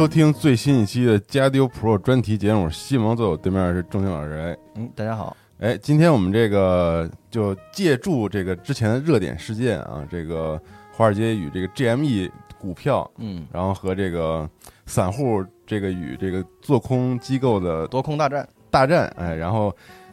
[0.00, 2.70] 收听最新一期的加丢 Pro 专题节目。
[2.70, 4.32] 西蒙坐我对面是钟情老师。
[4.32, 5.36] 哎，嗯，大家好。
[5.58, 10.58] 哎，今天我们这个就借助这个之前的热点事件啊，这个
[10.90, 14.48] 华尔街与这个 GME 股票，嗯，然后和这个
[14.86, 19.70] 散户这个与这个做空机构的多空大战大战，哎，然后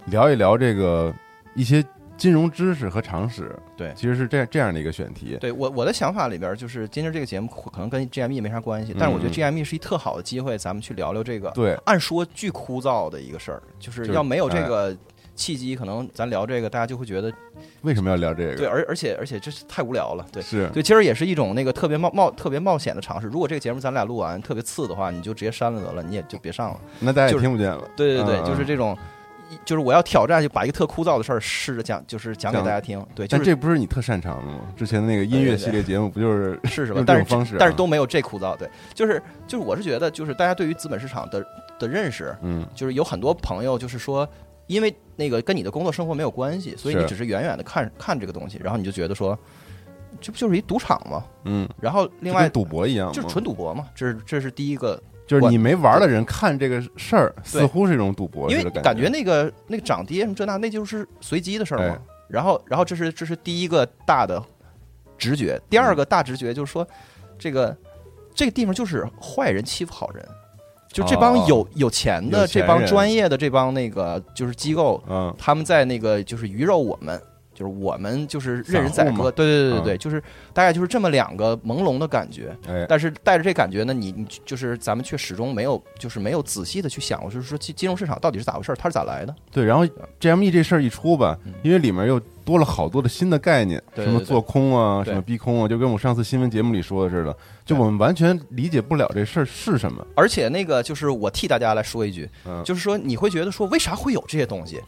[0.07, 1.15] 聊一聊这个
[1.55, 1.81] 一些。
[2.17, 5.37] 金融知识和常识，对，其实是这样这样的一个选题。
[5.39, 11.51] 对我我的想法里边，就是今天这个节目可能跟 GME 没啥关系，但是我觉得 GME 是一特好的机会，咱们去聊聊这个。
[11.51, 14.97] 对，按说巨枯燥的一个事儿，就是要没有这个
[15.35, 17.31] 契机，可能咱聊这个，大家就会觉得
[17.81, 18.55] 为什么要聊这个？
[18.55, 20.25] 对，而而且而且这是太无聊了。
[20.31, 23.27] 对，是对，其实也是一种那个特别冒冒特别冒险的尝试。
[23.27, 26.79] 如果这个节目咱俩录完特别次的话，你就直接删了得了，你也就别上了。
[26.99, 27.87] 那大家也听不见了。
[27.95, 28.97] 对对对，就是这种。
[29.63, 33.03] 就是我要挑战，就把一个特枯燥的事儿试着讲，就是讲给大家听。
[33.15, 34.59] 对，但这不是你特擅长的吗？
[34.75, 37.03] 之前那个音乐系列节目不就是是是吧？
[37.07, 38.57] 但是方式，但是都没有这枯燥。
[38.57, 41.45] 对，就是就是，我是觉得，就是大家对于资本市场的
[41.79, 44.27] 的认识，嗯，就是有很多朋友就是说，
[44.67, 49.37] 因为那个跟你的工作生活没有关系，所以你只是远远的看看这个东西，然后你就觉得说，
[50.19, 51.23] 这不就是一赌场吗？
[51.45, 53.85] 嗯，然后另外赌博一样，就是纯赌博嘛。
[53.95, 55.01] 这是这是第一个。
[55.27, 61.99] 就是你没玩的人看这个事儿，似乎是一种赌博，因为感觉那个那个涨跌什么这那，那就是随机的事儿嘛。
[62.29, 64.41] 然后，然后这是这是第一个大的
[65.17, 66.87] 直觉，第二个大直觉就是说，
[67.37, 67.75] 这个
[68.33, 70.25] 这个地方就是坏人欺负好人，
[70.91, 77.21] 就这帮有有钱的这帮专业的这帮那个就是机构，嗯，他们在那个就是鱼肉我们。
[77.57, 80.21] 就是我们就是任人宰割，对对对对对，就是
[80.53, 82.55] 大概就是这么两个朦胧的感觉。
[82.87, 89.35] 但是带着这感觉呢，你你就是咱们却始终没有就是没有仔细的去想过，就是说金金融市场到底是咋回事，它是咋来的？
[89.51, 89.83] 对，然后
[90.19, 97.35] GME 这事儿一出吧，因为里面又多了好多的新的概念，什么做空啊，什么逼空啊，就跟我上次新闻节目里说的似的，
[97.65, 100.05] 就我们完全理解不了这事儿是什么。
[100.15, 102.29] 而且那个就是我替大家来说一句，
[102.63, 104.79] 就是说你会觉得说为啥会有这些东西？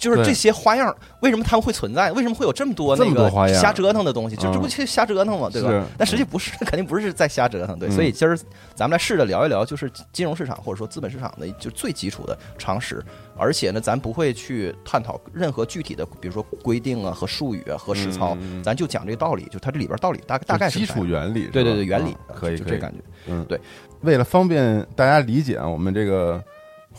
[0.00, 2.10] 就是这些花样，为什么他们会存在？
[2.12, 4.34] 为什么会有这么多那个瞎折腾的东西？
[4.36, 5.50] 就这不就瞎折腾吗？
[5.52, 5.86] 对吧？
[5.98, 7.78] 但实际不是，肯定不是在瞎折腾。
[7.78, 8.34] 对，所以今儿
[8.74, 13.04] 咱们来试着聊一聊，就是金融市场或者说资本市场的就最基础的常识。
[13.36, 21.48] 而且呢，咱不会去探讨任何具体的，比如说规定啊和术语啊和实操，咱就讲这个道理，就它这里边道理大大概是基础原理。
[21.48, 22.98] 对对对，原理可以，就这感觉。
[23.26, 23.60] 嗯，对。
[24.00, 26.42] 为了方便大家理解啊，我们这个。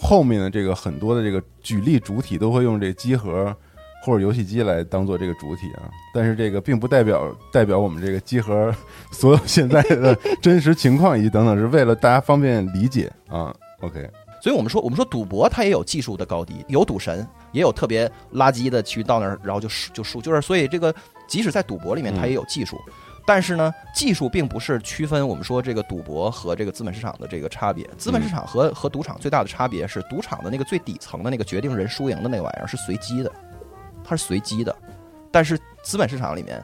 [0.01, 3.55] 后面的这个很多的这个举例主体都会用这机核
[4.03, 8.73] 或者游戏机来当做这个主体啊，但是这个并不代表代表我们这个机核
[9.13, 13.55] 所有现在的真实情况以及等等，是为了大家方便理解啊。
[13.81, 14.09] OK，
[14.41, 20.93] 所以我们说我们说赌博它也有技术的高低，有赌神，也有特别垃圾的去到那儿然后就输就输，就是所以这个
[21.27, 22.75] 即使在赌博里面它也有技术。
[23.25, 27.87] 但是呢，技术并不是区分我们说这个赌博和这个资本市场的这个差别。
[27.97, 33.31] 资本市场和和赌场最大的差别是，赌场的那个最底层的那个决定人输赢的那个玩意儿是随机的，
[34.03, 34.75] 它是随机的。
[35.31, 36.63] 但是资本市场里面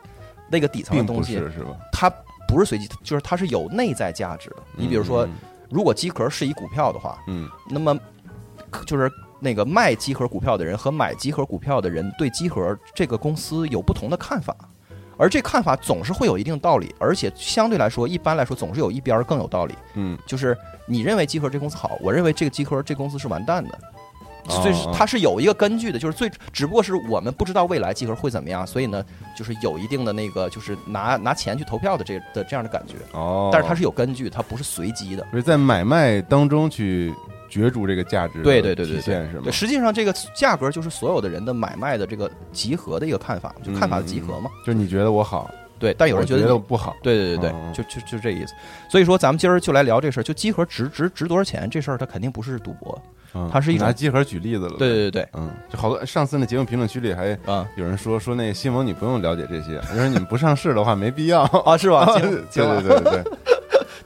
[0.50, 1.78] 那个底层的东西是吧？
[1.92, 2.12] 它
[2.48, 4.58] 不是随机，就是它是有内在价值的。
[4.76, 5.28] 你比如说，
[5.70, 7.98] 如果机壳是一股票的话，嗯，那么
[8.86, 14.56] 就是那个卖机壳股票的人和买机壳股票的人对机壳这个公司有不同的看法。
[15.18, 19.74] 而这看法总是会有一定道理，而且相对来说，一般来说总是有一边更有道理。
[19.96, 20.56] 嗯，就是
[20.86, 23.80] 你认为集合这公司好，我认为这个集合这公司是完蛋的，
[24.48, 25.98] 所以它是有一个根据的。
[25.98, 29.04] 就是最只不过是我们不知道未来集合会怎么样，所以呢，
[29.36, 32.96] 就是有一定的那个就是拿拿钱去投票的这的这样的感觉。
[33.14, 35.26] 哦，但是它是有根据，它不是随机的。
[35.32, 37.14] 所以在买卖当中去。
[37.50, 39.52] 角逐这个价值对对对对对，是吗？
[39.52, 44.50] 实际上这个价格就是所有的人的买卖的这个集合的一个看法，就看法的集合嘛。
[44.66, 45.50] 就是你觉得我好，
[45.80, 48.54] 对，但有人觉得我不好，对对对对，就就就这意思。
[48.90, 53.02] 所以说，咱们今儿就来聊这事儿，就集合值值值多少钱这事儿，它肯定不是赌博，
[53.52, 54.76] 它是一拿集合举例子了。
[54.78, 62.06] 对对对对，嗯，就好多上次那节目评论区里还啊有人说说那新闻你不用了解这些，因为你们不上市的话没必要 啊，是吧？
[62.18, 62.22] 对
[62.52, 63.24] 对对对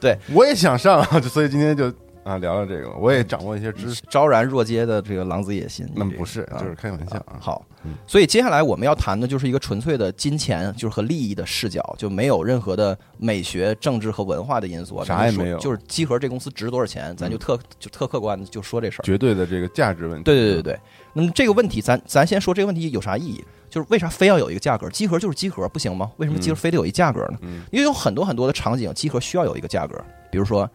[0.00, 1.92] 对，我也想上，所以今天就。
[2.24, 5.84] 啊，聊聊这个，我也掌握一些知识，昭然若揭的这个狼子野心。
[5.92, 7.36] 那不是，就是开玩笑啊。
[7.40, 7.66] 好，
[8.06, 15.58] 所以接下来我们要谈的就是一个纯粹的金钱，就是和利益的视角，就没有任何的美学、政治和文化的因素，啥也没有。
[15.58, 19.04] 就是集合这公司值多少钱，咱就特就特客观的就说这事儿。
[19.04, 20.22] 绝对的这个价值问题。
[20.22, 20.78] 对对对对。
[21.12, 23.44] 那么这个问题，咱咱先说这个问题有啥意义？
[23.68, 24.88] 就是为啥非要有一个价格？
[24.90, 26.12] 集合就是集合，不行吗？
[26.18, 27.38] 为什么集合非得有一价格呢？
[27.72, 30.00] 因为有很多很多的场景，集合需要有一个价格。
[30.30, 30.70] 比如说，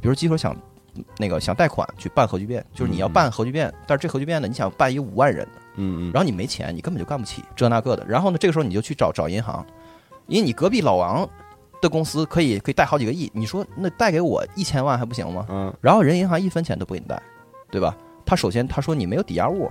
[0.00, 0.56] 比如集合想。
[1.16, 8.04] 那个想贷款去办核聚变，就是你要办核聚变，但是这核聚变呢，你想办一五万人的，嗯嗯，然后你没钱，你根本就干不起这那个的。
[8.06, 9.64] 然后呢，这个时候你就去找找银行，
[10.26, 11.28] 因为你隔壁老王
[11.80, 15.46] 的公司可以可以贷好几个亿，你说那贷给我一千万还不行吗？
[15.48, 17.20] 嗯，然后人银行一分钱都不给你贷，
[17.70, 17.96] 对吧？
[18.26, 19.70] 他首先他说你没有抵押物，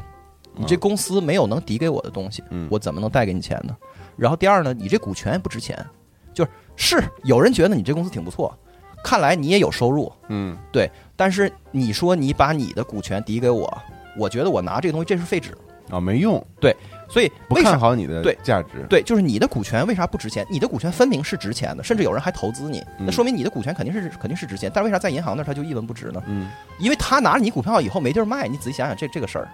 [0.55, 3.75] 你这公司没有能抵给我的东西，我怎么能贷给你钱呢？
[4.15, 5.85] 然后第二呢，你这股权也不值钱，
[6.33, 8.57] 就是是有人觉得你这公司挺不错。
[9.03, 10.89] 看来你也有收入，嗯，对。
[11.15, 13.75] 但是你说你把你的股权抵给我，
[14.17, 15.57] 我觉得我拿这个东西这是废纸
[15.89, 16.45] 啊，没用。
[16.59, 16.75] 对，
[17.09, 18.85] 所以不看好你的对价值。
[18.87, 20.45] 对，就是你的股权为啥不值钱？
[20.49, 24.69] 你的股权分明是值钱的，甚至有人还投资你，那说明你的股权肯定是肯定是值钱。
[24.71, 26.21] 但为啥在银行那它就一文不值呢？
[26.27, 29.49] 嗯，因为他拿着你股票以后没地儿卖，你仔细想想这这个事儿，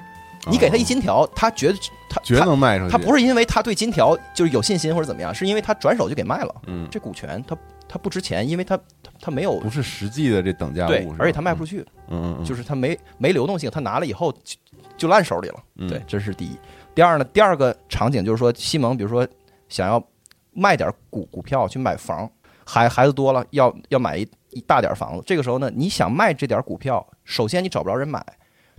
[0.51, 1.77] 你给他一金条，他觉得
[2.09, 2.91] 他绝能卖出去。
[2.91, 6.53] 他不是因为他对金条就是有信心或者怎么样，是因为他转手就给卖了。
[6.67, 7.55] 嗯，这股权他。
[7.85, 8.79] 他不值钱，因为它
[9.23, 11.79] 它它没有不是实际的这等价物，对，而且它卖不出去，
[12.09, 14.57] 嗯嗯，就是它没没流动性，它拿了以后就
[14.97, 16.57] 就烂手里了，嗯，对，这是第一。
[16.93, 19.25] 第二呢，第二个场景就是说，西蒙比如说
[19.69, 20.05] 想要
[20.51, 22.29] 卖点股股票去买房，
[22.65, 28.21] 孩孩子多了要要买一一大点房子，这个时候呢，你想卖这点股票，首先你找不着人买，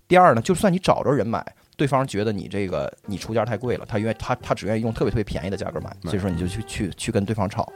[0.07, 1.43] 第二呢，就算你找着人买，
[1.77, 7.67] 对方觉得你这个你出价太贵了，他愿他他只愿意用特别特别便宜的价格买，所以说你就去去去跟对方吵，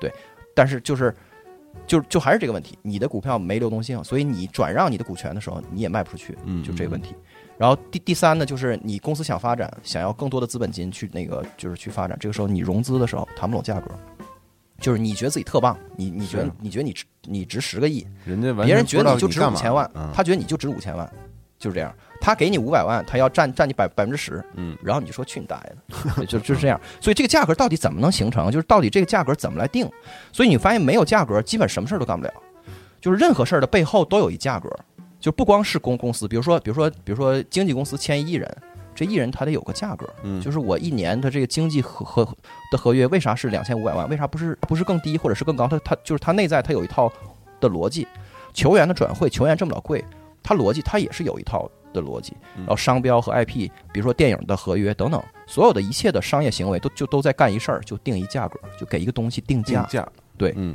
[0.00, 0.10] 对。
[0.56, 1.12] 但是就是，
[1.86, 7.14] 就就还是这个问题，你的股票没流动性，所以你转让你的股权的时候，你也卖不出去，嗯，就这个问题。
[7.56, 13.90] 然后第第三呢，就是你公司想发展，想要更多的资本金去那个就是去发展，这个时候你融资的时候谈不拢价格，
[14.80, 21.10] 就是你觉得自己特棒，你你觉得你觉得你值你值十个亿，人家别人觉得你就值五千万，他觉得你就值五千万，
[21.64, 21.90] 就是这样。
[22.20, 25.72] 他给你五百万，他要占占你百百分之十，嗯，然后你就说去你大爷
[26.16, 26.78] 的，就就是这样。
[27.00, 28.50] 所以这个价格到底怎么能形成？
[28.50, 29.90] 就是到底这个价格怎么来定？
[30.30, 32.32] 所以你发现没有价格，基本什么事儿都干不了。
[33.00, 34.70] 就是任何事儿的背后都有一价格，
[35.18, 38.56] 就不光是公公司，比如说比如说比如说经纪公司签一艺人，
[38.94, 42.36] 这艺人他得有个价格，嗯，就是我一年的这个经济合合
[42.70, 44.08] 的合约为啥是两千五百万？
[44.08, 45.66] 为啥不是不是更低或者是更高？
[45.66, 47.12] 他他就是他内在他有一套
[47.60, 48.06] 的逻辑。
[48.54, 50.04] 球员的转会，球员这么老贵，
[50.44, 51.68] 他逻辑它也是有一套。
[51.94, 59.84] 的逻辑，然后商标和 IP，比如说电影的合约等等，所有的一切的商业行为都就都在干一事儿，就定一价格，就给一个东西定价。
[59.84, 60.04] 价
[60.36, 60.74] 对，嗯，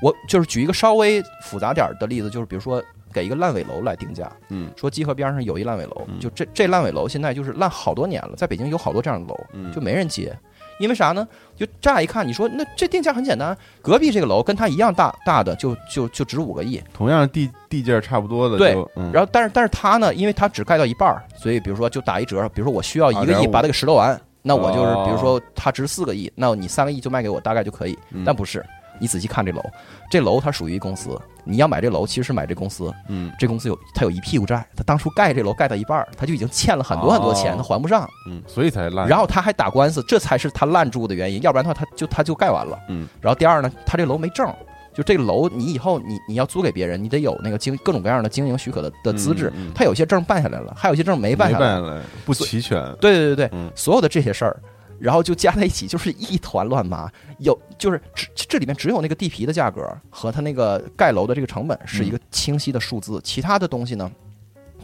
[0.00, 2.80] 我就是举一个稍微复杂点的例子，就是比如说
[3.12, 10.38] 给一个烂尾楼来定价，嗯，说集合边上有一烂尾楼，就这这烂尾楼现在就是烂好多年了，在北京有好多这样的楼，就没人接。
[10.80, 11.28] 因为啥呢？
[11.56, 18.72] 就乍一看，你说那这定价很简单，隔壁这个楼跟它一样大大的，就就就值五个亿，同样地地界差不多的，对。
[19.12, 27.98] 然后，但是但是它呢，因为它只盖到一半儿，所以比如说就打一折，比如说我需要一个亿把它给拾掇完，那我就是比如说它值四个亿，那你三个亿就卖给我，大概就可以。
[28.24, 28.64] 但不是，
[29.00, 29.64] 你仔细看这楼，
[30.10, 32.92] 这楼它属于公司，你要买这楼，其实是买这公司。
[33.08, 38.08] 嗯，这公司有它有一屁股债，他当初盖这楼盖到一半，他就已经欠了很多很多钱，他还不上。
[38.28, 39.08] 嗯，所以才烂。
[39.08, 42.78] 然后他还打官司，这才是他烂住的原因，要不然的话他就他就盖完了。
[42.88, 43.08] 嗯。
[43.20, 44.46] 然后第二呢，他这楼没证，
[44.94, 49.52] 就这个楼你以后你你要租给别人，你得有那个经各种各样的经营许可的的资质。
[49.74, 52.80] 他有些证办下来了，还有些证没办下来，不齐全。
[53.00, 54.60] 对对对对，所有的这些事儿。
[55.00, 57.10] 然后就加在一起，就是一团乱麻。
[57.38, 64.10] 有就是只这里面只有那个地皮的价格和它那个盖楼的这个成本是一个清晰的数字，其他的东西呢，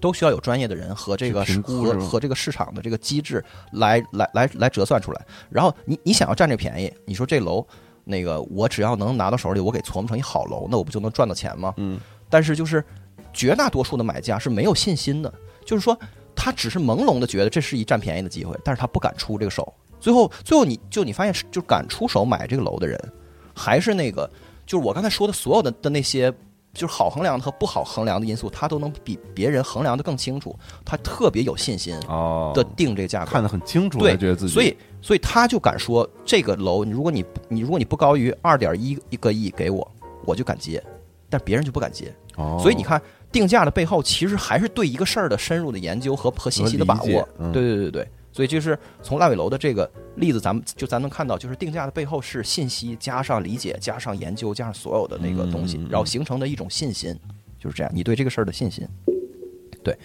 [0.00, 5.26] 都需要有专业的人和这个和和这个市场的这个机制来来来来折算出来。
[5.50, 7.66] 然后你你想要占这便宜，你说这楼
[8.04, 11.74] 那个我只要能拿到手里，我给琢磨成一好楼，那我不就能赚到钱吗？
[11.76, 12.00] 嗯。
[12.28, 12.82] 但是就是
[13.32, 15.32] 绝大多数的买家是没有信心的，
[15.64, 15.96] 就是说
[16.34, 19.72] 他只是朦胧的觉得这是一占便宜的机会，但是他不敢出这个手。
[20.06, 22.96] 最后，最后你就你发现，就敢出手买这个楼的人，
[23.52, 24.30] 还是那个，
[24.64, 26.32] 就是我刚才说的所有的的那些，
[26.72, 31.98] 就是好衡量和不好衡量的因素，他都能比别人衡量的更清楚，他特别有信心
[32.54, 39.90] 的定这个价格，看得很清楚，对，觉得自己，所以，所以他就敢说这个楼，如果你你如果你不高于二点一一个亿给我，
[40.24, 40.80] 我就敢接，
[41.28, 42.14] 但别人就不敢接。
[42.36, 47.28] 哦，所以你看定价的背后，其实还是对一个事儿的深入的研究和和信息的把握。
[47.52, 48.08] 对对对对。
[48.36, 57.18] 所以就是从烂尾楼的这个例子，咱们就咱能看到，就是定价的背后是信息加上理解加上研究加上所有的那个东西，然后形成的一种信心，
[57.58, 57.90] 就是这样。
[57.94, 58.86] 你对这个事儿的信心，
[59.82, 59.98] 对。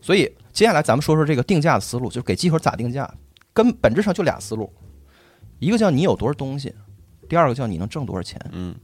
[0.00, 3.12] 所以接下来咱们说说这个定价的思路，就是给集合咋定价，
[3.52, 4.72] 根本质上就俩思路，
[5.58, 6.74] 一个叫你有多少东西，
[7.28, 8.40] 第二个叫你能挣多少钱。
[8.52, 8.74] 嗯，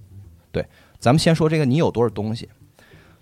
[0.50, 0.62] 对。
[0.98, 2.46] 咱们先说这个你有多少东西。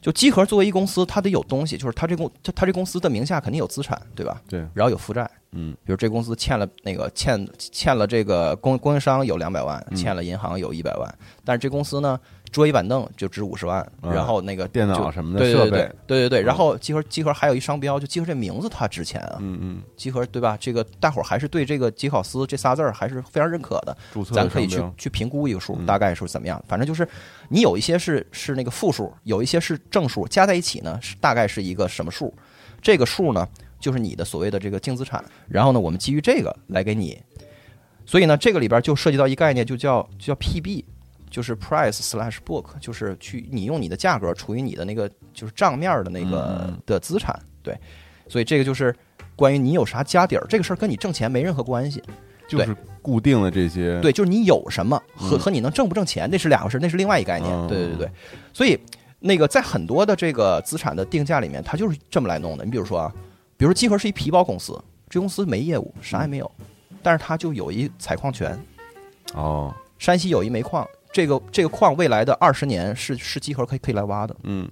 [0.01, 4.41] 就集合作为一公司，它得有东西，就是它这公，它它这公司的名下肯定有资产，对吧？
[4.49, 4.61] 对。
[4.73, 12.19] 然后有负债，嗯，比如这公司欠了那个欠欠了这个供供应商有两百万，欠了银行有一百万，但是这公司呢？
[12.51, 20.57] 桌椅板凳就值五十万，然后那个电脑什么的设备，对对对，然后集合集合还有一商标，就集合这名字它值钱啊，嗯嗯，集合对吧？
[20.61, 23.97] 这个大伙儿还是对这个吉考斯这仨字儿还是非常认可的，
[24.33, 26.61] 咱可以去去评估一个数，大概是怎么样？
[26.67, 27.07] 反正就是
[27.49, 32.35] 你有一些是是那个负数，有一些是正数，加在一起呢是大概是一个什么数？
[32.83, 33.47] 这个数呢
[33.79, 37.23] 就是你的所谓的这个净资产，然后呢我们基于这个来给你，
[38.05, 40.85] 所以呢这个里边就涉及到一概念，就叫就叫 PB。
[41.31, 47.79] 就是 price slash book，就是去你用你的价格除以你的那个就是账面的那个的资产，对，
[48.29, 48.95] 所以这个就是
[49.37, 52.03] 关于你有啥家底儿这个事儿跟你挣钱没任何关系，
[52.49, 58.11] 就是固定的这些，对，就是你有什么和和你能挣不挣钱那是两回事，那是另外一概念，对对对，
[58.53, 58.79] 所以
[59.21, 62.65] 那个在很多的这个资产的定价里面，它就是这么来弄的。
[62.65, 63.13] 你比如说啊，
[63.57, 66.51] 比如说集合是一皮包公司，这公司没业务，啥也没有，
[67.03, 68.59] 但是它就有一采矿权，
[69.35, 70.87] 哦，山西有一煤矿。
[71.13, 74.69] 这个这个矿未来的二十年是是集合可以可以来挖的，嗯，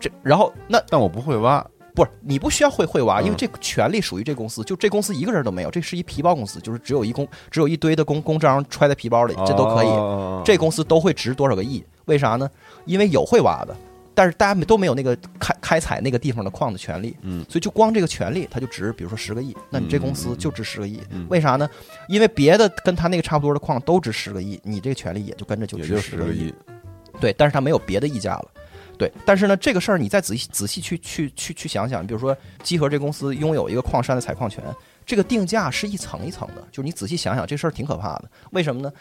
[0.00, 9.88] 这然后那但我不会挖，不是你不需要会会挖，因为这权利属于这公司，就这公司一个人都没有，这是一皮包公司，就是只有一公只有一堆的公公章揣在皮包里，这都可以，
[10.44, 11.84] 这公司都会值多少个亿？
[12.06, 12.50] 为啥呢？
[12.84, 13.76] 因为有会挖的。
[14.14, 21.68] 但是大家都没有那个开开采那个地方的矿的权利，嗯，所以就光这个权利，它就值，比如说十个亿，那你这公司就值十个亿，为啥呢？
[22.08, 26.52] 因为别的跟他那个差不多的矿都值十个亿，你这个权利也就跟着就值十个亿，
[27.20, 28.48] 对，但是它没有别的溢价了，
[28.98, 34.62] 对，但是呢，这个事儿你再仔细仔细去去去去想想，比如说集合这公司拥有一个矿山的采矿权，
[35.06, 38.92] 这个定价是一层一层的，就是你仔细想想这事儿挺可怕的，为什么呢？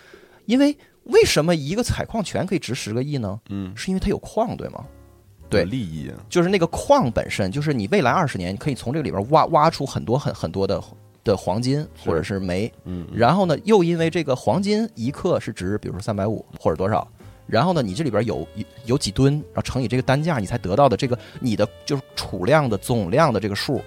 [0.46, 3.40] 因为为什么一个采矿权可以值十个亿呢？
[3.50, 4.84] 嗯，是因为它有矿，对吗？
[5.50, 10.82] 对利益，就是那个矿本身，就是你未来二十年，你可以从这个里边挖挖出很多很很多的
[11.24, 17.08] 的黄金或者是煤，嗯，然后呢，又因为这个黄金一克是值，比如说三百五或者多少，
[17.48, 18.48] 然后呢，你这里边有
[18.86, 23.82] 有几吨，然后乘以这个单价，你才得到的这个你的就是储量的总量的这个数，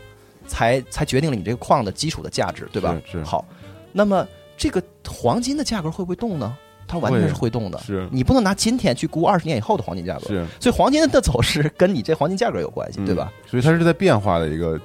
[0.46, 3.00] 才才决定了你这个矿的基础的价值，对吧？
[3.10, 3.44] 是好，
[3.92, 4.26] 那么
[4.56, 6.56] 这个黄金的价格会不会动呢？
[6.92, 13.32] 它完全是会动的，是你不能拿今天去估二十年以后的黄金价格，是，所以黄金的走势跟你这黄金价格有关系，对吧？
[13.46, 14.78] 所以它是在变化的一个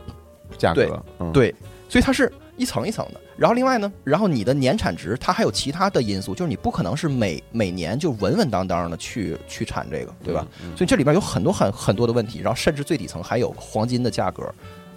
[0.57, 1.53] 价格，对，
[1.89, 3.19] 所以它是一层一层的。
[3.35, 10.47] 然后另外呢，然后你的年产值它还有其他的因素，就是你不可能是每每年就稳稳当当的去去产这个，对吧？
[10.77, 14.49] 所以这里边有很多很很多的问题，然后甚至最底层还有黄金的价格。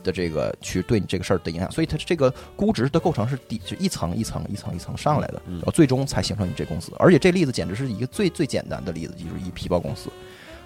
[0.02, 6.92] 的这个去对你这个事儿的影响，所以它这个估值的构成是底就一层一层一层一层上来的，然后最终才形成你这公司。
[6.99, 10.11] 而且这例子简直是一个最最简单的例子，就是一皮包公司。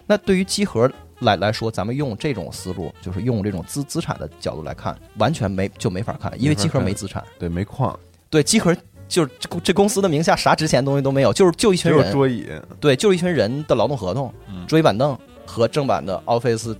[0.06, 7.98] 那对于集合来来说，咱们用这种思路，就是用这种资资产的角度来看，完全没就没法看，因为集合没资产，对，没矿，
[8.28, 8.76] 对，集合
[9.08, 12.46] 就是这这公司的名下啥值钱东西都没有，就是就一群人桌椅，
[12.78, 14.30] 对，就是一群人的劳动合同，
[14.66, 16.76] 桌椅板凳和正版的 Office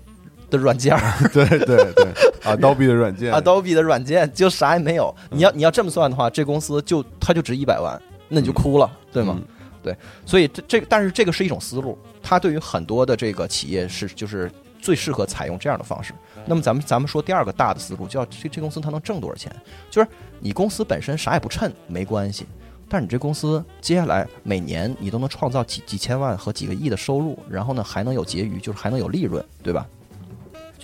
[0.55, 1.01] 的软件儿
[1.35, 2.07] 对对对，
[2.45, 5.15] Adobe 的软件，Adobe 的软件就啥也没有。
[5.31, 9.39] 你要你要这么算的话，这公司就它就值一百万，那你就哭了，对吗？
[9.83, 9.95] 对，
[10.25, 16.15] 所以这这但是这个是一种思路，它对于很多的这个企业是就是最适合采用这样的方式。
[16.47, 19.55] 那么咱们咱们说第二个大的思路，叫这这公司它能挣多少钱？
[19.91, 20.09] 就是
[20.41, 22.47] 你公司本身啥也不趁没关系，
[22.89, 29.87] 但是你这公司接下来每年你都能创造几几千万和几个亿的收入，然后呢还能有结余，就是还能有利润，对吧？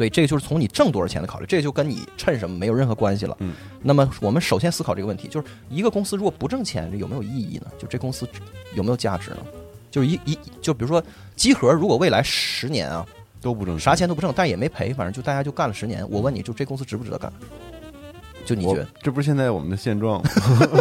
[0.00, 3.36] 所以这个就是从你挣多少钱的考虑，这个就跟你趁什么没有任何关系了。
[3.40, 3.52] 嗯。
[3.82, 7.66] 那么我们首先思考这个问题，就是一个公司如果不挣钱，有没有意义呢？
[7.78, 8.26] 就这公司
[8.72, 9.36] 有没有价值呢？
[9.90, 11.04] 就是一一就比如说
[11.36, 13.06] 集合，如果未来十年啊
[13.42, 16.02] 都不挣啥钱都不挣，但也没赔，反正就大家就干了十年。
[16.10, 17.30] 我问你就这公司值不值得干？
[18.46, 18.88] 就你觉得？
[19.02, 20.30] 这不是现在我们的现状吗？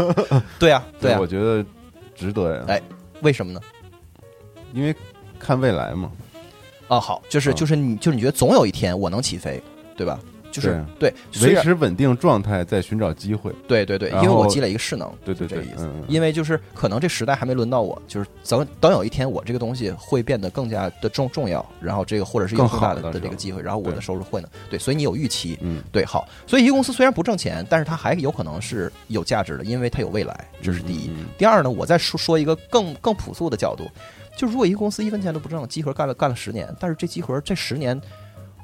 [0.57, 1.65] 对啊，对啊，我觉得
[2.15, 2.63] 值得呀。
[2.69, 2.81] 哎，
[3.19, 3.59] 为什么呢？
[4.71, 4.95] 因为
[5.37, 6.09] 看未来嘛。
[6.89, 9.61] 啊，好，就是就是你，就是你觉得总有一天我能起飞，
[9.95, 10.19] 对吧？
[10.51, 13.53] 就是对，维持稳定状态，在寻找机会。
[13.67, 15.87] 对对对，因为我积累一个势能，对对，这个意思。
[16.07, 24.49] 因为就是可能这时代还没轮到我，就是等等有一天我这个东西会变得更加的重重要，然后这个或者是更大的的这个机会，然后我的收入会呢？
[24.71, 26.27] 对，所以你有预期，嗯，对，好。
[26.47, 31.11] 所以一个公司虽然不挣钱，但是它还有可能是有价值的，因为它有未来，这是第一。
[31.37, 33.87] 第二呢，我再说说一个更更朴素的角度。
[34.39, 38.01] 就如果一个公司一分钱都不挣，集合干了干了十年，但是这集合这十年。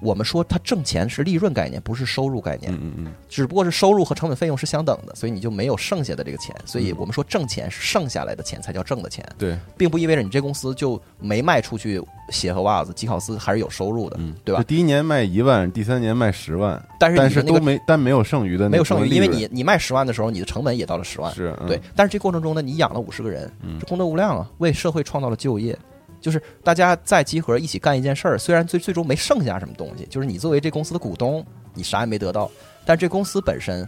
[0.05, 2.71] 我们说它挣钱是利润概念，不是收入概念。
[2.71, 6.55] 嗯嗯嗯，只不过是收入和成本费用是相等的，所以你就没有剩下的这个钱。
[6.63, 9.25] 所以我们说挣钱是剩下来的钱才叫挣的钱。
[9.37, 14.61] 对，并不意味着你这公司就没卖出去鞋和袜子，吉考斯还是有收入的，对吧？
[14.63, 21.81] 第一年卖一万，第三年卖十万，但是但是都没，但没有剩余的，没有剩余，因为你你卖十万的时候，你的成本也到了十万，是对。
[21.95, 25.77] 但是这过程中呢，你养了五十个人，这功德无量啊，为社会创造了就业。
[26.25, 32.49] 就是大家在集合一起干一件事儿，虽然最最终没剩下什么东西，就是你作为这公司的股东，你啥也没得到，
[32.83, 33.87] 但这公司本身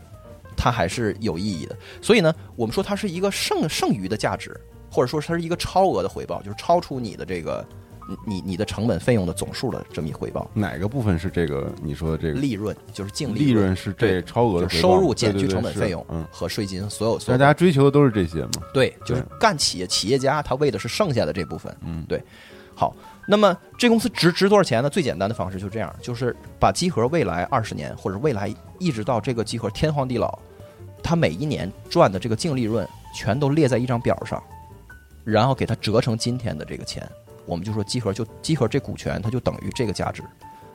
[0.56, 1.76] 它还是有意义的。
[2.00, 4.56] 所以呢，我们说它是一个剩剩余的价值，
[4.92, 7.68] 或者说它是一个超额的回报，就是超出你的这个。
[8.26, 12.76] 你你的成本费用的总数的这么一回报，哪个部分是这个你说的这个利润？
[12.94, 18.64] 就是净利润是这超额的收入减去成本费用和税金，所有大家追求的都是这些嘛？
[18.74, 21.76] 对，就是干企业企业家他为的是剩下的这部分。
[21.82, 22.22] 嗯，对。
[22.76, 22.96] 好，
[23.28, 24.90] 那么这公司值值多少钱呢？
[24.90, 30.38] 最简单的方式就这样，就是把集合未来二十年或者未来一直到这个集合天荒地老，
[31.02, 34.42] 他每一年赚的这个净利润全都列在一张表上，
[35.24, 37.02] 然后给它折成今天的这个钱。
[37.48, 40.22] 我们就说集合就集合这股权，它就等于这个价值。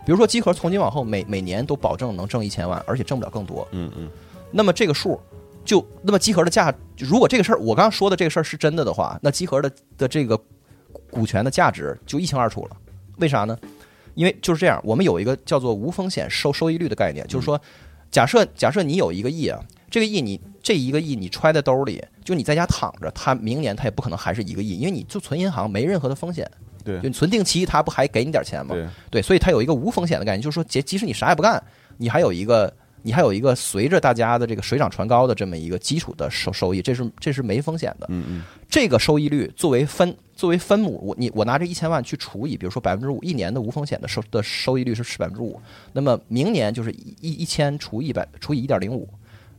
[0.04, 3.68] 比如说集合从今往后每每年都保证能挣一千万，而且挣不了更多。
[3.70, 4.10] 嗯嗯。
[4.50, 5.20] 那么这个数
[5.64, 10.36] 就那么集合的价，如果这个事儿我刚刚说的这个事儿是真的的话，那集合的的这个
[11.10, 12.76] 股权的价值就一清二楚了。
[13.18, 13.56] 为啥呢？
[14.14, 17.58] 因为就是这样，我们有一个叫做无风险收收益率的概念，就是说，
[18.10, 19.58] 假设假设你有一个亿啊，
[19.92, 26.50] 这个亿你这一个亿你揣在兜里，就你在家躺着，它明年它也不可能还是一个亿，因为你就存银行没任何的风险。
[26.82, 28.74] 对，就你存定期，它不还给你点钱吗？
[28.74, 31.62] 对，对，所以它有一个无风险的概念，就是说，即即使你啥也不干，
[31.98, 38.06] 你还有一个，你还有一个随着大家的这个水涨船高的这么一个基础的收收益，这是这是没风险的。
[38.08, 45.60] 嗯嗯，这个收益率作为分作为分母，我你我拿这一千万去除以，比如说百分之五，一年的无风险的收的收益率是是百分之五，
[45.92, 49.08] 那么明年就是一一千除一百除以一点零五，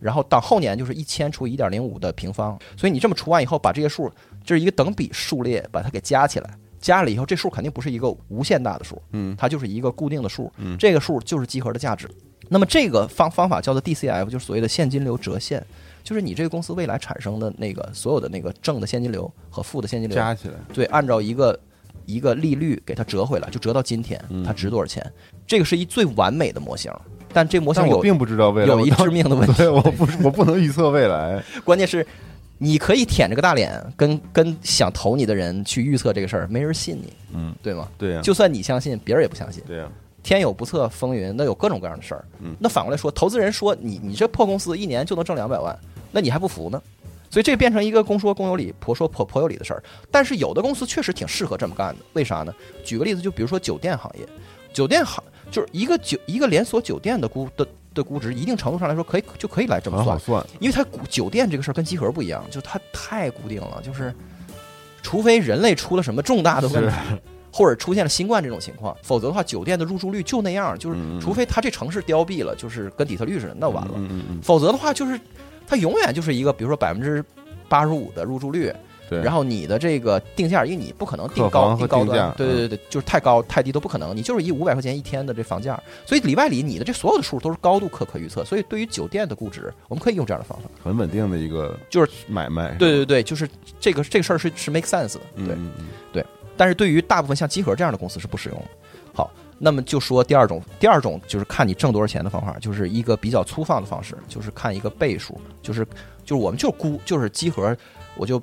[0.03, 4.11] 然后到后年就是一千除以一点零五的平方，所以你这么除完以后，把这些数
[4.43, 6.49] 就是一个等比数列，把它给加起来。
[6.79, 12.09] 加了以后，这数肯定不是一个无限大的数，嗯，它就是一个固定的数，嗯，这个数就是集合的价值。
[12.49, 15.65] 那么这个方方法叫做 DCF，就是所谓的现金流折现，
[16.03, 21.57] 就是你这个公司未来产生的那个所有的那个正的现金流和负的现金流加起来，对，按照一个
[22.05, 25.01] 一个利率给它折回来，就折到今天它值多少钱。
[25.47, 26.91] 这个是一最完美的模型，
[27.33, 32.05] 但这模型有并不知道未来有一致命的问题，我不我不能预测未来， 关键是。
[32.59, 37.89] 你可以舔着个大脸，跟跟想投你的人去预测这个事儿，没人信你，嗯，对吗？
[37.97, 38.21] 对呀。
[38.21, 39.61] 就算你相信，别人也不相信。
[39.67, 39.85] 对呀。
[40.21, 42.23] 天有不测风云，那有各种各样的事儿。
[42.39, 42.55] 嗯。
[42.59, 45.77] 那反过来说，投资人说你你这破公司一年就能挣两百万，
[46.09, 46.81] 那你还不服呢？
[47.29, 49.83] 所以这变成一个公说公有理，婆说婆婆有理的事儿。
[50.09, 52.53] 但是有的公司确实挺适合这么干的，为啥呢？
[52.85, 54.25] 举个例子，就比如说酒店行业，
[54.71, 55.21] 酒店行
[55.53, 57.65] 就是一个酒一个连锁酒店的估的。
[57.93, 64.11] 的估值一定程度上来说可以就可以来这么算，算，因为它酒店这个事儿跟集合不一样，就它太固定了，就是
[65.03, 66.95] 除非人类出了什么重大的问题，
[67.51, 73.93] 或者出现了新冠这种情况，否则的话，酒店的入住率就那样，就是除非它这城市凋敝了，就是跟底特律似的，那完了，
[74.41, 75.21] 否则的话就是
[75.67, 77.23] 它永远就是一个，比如说百分之
[77.69, 78.73] 八十五的入住率。
[79.13, 93.47] 对，然后你的这个定价，因为你不可能定高定高端，对对对对，就是太高太低都不可能，你就是以五百块钱一天的这房价，所以里外里你的这所有的数都是高度可可预测，所以对于酒店的估值，我们可以用这样的方法，很稳定的一个就是买卖，对对对，就是
[93.79, 95.55] 这个这个事儿是是 make sense 的，对
[96.11, 96.25] 对，
[96.57, 98.65] 但是对于大部分像集合这样的公司是不使用的。
[99.13, 105.85] 好，那么就说第二种，第二种就是看你挣多少钱的方法，就是一个比较粗放的方式，就是看一个倍数，就是
[106.25, 107.75] 就是我们就估，就是集合，
[108.15, 108.41] 我就。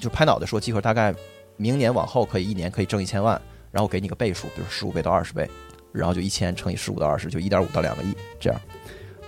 [0.00, 1.14] 就拍脑袋说，集合大概
[1.56, 5.48] 明年往后可以一年可以挣一千万，然后给你个倍数，比如十五倍到二十倍，
[5.92, 8.60] 然后就一千乘以十五到二十，就一点五到两个亿这样。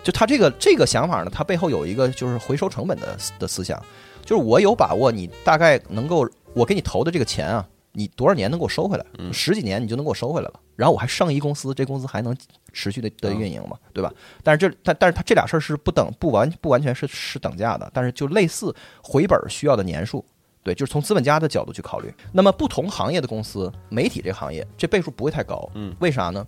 [0.03, 3.83] 就他这个这个想法呢，他背后有一个就是回收成本的的思想，
[4.25, 9.05] 就是我有把握，你大概能够我给你投的这个钱啊，你多少年能给我收回来？
[9.33, 12.35] 十几年你就能给我收回来了，然后我还剩一公司，这公司还能
[12.73, 14.11] 持续的的运营嘛，对吧？
[14.43, 20.25] 但是这但但是他这俩事儿是不等不完不完全是是等价的，但是就类似回本需要的年数。
[20.69, 22.13] 对，就是从资本家的角度去考虑。
[22.31, 25.67] 那么不同行业的公司，媒体这个行业，这倍数不会太高。
[25.75, 26.47] 嗯，为啥呢？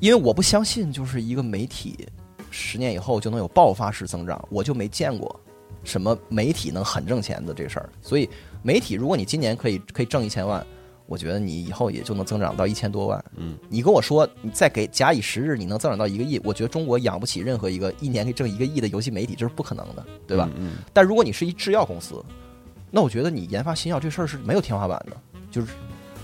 [0.00, 2.08] 因为我不相信，就是一个媒体
[2.50, 5.38] 十年以后就能有爆发式增长，我就没见过
[5.84, 7.88] 什么媒体能很挣钱的这事儿。
[8.02, 8.28] 所以，
[8.64, 10.66] 媒体如果你今年可以可以挣一千万，
[11.06, 13.24] 我觉得你以后也就能增长到一千多万。
[13.36, 20.50] 嗯，你跟我说，你再给假以时日，你能增长到一个亿，我觉得中国养不起任何一个一年可以挣一个亿的游戏媒体，这是不可能的，对吧？
[20.56, 20.78] 嗯。
[20.92, 22.20] 但如果你是一制药公司，
[22.90, 25.16] 那我觉得你研发新药这事儿是没有天花板的，
[25.50, 25.68] 就是，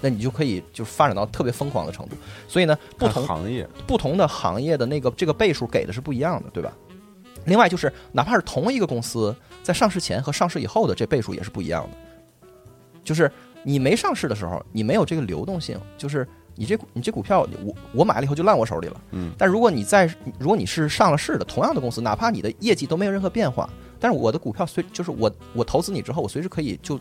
[0.01, 2.17] 那你就可以就是发展到特别疯狂的程度。
[2.49, 6.73] 所以呢，不同行业、不同的行业的那个这个倍数给的是不一样的，对吧？
[7.45, 11.97] 另外就是，哪怕是同一个公司在上市前和上市以后的这倍数也是不一样的。
[13.05, 13.31] 就是
[13.63, 16.27] 你没上市的时候，你没有这个流动性，就是
[16.57, 19.01] 你这你这股票我我买了以后就烂我手里了。
[19.13, 19.33] 嗯。
[19.39, 23.69] 但如果你在如果你是上了市的同样的公司，哪怕你的业绩都没有任何变化。
[23.99, 27.01] 但是我的股票随就是我我投资你之后，我随时可以就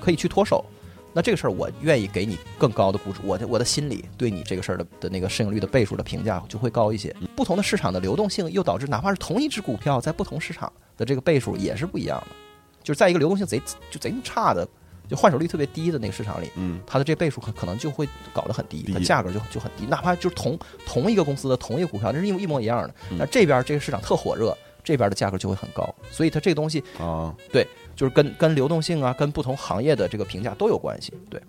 [0.00, 0.64] 可以去脱手，
[1.12, 7.14] 那这个事儿我愿意给你更高的估值，我的我的心里对你这个事儿的的那个市盈率的倍数的评价就会高一些。
[7.36, 12.36] 不同的市场的流动性又导致，哪怕是同一只股票在不同市场的这个倍数也是不一样的。
[12.82, 13.60] 就是在一个流动性贼
[13.90, 14.66] 就贼差的，
[15.10, 19.84] 就换手率特别低的那个市场里，嗯，它的这倍数可可能就会搞得很低，它价格就就很低。
[19.86, 22.94] 哪怕就是同同一个公司的同一个股票，那是一一模一样的。
[23.18, 24.56] 那这边这个市场特火热。
[24.82, 31.12] 这边的价格就会很高，所以它这个东西啊，对，就是跟跟流动性啊，跟不同行业的这个评价都有关系。
[31.28, 31.40] 对，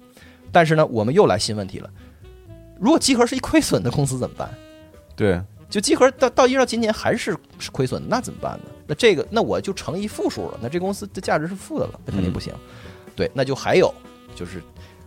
[0.51, 1.89] 但是呢，我们又来新问题了：
[2.77, 4.53] 如果集合是一亏损的公司怎么办？
[5.15, 8.65] 对，就集合到到一直到今年还是是亏损，那怎么办呢？
[8.85, 12.53] 那这个那我就乘以负数了，那这公司的价值是负的了，那肯定不行。
[13.21, 13.93] 对，那就还有
[14.35, 14.61] 就是，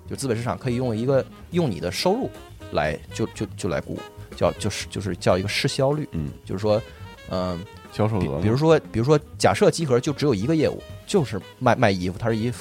[0.09, 2.31] 就资本市场可以用一个用你的收入
[2.70, 3.98] 来就就就来估，
[4.37, 6.09] 叫就是就是叫一个市销率。
[6.12, 6.81] 嗯，就是说，
[7.29, 7.59] 嗯。
[7.94, 12.53] 销售额，比如说，比如说，假设集合就只有一个业务，就是卖卖衣服，它是一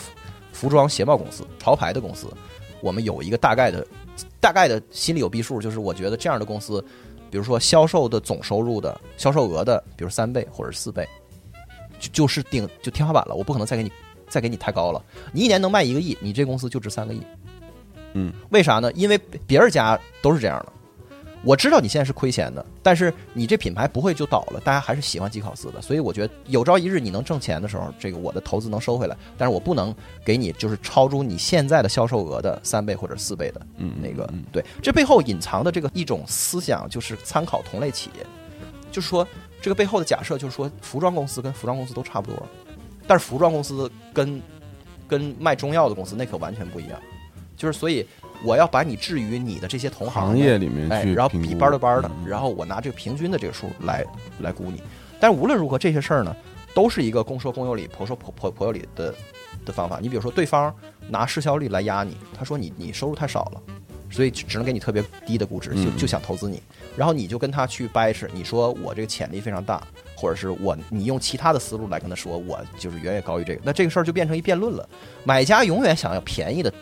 [0.52, 2.28] 服装鞋帽公司，潮牌的公司。
[2.82, 3.84] 我们有一个大概的、
[4.39, 6.80] 大概的心里有逼数，就是我觉得这样的公司，
[7.32, 11.04] 比如说销售的总收入的销售额的，比如三倍或者四倍，
[12.00, 13.34] 就就是顶就天花板了。
[13.34, 13.92] 我不可能再给你
[14.34, 15.00] 再给你太高了。
[15.32, 17.22] 你一年能卖一个亿，你这公司就值三个亿。
[18.13, 18.91] 嗯，为啥呢？
[18.93, 19.15] 因为
[19.46, 20.74] 别人家都是这样的。
[21.43, 29.93] 我知道你现在是亏钱的，但是你这品牌不会就倒了，大家还是喜欢吉考斯的，所以我觉得有朝一日你能挣钱的时候，这个我的投资能收回来，但是我不能
[30.26, 38.26] 给你就是超出你现在的销售额的三倍或者四倍的，嗯，那个对，这背后隐藏的这个一种思想就是参考同类企业，
[38.89, 39.28] 就是说
[39.62, 42.48] 这个背后的假设就是说服装公司跟服装公司都差不多，
[43.08, 44.42] 但是服装公司跟
[45.08, 47.00] 跟卖中药的公司那可完全不一样，
[47.56, 48.06] 就是所以。
[48.44, 54.04] 我要把你置于你的这些同行业里面去，然后比班的班的，然后我拿这个平均的这个数来
[54.42, 54.84] 来估你。
[55.18, 56.36] 但是无论如何，这些事儿呢，
[56.74, 59.16] 都是一个公说公有理，婆说婆婆婆有理的
[59.66, 60.00] 的方法。
[60.02, 60.76] 你比如说，对方
[61.08, 63.62] 拿市销率来压你，他说你你收入太少了，
[64.12, 66.62] 所以只能给你特别低的估值，就就想投资你。
[66.98, 69.82] 然后你就跟他去掰扯，你说我这个潜力非常大，
[70.24, 73.62] 或者是我你用其他的思路来跟他说，我就是远远高于这个。
[73.66, 74.88] 那这个事儿就变成一辩论了。
[75.26, 76.74] 买家永远想要便宜的。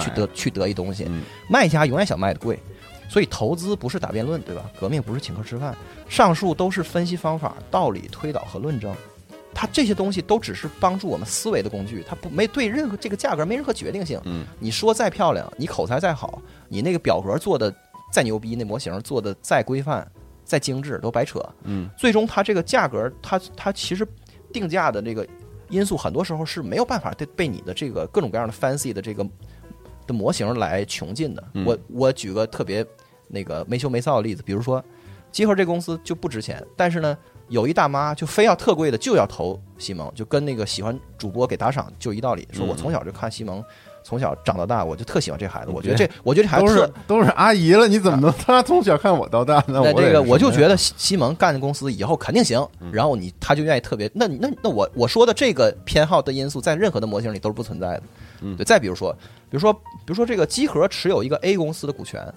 [0.00, 1.06] 去得去得一东西，
[1.46, 2.58] 卖家永远想卖的贵，
[3.06, 4.64] 所以投资不是打辩论，对吧？
[4.80, 5.76] 革命不是请客吃饭，
[6.08, 8.96] 上述都是分析方法、道理推导和论证，
[9.52, 14.18] 它这些东西都只是帮助我们思维的工具，它不没对任何这个价格没任何决定性。
[14.24, 17.70] 嗯，你说再漂亮，你口才再好，你那个表格做的
[18.10, 20.10] 再牛逼，那模型做的再规范、
[20.44, 21.40] 再精致，都白扯。
[21.64, 24.06] 嗯，最终它这个价格，它它其实
[24.52, 25.26] 定价的这个
[25.68, 29.26] 因素，很多时候是没有办法被被你的这个各种各样的 fancy 的这个。
[30.06, 32.84] 的模型来穷尽的，我我举个特别
[33.26, 34.84] 那个没羞没臊的例子，比如说
[35.32, 37.16] 集合这公司就不值钱，但是呢，
[37.48, 43.64] 有一大妈就非要特贵的就要投西蒙，就跟那个喜欢主播给打赏就一道理，说我从小就看西蒙。
[44.04, 45.72] 从小长到大，我就特喜欢这孩子。
[45.72, 49.80] 我觉得这，我觉得这孩子都是都是阿姨了，你怎么能他从小看我到大呢？
[49.82, 52.64] 那这个我就觉得西蒙干公司以后肯定行。
[52.92, 58.02] 然后你他就愿意特别，那那那我我说的这个偏好的因素，在任何的模型里都是不存在的。
[58.42, 58.64] 嗯，对。
[58.64, 59.10] 再比如说，
[59.50, 62.32] 比如说，比如说这个集合持有一个 A 公司的股权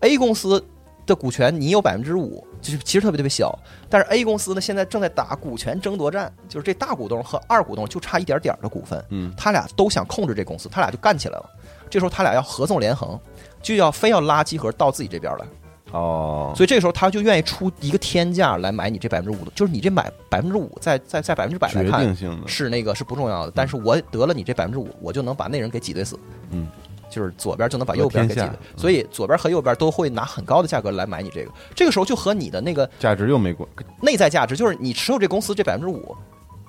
[0.00, 0.64] ，A 公司。
[1.04, 3.58] 的股权你有百分之五，就是其实特别特别小，
[3.90, 11.50] 但是 A 公司呢现在正在打股权争夺战，就是这大股东和二股东就差一点点的股份，嗯，他俩都想控制这公司，他俩就干起来了。
[11.90, 13.18] 这时候他俩要合纵连横，
[13.60, 15.46] 就要非要拉集合到自己这边来，
[15.90, 26.18] 哦，所以这个时候他就愿意出一个天价来买你这百分之五的，就是你这买百分之五，在在在百分之百来看是那个是不重要的，但是我得了你这百分之五，我就能把那人给挤兑死，
[26.50, 26.68] 嗯。
[27.12, 31.52] 就是左边就能把右边给挤兑，所以左边和右边都会拿很高的价格来买你这个。
[31.74, 33.68] 这个时候就和你的那个价值又没关，
[34.00, 36.16] 内在价值就是你持有这公司这百分之五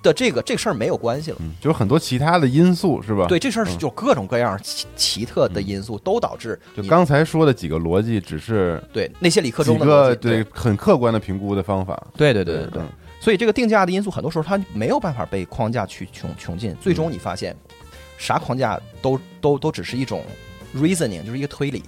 [0.03, 1.37] 的这个这事儿没有关系了。
[1.61, 3.25] 就是很多其他的因素是吧？
[3.27, 6.59] 对，这事儿就各种各样奇奇特的因素都导致。
[6.75, 12.01] 就刚才说的几个逻辑，只是对那些理科中的个对很客观的评估的方法。
[12.17, 12.83] 对对对对对。
[13.21, 17.55] 所以这个定价的因素很多时候它没有办法被框架去穷穷尽，最终你发现
[18.17, 20.23] 啥框架都都都只是一种。
[20.75, 21.83] reasoning 就是一个推理，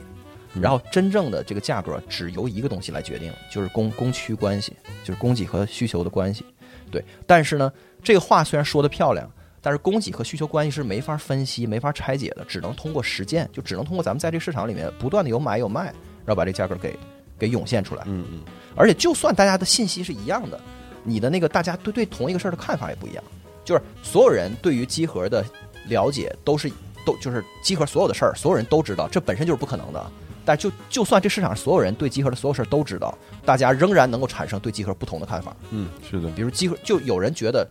[0.62, 6.46] 然后真正的这个价格只由一个东西来决定，就是供供需关系，就是供给和需求的关系。
[6.92, 9.28] 对，但是呢，这个话虽然说的漂亮，
[9.60, 15.86] 但是供给和需求关系是没法分析、没法拆解的，只能通过实践，就只能通过咱们在这个市场里面不断的有买有卖，
[16.24, 16.96] 然后把这价格给
[17.40, 18.04] 给涌现出来。
[18.06, 18.42] 嗯嗯。
[18.76, 20.62] 而且就算大家的信息是一样的，
[21.04, 23.24] 你的那个大家对对同一个事儿的看法也不一样，
[23.64, 25.44] 就是所有人对于集合的
[25.88, 26.72] 了解都是。
[27.06, 30.12] 都就是集合所有的事儿，所有人都知道，这本身就是不可能的。
[30.44, 35.56] 但就就算这市场上所有人对集合的所有事儿都知道，大家仍然能够产生对集合不同的看法。
[35.70, 36.32] 嗯，是的。
[36.32, 37.70] 比如集合，就有人觉得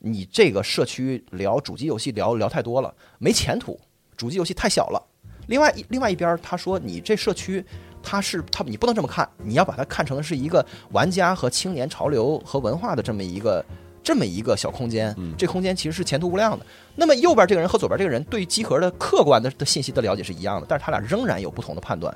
[0.00, 3.78] 你这个社区聊主机游戏聊聊太多了，没前途，
[4.16, 5.00] 主机游戏太小了。
[5.46, 7.64] 另外另外一边他说你这社区，
[8.02, 13.64] 他是他你不能这么看，你要把它看成是一个玩家和青年潮流和文化的这么一个。
[14.02, 16.66] 这么一个小空间，这空间其实是前途无量的。
[16.96, 22.14] 那么右边这个人和左边这个人对集合的客观的的信息的了解是一样的，但是他俩仍然有不同的判断。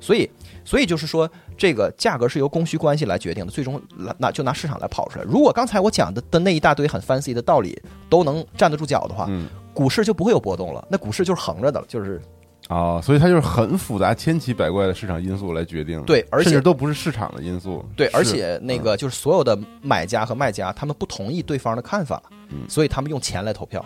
[0.00, 0.30] 所以，
[0.64, 3.80] 所以就是说，这个价格是由供需关系来决定的，最终
[4.18, 5.24] 拿就拿市场来跑出来。
[5.24, 9.28] 如果刚才我讲的的那一大堆很 fancy 的道理都能站得住脚的话，
[9.74, 10.86] 股市就不会有波动了。
[10.88, 12.20] 那股市就是横着的了，就是。
[12.68, 23.82] 啊，所以它就是很复杂、千奇百怪的市场因素来决定，对，而且都不是市场的因素，对，而且那个就是所有的买家和卖家，他们不同意对方的看法，嗯，所以他们用钱来投票，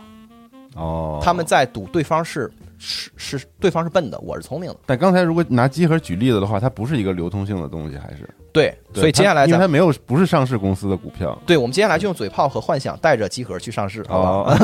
[0.74, 4.76] 哦，他们在赌对方是是是对方是笨的，我是聪明的。
[4.84, 14.56] 但刚才如果拿集合举例子的话，它不是一个流通性的东西，还是对，所以接下来因为它没有不是上市公司的股票，对，我们接下来就用嘴炮和幻想带着集合去上市，好吧？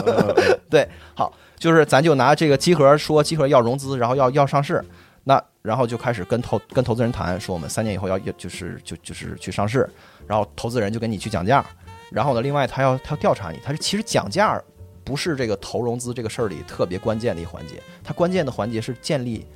[0.70, 1.30] 对，好。
[1.62, 4.84] 就是咱就拿这个集合说，集合要融资，然后要要上市，
[5.22, 9.88] 那然后就开始跟投跟投资人谈，说我们三年以后要要就是就就是去上市，
[10.26, 11.64] 然后投资人就跟你去讲价，
[12.10, 14.60] 然后呢，另外他要他要调查你，他是其实讲价
[15.04, 19.46] 不是这个投融资这个事儿里特别关键的一环节，他关键的环节是建立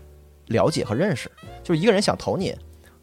[0.47, 1.29] 了解和认识，
[1.65, 2.55] 就是一个人想投你，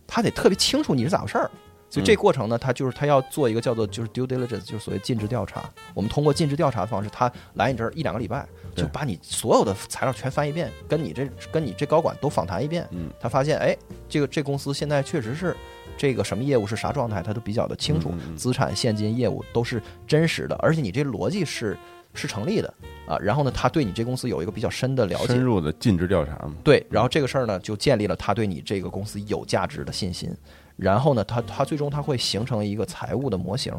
[0.07, 1.51] 他得特别清楚你是咋回事儿。
[1.93, 5.63] 所以这过程呢，他就是他要做一个叫做就是 due diligence，就是所谓尽职调查。
[5.93, 8.43] 我们通过尽职调查的方式，他来你这儿一两个礼拜，
[8.75, 12.88] 就把你所有的材料全翻一遍，跟你这跟你这高管都访谈一遍。
[12.89, 13.77] 嗯，他发现哎，
[14.10, 15.56] 这个这公司现在确实是
[15.95, 21.77] 这个什么业务是啥状态，他都比较的清楚，资产、现金、业务都是真实的，而且你这逻辑是
[22.15, 22.73] 是成立的
[23.06, 23.19] 啊。
[23.19, 26.56] 然后呢，他对你这公司有一个比较深的了解，深入的尽职调查嘛。
[26.63, 30.36] 对，然后这个事儿呢，就建立了他对你这个公司有价值的信心。
[30.75, 33.73] 然后呢，它它最终它会形成一个财务的模型，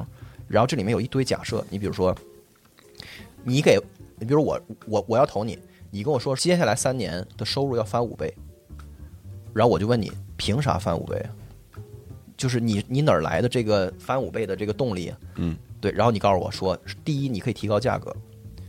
[0.47, 1.65] 然后这里面有一堆假设。
[1.69, 2.15] 你比如说，
[3.43, 3.79] 你给，
[4.19, 5.59] 你比如我我我要投你，
[5.91, 8.33] 你跟我说接下来三年的收入要翻五倍，
[9.53, 11.29] 然后我就问你，凭啥翻五倍啊？
[12.37, 15.13] 就是你你哪儿来的这个翻五倍的这个动力？
[15.35, 15.91] 嗯，对。
[15.91, 18.15] 然后你告诉我说，第一，你可以提高价格，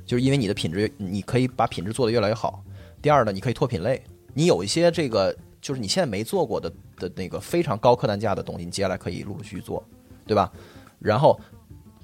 [0.05, 2.63] 就是因为你的品质，你可以把品质做得越来越好。
[3.01, 5.35] 第二呢，你可以拓品类，你有一些这个。
[5.65, 9.83] 就是你现在没做过的的那个非常高客单价的东西，你接下来可以陆陆续续做，
[10.23, 10.51] 对吧？
[10.99, 11.39] 然后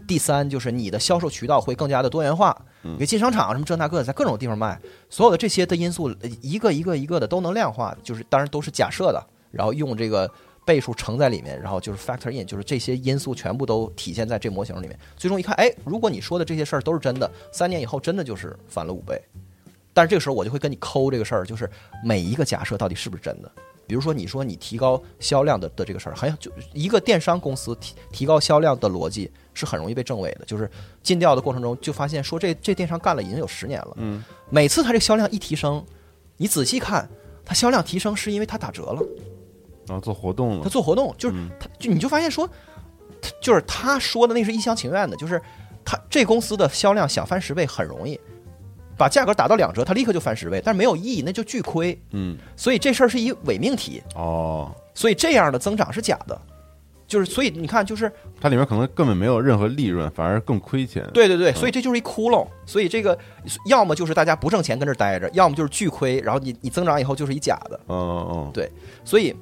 [0.08, 10.28] 第三就是你的销售渠道会更加的多元化，你进商场什么这那个，在各种地方卖，所有的这些的因素一个一个一个的都能量化，就是当然都是假设的，然后用这个
[10.66, 14.98] 倍数乘在里面，然后就是 factor in，就是这些因素全部都体现在这模型里面。
[15.16, 19.22] 最终一看，哎，如果你说的这些事儿都是真的，三年以后真的就是翻了五倍。
[19.94, 21.70] 但是这个时候我就会跟你抠这个事儿，就是
[22.04, 23.52] 每一个假设到底是不是真的？
[23.88, 30.70] 比如说你说你提高销量的的这个事儿，很就一个电商公司提提高销量的逻辑是很容易被证伪的，就是
[31.04, 35.84] 尽调的过程中就发现说这这电商干了已经有十年了，嗯，每次它这销量一提升，
[36.38, 37.10] 你仔细看，
[37.44, 39.06] 它销量提升是因为它打折了，
[39.88, 42.50] 然后做活动了，它做活动就是它就你就发现说，
[43.42, 45.42] 就是他说的那是一厢情愿的，就是
[45.84, 48.18] 他这公司的销量想翻十倍很容易。
[49.02, 52.00] 把价格打到两折，它立刻就翻十倍，但是没有意义，那就巨亏。
[52.12, 54.72] 嗯，所以这事儿是一伪命题哦。
[54.94, 56.40] 所以这样的增长是假的，
[57.08, 61.04] 就是所以你看，就是它里面可能根本没有任何利润，反而更亏钱。
[61.14, 62.48] 对对对，所以这就是一窟窿。
[62.66, 63.18] 所以这个
[63.68, 67.80] 要么就是大家不挣钱跟这待着，要么就是巨亏，然后你你增长以后就是一假的。
[67.88, 67.98] 嗯
[68.32, 68.72] 嗯，对，
[69.04, 69.36] 所以。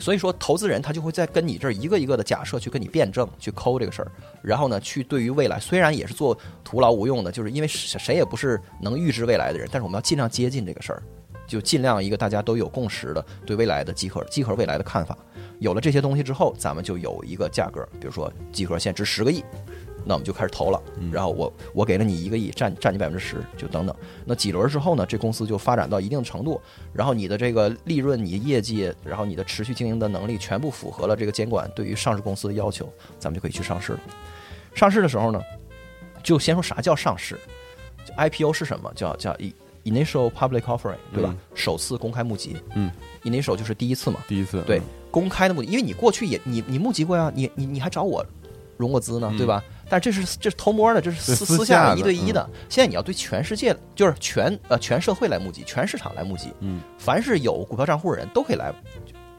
[0.00, 4.10] 所以说，投资人他就会在跟你这儿一个一个的假设去跟你辩证，去抠这个事儿，
[4.42, 11.02] 然后呢，去对于未来虽然也是做徒劳无用的，就是因为谁也不是能预知未来的人，但是我们要尽量接近这个事儿，
[11.46, 15.16] 就尽量一个大家都有共识的对未来的集合集合未来的看法。
[15.58, 19.44] 有了这些东西之后，咱们就有一个价格，比如说集合现值十个亿。
[20.04, 20.82] 那我们就开始投了，
[21.12, 23.94] 然后我我给了你一个亿，占占你百分之十，就等等。
[24.24, 26.60] 那几轮之后呢，这公司就发展到一定的程度，
[26.92, 34.00] 然后你的这个利润、你的业绩，然后你的持续经营的能力，全部符合了这个监管对于上市公司的要求，咱们就可以去上市了。
[34.74, 35.40] 上市的时候呢，
[36.22, 37.38] 就先说啥叫上市
[38.16, 38.92] ，IPO 是什么？
[38.94, 39.36] 叫叫
[39.84, 41.34] Initial Public Offering，对吧？
[41.54, 42.56] 首次公开募集。
[42.74, 42.90] 嗯
[43.24, 44.20] ，Initial 就是第一次嘛。
[44.28, 44.62] 第一次。
[44.62, 48.24] 对，公开的募集，因为你过去也你你募集过呀，你你你还找我。
[48.80, 49.62] 融过资呢，对吧？
[49.88, 52.48] 但这是这是偷摸的，这是私私下一对一的。
[52.68, 56.52] 现在你要对全世界，就是全呃全社会来募集，全市场来募集。
[56.60, 58.72] 嗯，凡是有股票账户的人都可以来，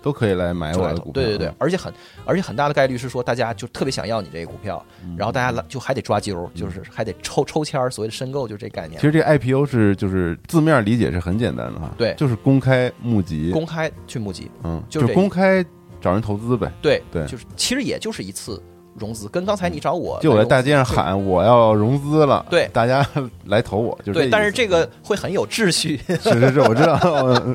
[0.01, 1.13] 都可以来买我的股票。
[1.13, 1.93] 对对对，而且很
[2.25, 4.85] 而且很大的概率是说，大家就特别想要你这个股票，
[5.17, 8.99] 然后大家来就还得抓阄，就是还得抽抽签儿，所谓的申购就这概念。
[8.99, 15.65] 其实这个 IPO 是就是字面理解是很简单的哈，对，就是公开募集，公开去募集，嗯，就是公开
[16.01, 16.69] 找人投资呗。
[16.81, 18.61] 对对，就是其实也就是一次。
[18.95, 23.05] 融资跟刚才你找我，就我在大街上喊我要融资了，对，大家
[23.45, 24.29] 来投我，就对。
[24.29, 26.97] 但是这个会很有秩序，是是是，我知道。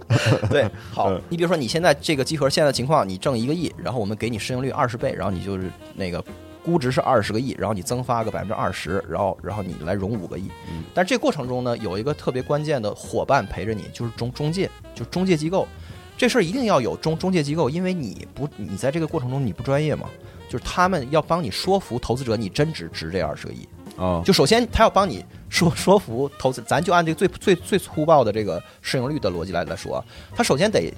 [0.48, 6.24] 对， 好，你比如说你现在这个集合现在情况，你挣一个亿，然后我们给你市盈率二十倍，然后你就是那个
[6.64, 10.48] 估值是二十个亿，然后你增发个百分之二十，然后然后你来融五个亿。
[10.70, 10.84] 嗯。
[10.94, 15.68] 但是这过程中呢，有一个特别关键的伙伴陪着你，就是中中介，就是中介机构。
[16.16, 20.08] 这事儿一定要有中中介机构，因为你不你在这个过程中你不专业嘛。
[20.48, 24.22] 就是他们要帮你说服投资者，你真值值这二十个亿啊！
[24.24, 30.04] 就首先他要帮你说说服投资，咱就按这个最最最粗暴的这个市盈率的逻辑来来说，
[30.34, 30.92] 他首先得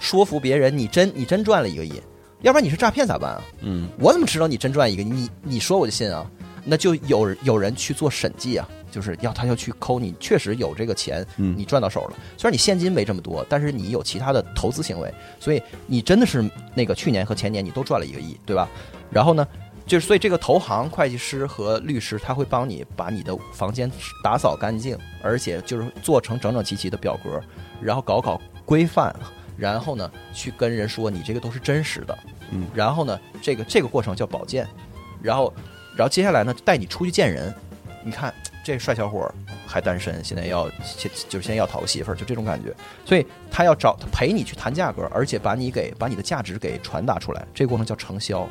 [0.00, 2.00] 说服别人，你真你真赚了一个亿，
[2.42, 3.42] 要不然你是诈骗咋办啊？
[3.60, 5.02] 嗯，我怎么知道你真赚一个？
[5.02, 6.30] 你你说我就信啊？
[6.64, 8.68] 那就有有人去做审计啊。
[8.96, 12.16] 就是要他要去抠你，确实有这个钱，你赚到手了。
[12.38, 16.42] 虽然你现金没这么多，但是你有其他的投资行为，所以你真的是
[16.74, 18.66] 那个去年和前年你都赚了一个亿，对吧？
[19.10, 19.46] 然后呢，
[19.86, 23.92] 就是所以这个投行、会计师和律师他会帮你把你的房间
[24.24, 27.38] 打扫干净，而且就是做成整整齐齐的表格，
[27.82, 29.14] 然后搞搞规范，
[29.58, 32.18] 然后呢去跟人说你这个都是真实的，
[32.50, 34.66] 嗯，然后呢这个这个过程叫保荐，
[35.22, 35.52] 然后
[35.94, 37.54] 然后接下来呢带你出去见人，
[38.02, 38.32] 你看。
[38.66, 39.32] 这帅小伙
[39.64, 42.74] 还单身，现在要先就先要讨个媳妇儿，就这种感觉。
[43.04, 47.46] 所以他要找他陪你去谈价格，而且把你给把你的价值给传达出来。
[47.54, 48.44] 这个过程叫承销，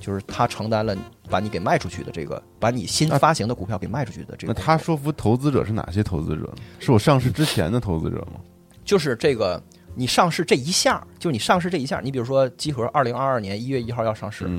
[0.00, 0.96] 就是他承担了
[1.30, 4.52] 把你给卖出去的这个，把你新发行的股票给卖出去的这个。
[4.52, 6.54] 那他说服投资者是哪些投资者呢？
[6.80, 8.40] 是我上市之前的投资者吗？
[8.84, 9.62] 就是这个，
[9.94, 14.50] 你上市这一下，就你上市这一下，你比如说集合二零二二年一月一号要上市。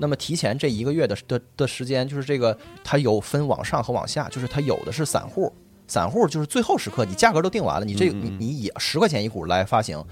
[0.00, 5.52] 那么提前这一个月的的的时间，就是这个它有分往上和往下，就是它有的是散户，
[5.86, 10.02] 散户就是最后时刻你价格都定完了，你这你你以十块钱一股来发行，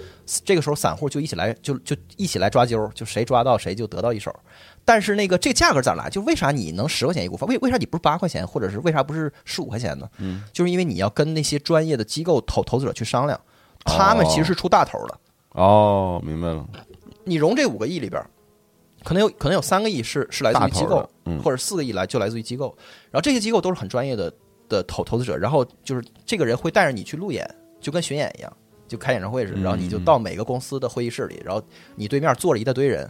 [0.44, 4.34] 这个时候散户就一起来就就一起来抓阄，就谁抓到谁就得到一手。
[4.84, 6.10] 但是那个这价格咋来？
[6.10, 7.46] 就为啥你能十块钱一股发？
[7.46, 10.08] 为为啥你不是八块钱，或者是为啥不是十五块钱呢？
[10.18, 13.40] 嗯，就是因为你要跟那些专业的机构投投资者去商量，
[13.84, 15.18] 他们其实是出大头的。
[15.52, 16.66] 哦，明白了。
[17.24, 18.22] 你融这五个亿里边。
[19.08, 21.10] 可能有可能有三个亿是是来自于机构，
[21.42, 22.76] 或者四个亿来就来自于机构，
[23.10, 24.30] 然后这些机构都是很专业的
[24.68, 27.48] 的投投资者，然后就是这个人会带着你去路演，
[27.80, 28.52] 就跟巡演一样，
[28.86, 31.62] 就开演唱会似的，然后你就到每个公司的会议室里，然后
[31.96, 33.08] 你对面坐着一大堆人，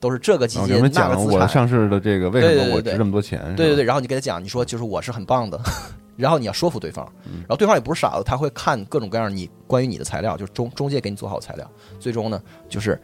[0.00, 0.80] 都是这个基金那
[1.10, 3.38] 个资产，上市的这个为什么我值这么多钱？
[3.54, 5.60] 对对对，然后你给他讲，你说就是我是很棒的，
[6.16, 7.06] 然后你要说服对方，
[7.40, 11.70] 然后对方也不是傻子，他会看各种各样你关于你的材料，就是中中介给你做好材料，
[12.00, 12.98] 最终呢就是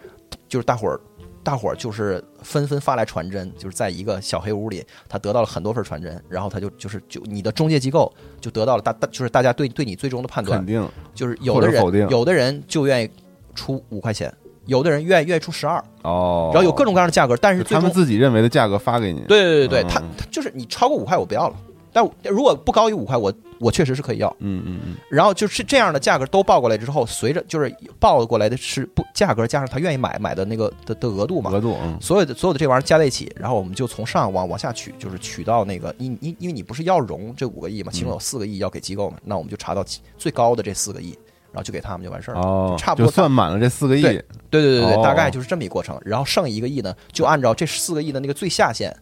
[0.49, 0.99] 就是大伙儿。
[1.43, 10.87] 大伙儿就是纷纷发来传真，就是在一个小黑屋里，他得到了很多份传真，然后他就就是就你的中介机构就得到了大大就是大家对对你最终的判断，肯定。
[11.15, 13.11] 就是有的人有的人就愿意
[13.55, 14.33] 出五块钱，
[14.67, 15.83] 有的人愿意愿意出十二。
[16.03, 19.21] 哦，然后有各种各样的价格，但是他们自己认为的价格发给你。
[19.29, 21.57] 对对对对，他他就是你超过五块我不要了。
[21.93, 24.29] 但如果不高于五块，我我确实是可以要。
[24.39, 24.97] 嗯嗯嗯。
[25.11, 31.51] 然后就是这样的价格都报过来之后，随着就是报过来的是不价格加上他愿意买买的那个的的额度嘛？
[31.51, 31.77] 额度。
[31.83, 31.99] 嗯。
[32.01, 39.85] 所有的所有的这玩意儿加在一起，然后我们就从上往往下取，就是取到那个因因因为你不是要融这五个亿嘛，其中有四个亿要给机构嘛，那我们就查到
[40.17, 41.11] 最高的这四个亿，
[41.53, 42.41] 然后就给他们就完事儿了。
[42.41, 42.77] 哦。
[42.79, 44.03] 差不多算满了这四个亿。
[44.03, 46.01] 对对对对对，大概就是这么一过程。
[46.05, 48.97] 然后剩一个亿呢，就按照这四个亿的那个最下限。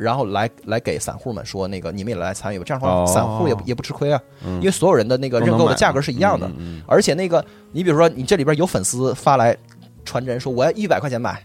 [0.00, 6.50] 然后来来给散户们说，那个你们也来参与吧，这样的话散户也也不吃亏啊，因为所有人的那个认购的价格是一样的，
[6.86, 9.54] 而且那个你比如说你这里边有粉丝发来
[10.04, 11.44] 传真说我要一百块钱买，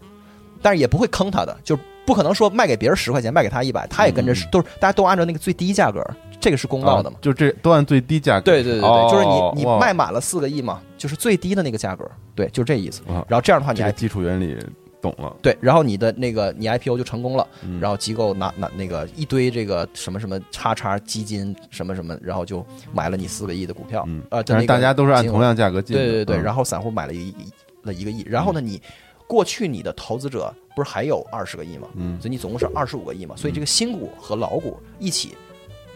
[0.61, 6.01] 但是也不会坑他的，就不可能说卖给别人十块钱卖给他一百，他也跟着都是大家都按照那个最低价格，
[6.39, 7.17] 这个是公道的嘛？
[7.21, 8.45] 就这都按最低价格？
[8.45, 13.01] 对对对对，就是你你卖满了四个亿嘛，就是最低的那个价格，对，就这意思。
[13.27, 14.57] 然后这样的话，你还基础原理。
[15.05, 17.47] 懂了，对，然后你的那个你 IPO 就成功了，
[17.79, 27.31] 然后机构拿拿那个一堆这个什么什么叉叉基金什么什么，然后就买了你四个亿的股票，呃，但是大家都是按同样价格进，对对对，然后散户买了一
[27.83, 28.81] 了一个亿，然后呢，你
[29.27, 31.87] 过去你的投资者不是还有二十个亿吗？
[31.95, 35.35] 嗯，所以你总共是二十五个亿嘛，所以这个新股和老股一起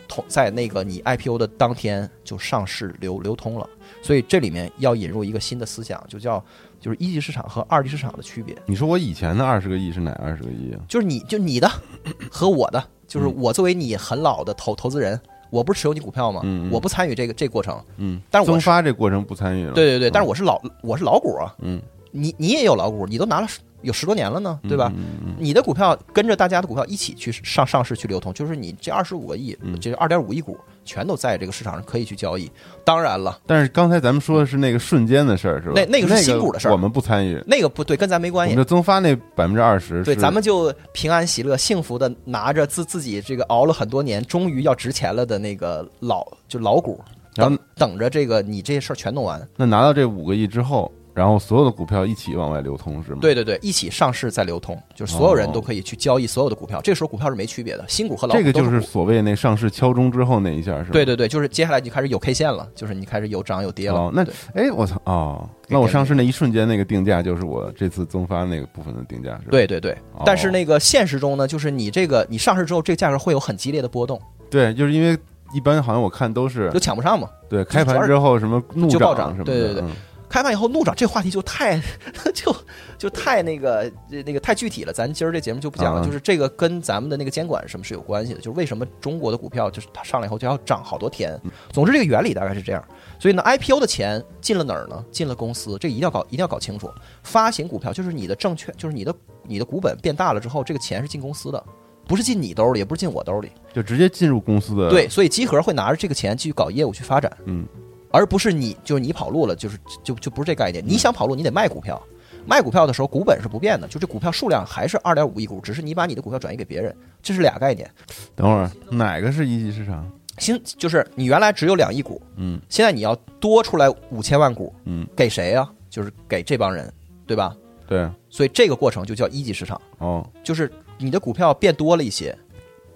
[0.07, 3.67] 同在那个你 IPO 的当天就上市流流通了，
[4.03, 6.43] 所以这里面要引入一个新的思想，就叫。
[6.79, 8.55] 就是一级市场和二级市场的区别。
[8.65, 10.79] 你说我以前的二十个亿是哪二十个亿啊？
[10.87, 11.69] 就是你就你的
[12.31, 15.19] 和我的，就是我作为你很老的投投资人，
[15.49, 16.41] 我不是持有你股票吗？
[16.43, 17.79] 嗯，我不参与这个这过程。
[17.97, 19.73] 嗯，但是增发这过程不参与了。
[19.73, 21.53] 对对对，但是我是老我是老股啊。
[21.59, 23.47] 嗯，你你也有老股，你都拿了
[23.81, 24.91] 有十多年了呢，对吧？
[25.37, 30.57] 你的股票跟着大家的股票一起去上上市去流通，就是你这二十五个亿，这二点五亿股。
[30.85, 32.49] 全都在这个市场上可以去交易，
[32.83, 33.37] 当然了。
[33.45, 35.73] 但是刚才咱们说的是那个瞬间的事儿，是吧？
[35.75, 37.39] 那那个是新股的事儿，我们不参与。
[37.45, 38.55] 那个不对，跟咱没关系。
[38.55, 46.99] 就增发那百分之二十，对，咱们就平安喜乐、幸福的拿着自自己这个熬了很多年，终于要值钱了的那个老就老股，
[47.35, 49.47] 然后等着这个你这些事儿全弄完。
[49.57, 50.91] 那拿到这五个亿之后。
[51.19, 53.17] 然后所有的股票一起往外流通是吗？
[53.19, 56.79] 对对对，一起上市再流通，就是所有人都可以去交易所有的股票。
[56.81, 58.39] 这个时候股票是没区别的，新股和老股。
[58.39, 60.91] 这个就是所谓那上市敲钟之后那一下是吧？
[60.93, 64.09] 对对对，就是接下来就开始有 K 线了，就是你开始有涨有跌了。
[64.13, 69.47] 那哎，我操哦，那我上市那一瞬间那个定价就是我这次增发那个部分的定价是吧？
[69.51, 74.17] 对对对，但是那个现实中呢，就是你这个你上市之后，这个价格会有很激烈的波动。
[74.49, 75.17] 对，就是因为
[75.53, 77.27] 一般好像我看都是都抢不上嘛。
[77.49, 79.43] 对，开盘之后什么怒涨什么的。
[79.43, 79.83] 对对对。
[80.29, 81.81] 开完以后怒涨，这话题就太
[82.33, 82.55] 就
[82.97, 86.05] 就太那个那个太具体了，咱今儿这节目就不讲了。
[86.05, 91.39] 就是这个跟咱们的那个监管什么是有关系的，就是为什么中国的股票就是它上来以后就要涨好多天。
[91.71, 92.83] 总之这个原理大概是这样。
[93.19, 95.03] 所以呢，IPO 的钱进了哪儿呢？
[95.11, 96.89] 进了公司，这一定要搞一定要搞清楚。
[97.23, 99.13] 发行股票就是你的证券，就是你的
[99.43, 101.61] 你的股本变大了之后，这个钱是进公司的，
[102.07, 104.89] 不是进你兜里，也不是进我兜里，就直接进入公司的。
[104.89, 107.35] 对，所以集合会拿着这个钱继续搞业务去发展。
[107.45, 107.67] 嗯。
[108.11, 110.83] 而不是你，就是你跑路了，就是就就不是这概念。
[110.85, 112.01] 你想跑路，你得卖股票，
[112.45, 117.89] 卖股票的时候股本是不变的，就这股票数量还是二点五亿股，只是你把你的股票转移给别人，这是俩概念。
[118.35, 120.09] 等会儿哪个是一级市场？
[120.37, 125.69] 新就是你原来只有两亿股，嗯，现在你要多出来五千万股，嗯，给谁呀？
[125.89, 126.91] 就是给这帮人，
[127.27, 127.53] 对吧？
[127.87, 128.09] 对。
[128.29, 129.79] 所以这个过程就叫一级市场。
[129.97, 132.33] 哦，就是你的股票变多了一些，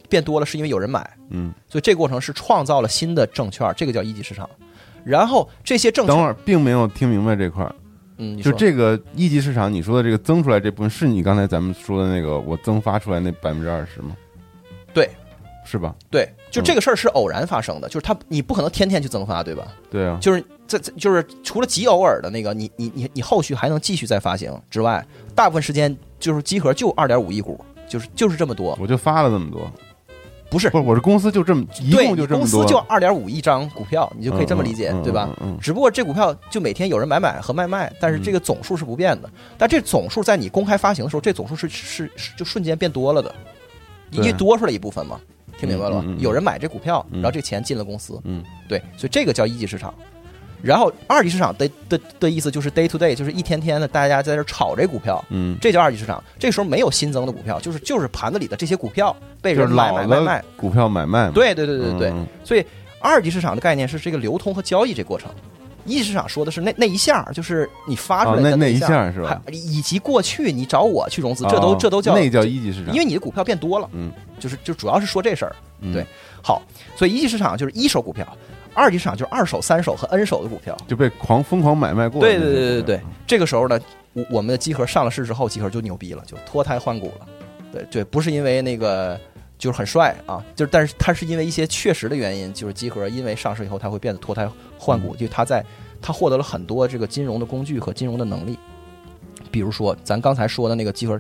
[0.07, 4.49] 变多了是因为有人买，嗯，所以这个过程是创造了新的证券，这个叫一级市场。
[5.03, 7.75] 然后这些证等会儿并没有听明白这块儿，
[8.17, 14.15] 嗯，就这个一级市场，你说的这个增出来这部分，是你刚才咱们说的那个我增发出来那百分之二十吗？
[14.93, 15.09] 对，
[15.65, 15.95] 是吧？
[16.09, 19.67] 对，就这个事儿是偶然发生的，就是他你不可能天天去增发，对吧？
[19.89, 29.71] 对啊，就是这就是除了极偶尔的那个，你你你你后续还能继续再发行之外，大部分时间就是集合就二点五亿股，就是就是这么多，我就发了这么多。
[30.53, 35.27] 不是，不是，我这公司就这么，一共就这么多，公司就二点五亿张股票，你就可以这么理解，对吧？
[35.59, 39.27] 只不过这股票就每天有人买买和卖卖，但是这个总数是不变的。
[39.57, 43.33] 但这总数在你公开发行的时候，这总数是是是就瞬间变多了的，
[44.11, 45.19] 因为多出来一部分嘛，
[45.57, 46.15] 听明白了吗？
[46.19, 49.91] 有人买这股票，然后这钱进了公司，嗯，对，所以这个叫一级市场。
[50.64, 56.24] 然后二级市场的的的意思就是 day to day，就是一天天的大家在这炒这股票，嗯，这叫二级市场。
[56.39, 61.30] 这时候没有新增的股票，就是就是盘子里的这些股票被人买买卖卖，股票买卖。
[61.32, 62.14] 对对对对对。
[62.45, 62.66] 所以
[62.99, 65.30] 二级市场的概念是这个流通和交易这过程，
[65.84, 69.41] 一级市场说的是那那一下，就是你发出来的那一下是吧？
[69.51, 74.09] 以及过去你找我去融资，这都这都叫那叫一级市场，因为你的股票变多了，嗯，
[74.39, 75.53] 就是就主要是说这事儿，
[75.91, 76.05] 对。
[76.41, 76.61] 好，
[76.95, 78.26] 所以一级市场就是一手股票。
[78.74, 82.19] 二级市场就是二手、三手和 N 手的股票就被狂疯狂买卖过。
[82.19, 83.80] 对对对对对，这个时候呢，
[84.13, 87.28] 我我们的集合上了市之后，集合就牛逼了，就脱胎换骨了。
[87.71, 89.19] 对对，不是因为那个
[89.57, 95.63] 就是很帅啊，就是但是它是因为一些确实的原因，就是集合因为上市以后，它会变得脱胎换骨，就它在
[96.01, 98.57] 它获得了很多这个金融的工具和金融的能力，
[99.51, 101.19] 比如说咱刚才说的那个集合，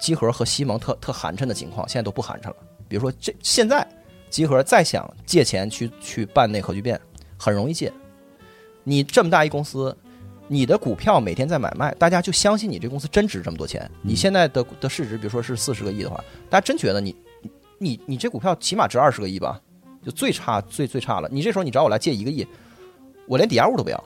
[0.00, 2.56] 集合和西蒙特特寒碜的情况，现在都不寒碜了。
[2.88, 3.86] 比如说这现在。
[4.30, 7.00] 集合再想借钱去去办那核聚变，
[7.36, 7.92] 很容易借。
[8.84, 9.96] 你这么大一公司，
[10.46, 13.90] 你的股票每天在买卖，大家就相信你这公司真值这么多钱。
[14.02, 17.14] 你现在的的市值，比如说是四十个亿的话，大家真觉得你
[17.78, 19.60] 你你这股票起码值二十个亿吧？
[20.04, 21.28] 就最差最最差了。
[21.30, 22.46] 你这时候你找我来借一个亿，
[23.26, 24.04] 我连抵押物都不要，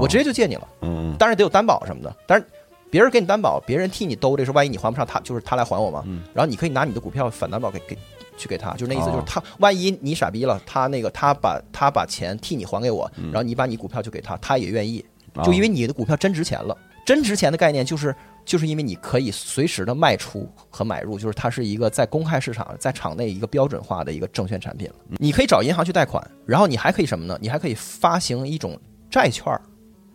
[0.00, 0.68] 我直接就借你了。
[0.82, 2.16] 嗯，当然得有担保什么的。
[2.26, 2.46] 但是
[2.88, 6.02] 别人给你担保，别人替你兜这事，万一你还不上，他就是他来还我嘛。
[6.06, 7.98] 嗯，然后你可以拿你的股票反担保给给。
[8.36, 15.04] 去给他，就那意思，就是他万一你傻逼了，他那个他把他把钱替你还给我，然后你把你股票就给他，他也愿意，
[15.44, 16.76] 就因为你的股票真值钱了。
[17.06, 18.16] 真值钱的概念就是
[18.46, 24.94] 就是因为你可以随时的卖出和买入，就是它是一个在公开市场在场内一个标准化的一个证券产品了。
[25.18, 27.38] 你可以找银行去贷款，然后你还可以什么呢？
[27.42, 28.80] 你还可以发行一种
[29.10, 29.44] 债券，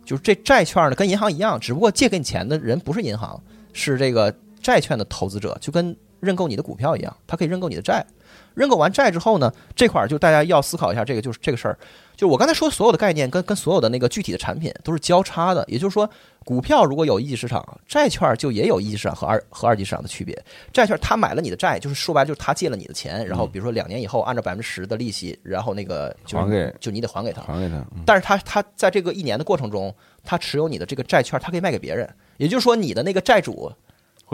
[0.04, 3.40] 就是这债券呢跟银行一样，只不过借给你钱的人不是银行，
[3.72, 5.96] 是这个债券的投资者，就跟。
[6.20, 8.04] 认购你的股票一样，它可以认购你的债。
[8.54, 11.78] 认购完债之后呢，这块儿就大家要思考一下，这个就是这个事儿。
[12.16, 15.64] 就我刚才说所有的概念，跟跟所有的那个具体的产品都是交叉的。
[15.68, 16.08] 也就是说，
[16.44, 20.36] 股票如果有一级市场，债券就也有一级市场和二和二级市场的区别。
[20.72, 27.82] 债券他买了你的债，就是说白了就是他借了你的钱，然后比如说两年以后按照百分之十的利息，然后那个还给就你得还给他，还给他。
[28.04, 29.94] 但是他他在这个一年的过程中，
[30.24, 32.08] 他持有你的这个债券，他可以卖给别人。
[32.36, 33.72] 也就是说，你的那个债主。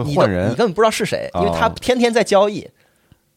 [0.04, 2.68] 会换人，你根本不知道是谁，因为他天天在交易。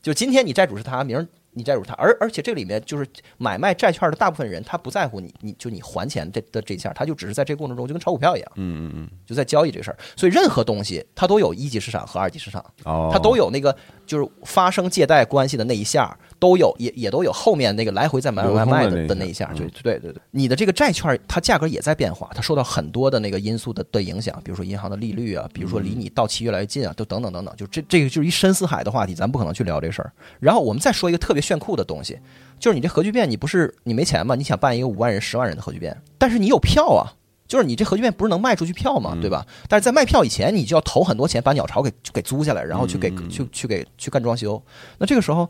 [0.02, 1.28] 就今天你债主是他，明儿。
[1.52, 3.06] 你债主他，而而且这里面就是
[3.40, 9.98] 买卖债券的大部分人，他不在乎你，你就你还钱这的这一下，他就只是在这个过程中就跟炒股票一样，嗯嗯嗯，就在交易这事儿。
[10.16, 12.64] 所以任何东西它都有一级市场和二级市场，
[13.12, 20.16] 它都有那个就是发生借贷关系的那一下，都有也也都有后面那个来回在买买卖的的那一下，就对对对。
[20.32, 27.56] 你的这个债券它价格也在变化，它受到很多的那个因素的的影响，比如说银行的利率啊，比如说离你到期越来越近啊，都等等等等。
[27.56, 30.12] 就这这个就是一深似海的话题，咱不可能去聊这事儿。
[30.40, 32.18] 然后我们再说一个特别炫酷的东西。
[32.60, 34.36] 就是你这核聚变，你不是你没钱吗？
[34.36, 37.14] 你想办一个五万人、十万人的核聚变，但是你有票啊。
[37.48, 39.18] 就是你这核聚变不是能卖出去票吗？
[39.20, 39.44] 对吧？
[39.68, 44.62] 但是在卖票以前，你就要投很多钱把鸟巢给给租下来，然后去给去去给去干装修。
[45.00, 45.50] 那这个时候，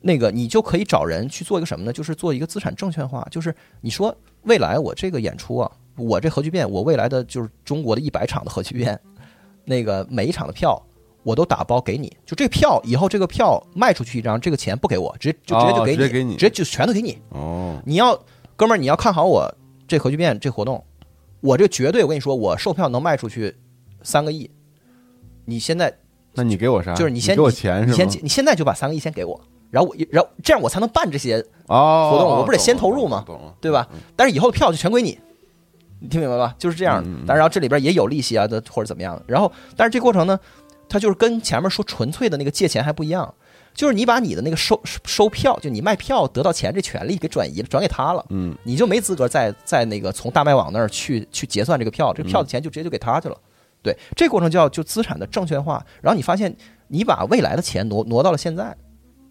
[0.00, 1.92] 那个你就可以找人去做一个什么呢？
[1.92, 3.26] 就是做一个资产证券化。
[3.30, 9.00] 就是你说未来我这个演出啊，我这核聚变，我未来的就是中国的一百场的核聚变，
[9.64, 10.82] 那个每一场的票。
[11.22, 17.18] 我都打包给你，就这票以后这个票卖出去一张，这个钱不给我，直接就直接就给你，直接就全都给你。
[17.28, 18.18] 哦，你要
[18.56, 19.54] 哥们儿，你要看好我
[19.86, 20.82] 这核聚变这活动，
[21.42, 23.54] 我这绝对我跟你说，我售票能卖出去
[24.02, 24.50] 三个亿。
[25.44, 25.94] 你现在，
[26.32, 26.94] 那你给我啥？
[26.94, 29.38] 就是你先给我钱，你先你现在就把三个亿先给我，
[29.70, 33.24] 然后我然后这样我才能办这些活动，我不得先投入吗？
[33.60, 33.88] 对吧？
[34.16, 35.18] 但是以后的票就全归你，
[36.00, 36.54] 你听明白吧？
[36.58, 37.04] 就是这样。
[37.26, 40.38] 但然后这里边也有利息啊的或者怎么样的，然后但是这过程呢？
[40.92, 43.32] 它就是跟前面说纯粹的那个借钱还不一样，
[43.72, 53.38] 就是你把你的那个收收票，就你卖票得到钱这权利给转移了，转给他了，嗯，你就没资格再再那个从大麦网那儿去去结算这个票，这个票的钱就直接就给他去了，
[53.84, 56.52] 对，这过程叫就资产的证券化，然后你发现
[56.88, 58.76] 你把未来的钱挪挪到了现在，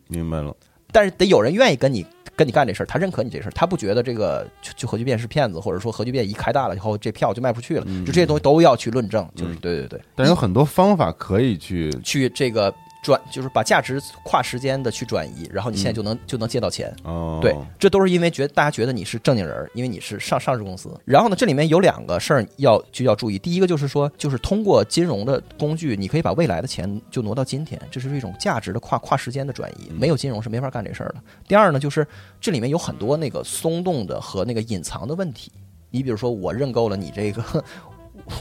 [0.10, 0.53] 明白了，
[0.91, 2.05] 但是得有人愿意跟你。
[2.36, 4.47] 跟你干这事儿，他认可你这事儿，他不觉得这个
[4.78, 10.01] 就核聚变是骗子，或者说核聚变一开大了以后，这票就卖不出去了，就这些东西都要去论证，就是对对对。
[10.16, 12.74] 但有很多方法可以去去这个。
[13.01, 16.93] 转就是把价值跨时间的去转移，然后你现在就能就能借到钱。
[17.03, 20.89] 哦，对，这都是因为觉得大家觉得你是正经人，因为你是上上市公司。
[21.05, 23.39] 然后呢，这里面有两个事儿要就要注意。
[23.39, 29.89] 第一个就是说，就是通过金融的工具，你可以把未来的钱就挪到今天，这是一种价值的跨跨时间的转移。
[29.91, 31.15] 没有金融是没法干这事儿的。
[31.47, 32.05] 第二呢，就是
[32.41, 35.51] 这里面有很多那个松动的和那个隐藏的问题。
[35.91, 37.63] 你比如说，我认购了你这个。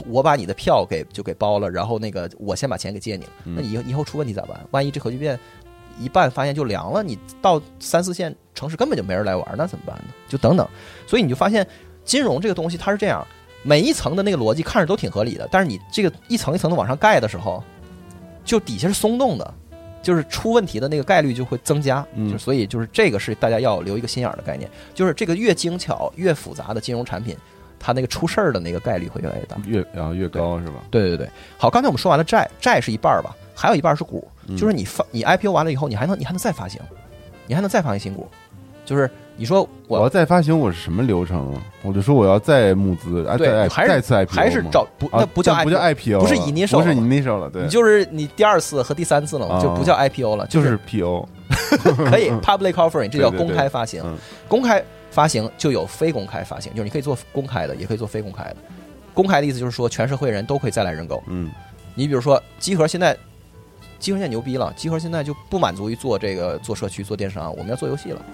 [0.07, 4.59] 我把你的票给就给包了，然后那个我先把钱给借你了，那你以后出问题咋办？
[4.71, 5.39] 万一这核聚变
[5.99, 10.13] 一半发现就凉了，你到三四线城市根本就没人来玩，那怎么办呢？
[10.27, 10.67] 就等等，
[11.05, 11.65] 所以你就发现
[12.05, 13.25] 金融这个东西它是这样，
[13.63, 17.63] 每一层的那个逻辑看着都挺合理的，但是你这个一层一层的往上盖的时候，
[18.45, 19.53] 就底下是松动的，
[20.01, 22.05] 就是出问题的那个概率就会增加。
[22.31, 27.35] 就所以就是这个是大家要留一个心眼儿的概念，就是这个越精巧越复杂的金融产品。
[27.79, 30.75] 它那个出事儿的那个概率会越来越大，越然后越高是吧？
[30.91, 34.27] 对对对，好，刚才我们说完了债，债是一半儿吧，还有一半是股，
[34.57, 36.81] 就是你发你 IPO 完了以后，你还能你还能再发行，
[37.47, 38.27] 你还能再发行新股，
[38.85, 41.55] 就是你说我要再发行，我是什么流程？
[41.81, 51.25] 我就说我要再募资，对，还是再次 IPO，还是找不那不叫不叫 IPO，不是 initial，不是 initial 了，对，你就是你第二次和第三次了嘛，就不叫 IPO 了，就是 PO，
[52.11, 54.03] 可以 public offering，这叫公开发行，
[54.49, 58.57] 公开发行就有非公开发行，就是你可以做公开的，也可以做非公开的。
[59.13, 61.23] 公开的意思就是说，全社会人都可以再来认购。
[61.27, 61.51] 嗯，
[61.95, 63.17] 你比如说，集合现在。
[63.97, 68.25] 集合现在牛逼了，集合现在就不满足于做这个做社区做电商，我们要做游戏了，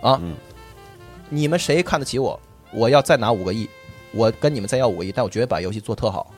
[0.00, 0.18] 啊，
[1.28, 2.40] 你们谁看得起我？
[2.72, 3.68] 我要再拿五个亿，
[4.12, 6.32] 我跟你们再要五个亿，但我绝对把游戏做特好。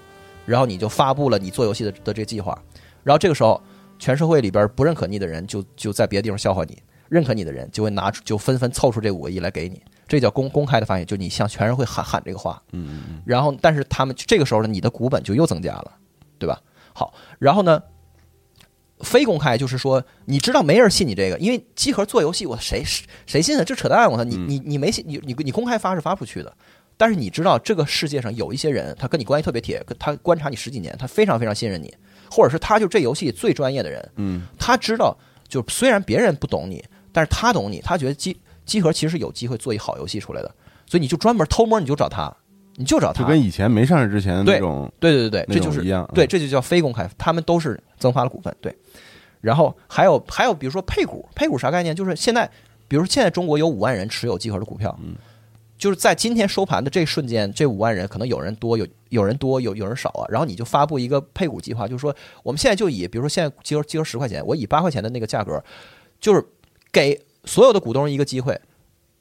[0.44, 2.60] 然后你就发布了你做游戏的的这个计划，
[3.04, 3.62] 然后这个时候
[3.96, 6.76] 全社会里边不认可你的人就就在别的地方笑话你，
[7.09, 15.92] 认可你的人就会拿出就纷纷凑出这五个亿来给你，这叫公公开的发言，就你向全社会喊喊这个话，嗯嗯，然后但是他们这个时候呢，你的股本就又增加了，
[16.38, 16.61] 对吧？
[16.92, 17.82] 好，然后呢？
[19.00, 22.82] 非公开就是说，你知道没人信你这个，因为集合做游戏，我谁
[23.26, 23.62] 谁信啊？
[23.62, 24.11] 这扯淡！
[24.11, 26.52] 我操，你你你没信，你你你公开发是发不出去的。
[26.96, 31.94] 但是你知道，这个世界上有一些人，他跟你关系特别铁，他观察你十几年，他非常非常信任你，
[32.28, 34.11] 或者是他就这游戏最专业的人。
[34.16, 40.54] 嗯，他知道，就虽然别人不懂你，但是他懂你，他觉得机机核其实是有机会做一好游戏出来的，
[40.86, 42.34] 所以你就专门偷摸，你就找他。
[42.80, 48.72] 你就找他，就跟以前没上市之前那种，对对对对，这就是一样，对，这就叫非公开，他们都是增发了股份，对。
[49.40, 51.92] 然后还有还有，比如说配股，配股啥概念？
[51.92, 52.48] 就是现在，
[52.86, 55.16] 比如说现在中国有五万人持有集合的股票，嗯，
[55.76, 60.24] 就是在今天收盘的这瞬间，这五万人可能有人多，有有人多，有有人少啊。
[60.28, 65.61] 然后你就发布一个配股计划，就是说我们现在就以，比如说现在集合集合十块钱，我以八块钱的那个价格，
[66.20, 66.44] 就是
[66.93, 68.61] 给所有的股东一个机会，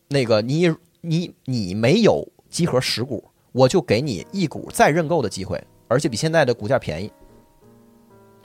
[0.10, 3.24] 那个你你你没有集合十股。
[3.54, 7.12] 我就给你一股再认购的机会，而且比现在的股价便宜。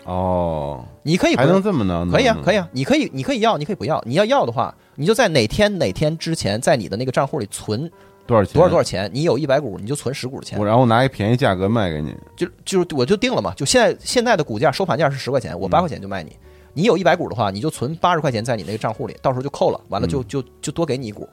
[0.05, 2.09] 哦，你可以还能这么呢？
[2.11, 4.03] 可以啊，可以啊，你可以，你可以要，你可以不要。
[4.07, 7.91] 你要要的话，你就在哪天哪天之前，在你的那个账户里存
[8.27, 8.55] 多少钱？
[8.55, 9.11] 多少多少钱？
[9.13, 10.59] 你有一百股，你就存十股的钱。
[10.59, 13.53] 我然后拿一便宜价格卖给你，就就我就定了嘛。
[13.55, 16.35] 就现在现在的股价收盘价是十块钱，我八块钱就卖你。
[16.75, 21.29] 你有一百股的话，你就存八十块钱在你那个账户里，到时候就扣了，完了就就就多给你一股，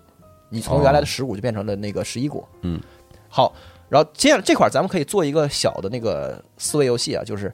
[0.50, 2.46] 你从原来的十股就变成了那个十一股。
[2.62, 2.80] 嗯，
[3.28, 3.54] 好。
[3.88, 7.52] 然后接下来这块儿，咱们可以做一个小的那个思维游戏啊，就是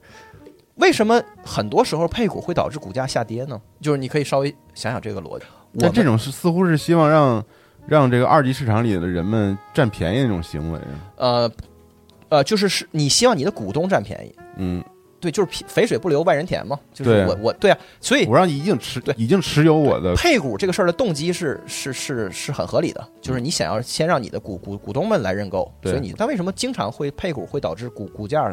[0.75, 3.61] 为什么很多时候配股会导致股价下跌呢？
[3.79, 5.45] 就是你可以稍微想想这个逻辑。
[5.79, 7.45] 但这种是似乎是希望让
[7.87, 10.79] 让这个二级市场里的人们占便宜那种行为。
[11.15, 11.49] 呃
[12.27, 14.35] 呃，就是是你希望你的股东占便宜。
[14.57, 14.83] 嗯。
[15.25, 28.43] 对，就是肥水不流外人田嘛，就是我我对啊，所以我让你已经持对已经持有我的配股这个事儿的动机是是是是很合理的，就是你想要先让你的股股股东们来认购，所以你但为什么经常会配股会导致股股价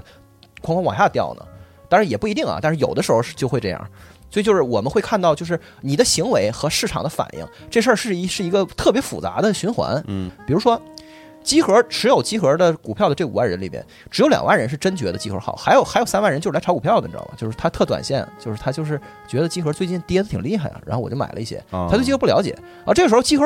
[0.62, 1.46] 哐哐往下掉呢？
[1.88, 3.90] 当然也不一定啊，但是有的时候是就会这样，
[4.30, 10.80] 所以就是我们会看到，就是你的行为和市场的反应这事儿是一是一个特别复杂的循环，嗯，比如说。
[11.42, 17.34] 集合持有集合的股票的这五万人里边，只有两万人是真觉得集合好，还有还有三万人就是来炒股票的，你知道吗？
[17.36, 21.62] 就是他特短线，就是他就是觉得集合最近跌的挺厉害啊，然后我就买了一些。
[21.70, 23.44] 他对集合不了解啊，这个时候集合，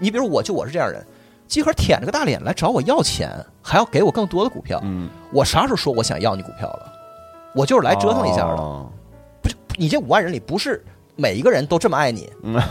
[0.00, 1.04] 你比如我就我是这样人，
[1.46, 3.30] 集合舔着个大脸来找我要钱，
[3.60, 4.80] 还要给我更多的股票。
[4.84, 6.92] 嗯，我啥时候说我想要你股票了？
[7.54, 8.56] 我就是来折腾一下的。
[9.42, 10.82] 不是你这五万人里不是。
[11.22, 12.28] 每一个人都这么爱你，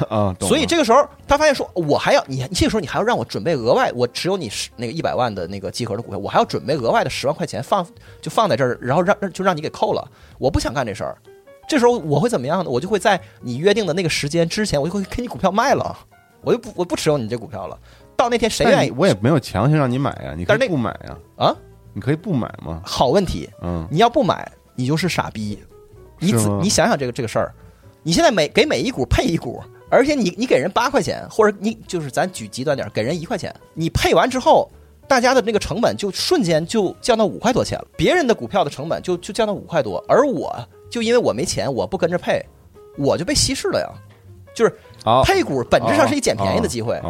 [0.09, 7.87] 啊，所以这个时候他发现说，我还要你，这个时候你还要让我准备额外，我持有你十那个一百万的那个集合的股票，我还要准备额外的十万块钱放
[8.21, 10.05] 就放在这儿，然后让就让你给扣了。
[10.37, 11.17] 我不想干这事儿，
[11.65, 12.69] 这时候我会怎么样呢？
[12.69, 15.97] 我就会在你约定的那个时间之前，我就会给你股票卖了，
[16.41, 17.79] 我就不我不持有你这股票了。
[18.17, 21.55] 到那天谁愿意，我也没有强行让你买呀，你可以不买呀，啊，
[21.93, 22.81] 你可以不买吗？
[22.83, 25.57] 好问题，嗯，你要不买，你就是傻逼，
[26.19, 27.53] 你你想想这个这个事儿。
[28.03, 34.69] 你现在每给每一股配一股，而且你你给人八块钱，或者你就是咱举极端点，给人一块钱，你配完之后，
[35.07, 37.87] 大家的那个成本就瞬间就降到五块多钱了。
[37.95, 40.55] 别人的股票的成本就就降到五块多，而我
[40.89, 42.43] 就因为我没钱，我不跟着配，
[42.97, 43.87] 我就被稀释了呀，
[44.53, 44.75] 就是。
[45.25, 47.01] 配股本质上是一捡便宜的机会，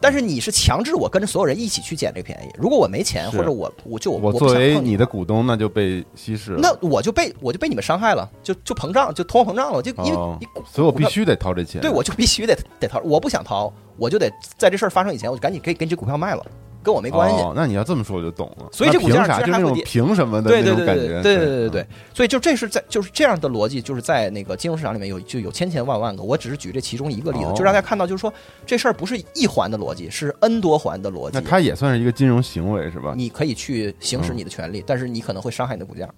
[0.00, 2.50] 但是你是强制我跟着所有人一起去捡这个便宜。
[2.58, 6.58] 如果我没钱，或者我我就我作为你的股东，那就被稀释了。
[6.60, 9.80] 那我就被我就被你们伤害了，就就膨胀，就通货膨胀了。
[9.80, 11.80] 就因为你，所以我必须得掏这钱。
[11.80, 13.00] 对，我就必须得得掏。
[13.00, 16.44] 我不想掏，我就得在这事儿发生以前，我就赶紧给给你这股票卖了。
[16.86, 17.44] 跟我没关系。
[17.56, 18.68] 那你要这么说我就懂了。
[18.70, 21.20] 所以这股价就那种凭什么的那种感觉？
[21.20, 21.86] 对对对对对。
[22.14, 26.22] 所以就这是在就是这样的逻辑，就是在那个金融市场里面有就有千千万万个。
[26.22, 28.32] 我只是举这其中一个例子，就让大家看到，就是说
[28.64, 31.32] 这事儿不是一环的逻辑，是 N 多环的逻辑。
[31.34, 33.14] 那它也算是一个金融行为是吧？
[33.16, 36.08] 你可以去行使你的权利，但是你可能会伤害你的股价。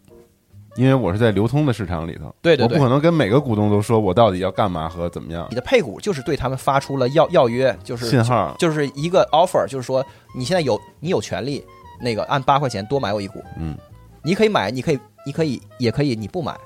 [0.78, 5.44] 因为我是在流通的市场里头，对对，我不可能跟每个股东都说我到底要干嘛和怎么样。
[5.50, 10.06] 你的配股就是对他们发出了要要约，就是信号，就是一个 offer，就是说
[10.36, 11.64] 你现在有你有权利
[12.00, 13.76] 那个按八块钱多买我一股，嗯，
[14.22, 16.56] 你可以买，你可以你可以也可以你不买，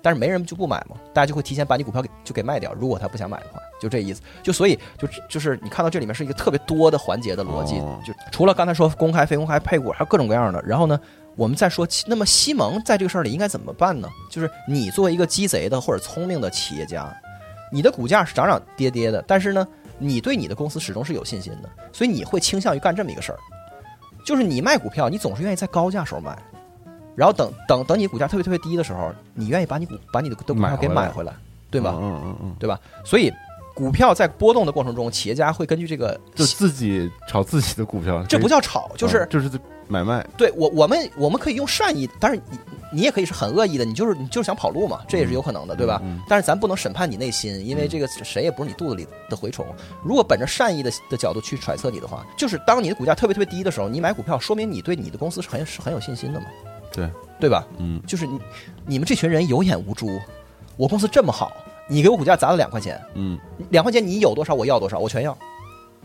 [0.00, 4.22] 但是没人就不买嘛，大家就会提前把你股票给就给卖掉，如果他不想买的话，就这意思。
[4.42, 10.98] 就所以就就是你看到这里面是一个特别多的环节的逻辑，就除了刚才说公开非公开配股，还有各种各样的，然后呢？
[11.38, 14.08] 我们再说，那么西蒙在这个事儿里应该怎么办呢？
[14.28, 17.16] 就是你作为一个鸡贼的或者聪明的企业家，
[17.72, 19.64] 你的股价是涨涨跌跌的，但是呢，
[19.98, 23.38] 你对你的公司始终是有信心的，所以你会倾向于干这么一个事儿，
[24.24, 26.36] 就是你卖股票，你总是愿意在高价时候卖，
[27.14, 31.32] 然后等等等你股价特别特别低的时候，你愿意把你股把你的股票给买回来，
[31.70, 31.94] 对吧？
[32.00, 32.80] 嗯嗯嗯，对吧？
[33.04, 33.32] 所以。
[33.74, 39.48] 股票在波动的过程中，企业家会根据这个就自己炒自己的股票，这不叫炒，就是就是
[39.88, 40.24] 买卖。
[40.36, 42.58] 对我我们我们可以用善意，但是你
[42.92, 46.00] 你也可以是很恶意的，你就是你就是想跑路嘛，这也是有可能的，对吧？
[46.28, 49.66] 但是咱不能审判你内心，因为这个谁也不是你肚子里的蛔虫。
[50.04, 56.46] 如果本着善意的的角度去揣测你的话，就是当你的股价特别特别低的时候，你买股票，说明你对你的公司是很是很有信心的嘛？
[56.92, 57.10] 对
[57.40, 57.66] 对吧？
[57.78, 58.40] 嗯，就是你
[58.86, 60.18] 你们这群人有眼无珠，
[60.76, 61.52] 我公司这么好。
[61.90, 63.38] 你给我股价砸了两块钱，嗯，
[63.70, 65.34] 两块钱你有多少我要多少，我全要，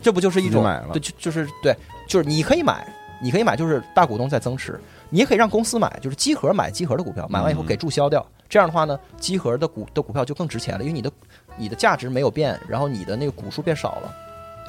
[0.00, 0.64] 这不就是一种
[0.94, 1.76] 对，就就是对，
[2.08, 2.90] 就是你可以买，
[3.24, 11.10] 你可以买，就是大股东在增持，你也可以让公司买，就是集合买集合的股票，买完以后给注销掉，这样的话呢，集合的股的股票就更值钱了，因为你的
[11.56, 14.14] 你的价值没有变，然后你的那个股数变少了。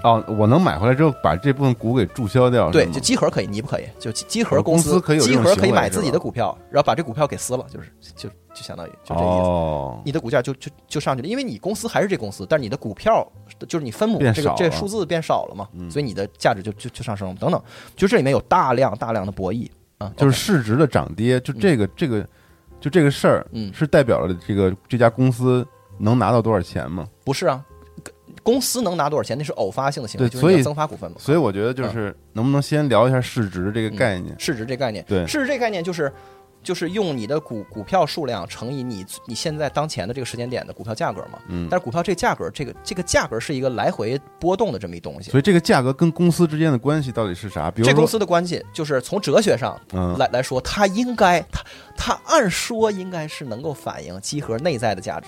[0.03, 13.27] 哦，我能买回来之后把这部分股给注销掉，对，就集合可以，你不可以，就集合公司可以集合可以买自己的股票，然后把这股票给撕了，就是就就相当于就这意思，你的股价就就就上去了，因为你公司还是这公司，但是你的股票
[13.67, 17.61] 就是你分母这个这数字变少了嘛，所以你的价值就就就上升了，等等，
[17.95, 22.25] 就这里面有大量大量的博弈啊，就是市值的涨跌，就这个这个
[22.79, 27.07] 就这个事儿，嗯，是代表了这个这家公司能拿到多少钱吗？
[27.23, 27.63] 不是啊。
[28.43, 29.35] 公司能拿多少钱？
[29.35, 31.17] 那是偶发性的行为，所以增发股份嘛。
[31.19, 34.35] 所以我觉得就是能不能先聊一下市值这个概念？
[34.37, 36.11] 市值这概念，对，市值这概念就是
[36.65, 41.39] 就是用你的股股票数量乘以你你现在当前的这个时间点的股票价格嘛。
[41.47, 41.67] 嗯。
[41.69, 45.29] 但是股票这价格，这个这个价格是一个来回波动的这么一东西。
[45.29, 47.69] 所以这个价格跟公司之间的关系到底是啥？
[47.69, 49.79] 比如这公司的关系就是从哲学上
[50.17, 51.63] 来来说，它应该它
[51.95, 55.27] 它按说应该是能够反映集合内在的价值。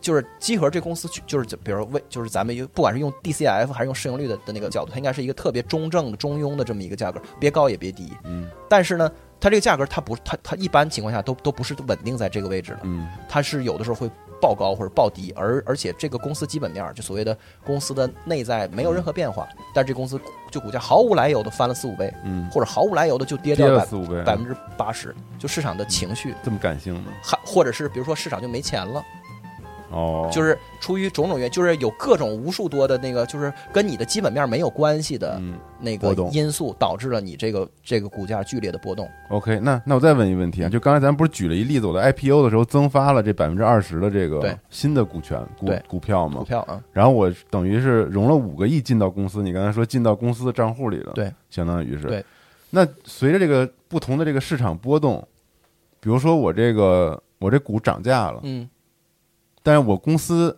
[0.00, 8.12] 就是集合这公司，就是就比如为就是咱们不管是用 DCF 还是用市盈率的的那个角度，它应该是一个特别中正的中庸的这么一个价格，别高也别低。
[8.24, 8.46] 嗯。
[8.68, 9.10] 但是呢，
[9.44, 12.78] 它这个价格它不它它一般情况下都都不是稳定在这个位置的。
[12.84, 13.06] 嗯。
[13.28, 20.18] 它是有的时候会爆高或者爆低，而而且这个公司基本面就所谓的公司的内在没有任何变化，但是这公司
[20.50, 27.10] 就股价毫无来由的翻了四五倍，嗯，或者毫无来由的就跌掉了四五倍，百分之八十，就市场的情绪这么感性呢？
[27.22, 29.04] 还或者是比如说市场就没钱了。
[29.94, 35.40] 哦，就是出于种种原因，就是有各种无数多的那个，就是跟你的基本面没有关系的
[35.78, 39.08] 那个因素，导致了你这个这个股价剧烈的波动。
[39.30, 46.40] OK，那那我再问一个问题啊，就刚才咱不是举了一例子，我的 IPO 的时候增发了这百分之二十的这个新的股权股股票嘛？
[46.40, 52.24] 股票啊，然后我等于是融了五个亿进到公司，你刚才说进到公司的账户里了，对，相当于是对。
[52.70, 55.24] 那随着这个不同的这个市场波动，
[56.00, 58.68] 比如说我这个我这股涨价了，嗯。
[59.64, 60.56] 但是我公司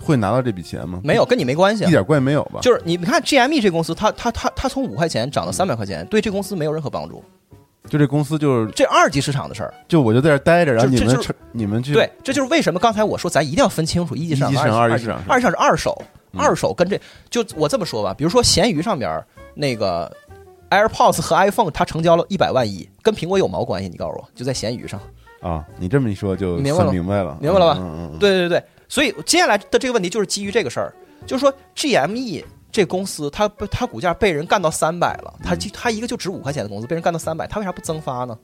[0.00, 1.00] 会拿到这笔钱吗？
[1.04, 2.58] 没有，跟你没关系，一点关系没有吧？
[2.62, 7.22] 就是你看 GME 这公司，它它它它从五块钱涨到三百块钱，对这公司没有任何帮助。
[7.88, 11.18] 就这公司就是这二级市场的事儿，就我就在这待着，然后你们
[11.52, 15.20] 你们去对，这就是为什么刚才我说咱一定要分清楚一级市场、二级市场。
[15.28, 16.02] 二级市场是二手，
[16.36, 19.22] 二手跟这就我这么说吧，比如说闲鱼上边
[19.54, 20.10] 那个
[20.70, 23.88] AirPods 和 iPhone，它成交了一百万亿，跟苹果有毛关系？
[23.88, 25.00] 你告诉我，就在闲鱼上。
[25.40, 27.80] 啊，你这么一说就明白了，明白了，明白了吧？
[27.80, 30.92] 嗯嗯，对对对，所以接下来的这个问题就是基于这个事儿，
[31.26, 38.38] 就是说 GME 这公司它它股价被人干到三百了，它它一个就值五块钱的公司被人干到三百，它为啥不增发呢？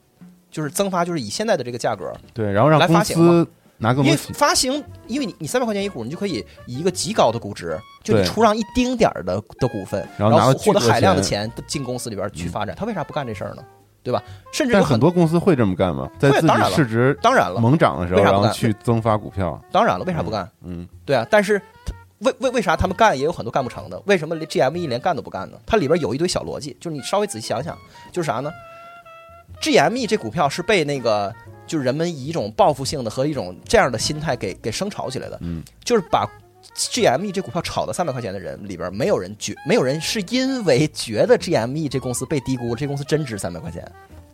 [0.50, 3.46] 就是增发就是以现在的这个价格对，然后让公司
[3.78, 11.50] 拿更多，因为发行，因为你你三百块钱一股，你就可以以一个极高的估值，就你出让一丁点儿的的股份，然后获得海量的钱。
[11.66, 13.62] 进公司里边去发展，他为啥不干这事儿呢？
[14.06, 14.22] 对吧？
[14.52, 16.08] 甚至很多公司会这么干吗？
[16.16, 19.60] 在自己市值当然了猛涨的时候，然后去增发股票。
[19.72, 20.48] 当然了，为啥不干？
[20.62, 21.26] 嗯，对啊。
[21.28, 21.60] 但是
[22.20, 24.00] 为为为啥他们干也有很多干不成的？
[24.06, 25.58] 为什么连 GME 连干都不干呢？
[25.66, 27.76] 它里边有一堆小逻辑，就是你稍微仔细想想，
[28.12, 28.48] 就是啥呢
[29.60, 31.34] ？GME 这股票是被那个
[31.66, 35.36] 就是人们以一种报复性的和一种这样的心态给给生炒起来的。
[35.42, 36.24] 嗯，就是把。
[36.76, 43.82] GME 这股票炒到三百块钱的人里边，没有人觉，没有人是因为觉得 GME 这公司被低估，这公司真值三百块钱，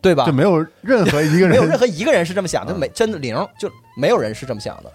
[0.00, 0.26] 对吧？
[0.26, 4.90] 就没有任何一个人，没有任何一个人是这么想的，没真的零，就没有人是这么想的。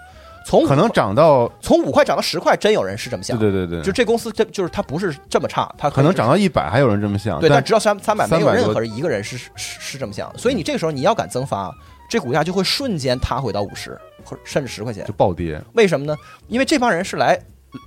[0.46, 3.38] 从可能涨到从五块涨到十块，真有人是这么想。
[3.38, 7.38] 对对对对，就这公司，这就是它不是这么差，它可能涨到一百，还有人这么想。
[7.42, 10.32] 对，但直到三三百，没有任何一个人是是是这么想。
[10.38, 11.70] 所以你这个时候你要敢增发，
[12.10, 15.62] 这股价就会瞬间塌回到五十或甚至十块钱，就暴跌。
[15.74, 16.16] 为什么呢？
[16.48, 17.38] 因为这帮人是来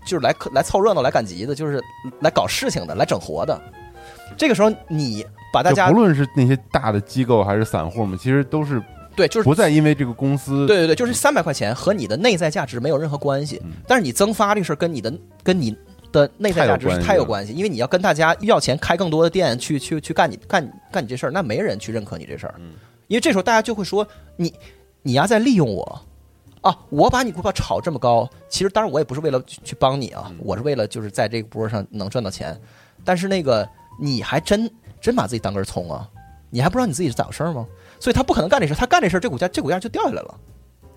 [0.07, 1.83] 就是来来凑热闹、来赶集的，就是
[2.21, 3.61] 来搞事情的、来整活的。
[4.37, 8.83] 这个时候你把大家不论是那些大的机构还是散户们，其实都是。
[9.17, 15.13] 对，就是不再因为这个公司，对对对，就是三百块钱和你的内在价值没有任何关系，但是你增发这个事儿跟你的
[15.43, 15.77] 跟你
[16.13, 22.55] 的内在价值是太有关系，因为你要跟大家要钱开更多的店去去去干你干干你这事儿，那没人去认可你这事儿，
[23.11, 24.07] 因为这时候大家就会说
[24.37, 24.55] 你
[25.03, 26.01] 你丫在利用我。
[26.63, 32.55] 啊，我把你股票炒这么高，其实当然我也不是为了去帮你啊，我是为了就是在这个波上能赚到钱，
[33.03, 33.67] 但是那个
[33.99, 36.07] 你还真真把自己当根葱啊，
[36.51, 37.67] 你还不知道你自己是咋回事吗？
[37.99, 40.39] 所以他不可能干这事，他干这事，这股价这股价就掉下来了，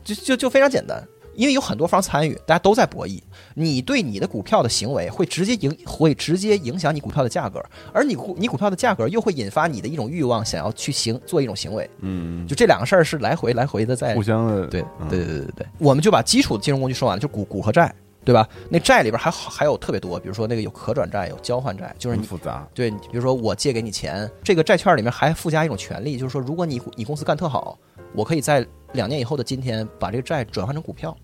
[0.03, 1.01] 就就就非常简单，
[1.35, 3.19] 因为有很多方参与，大家都在博弈。
[3.55, 11.89] 你对你的股票的行为会直接影会直接影响你股票的价格，而你股你股票的价格又会引发你的一种欲望，想要去行做一种行为。
[11.99, 14.67] 嗯，就这两个事儿是来回来回的在互相的。
[14.67, 17.93] 对对对对对对，我们就把基础金融工具说完了，就股股和债。
[18.25, 18.47] 对吧？
[18.69, 22.65] 那债里边还还有特别多，比如说那个有可转债，有交换债，就是你复杂。
[22.73, 27.77] 对，比如说我借给你钱，这个债券里面还附加一种权利，就是说如果你你公司干特好，
[28.13, 31.15] 我可以在两年以后的今天把这个债转换成股票。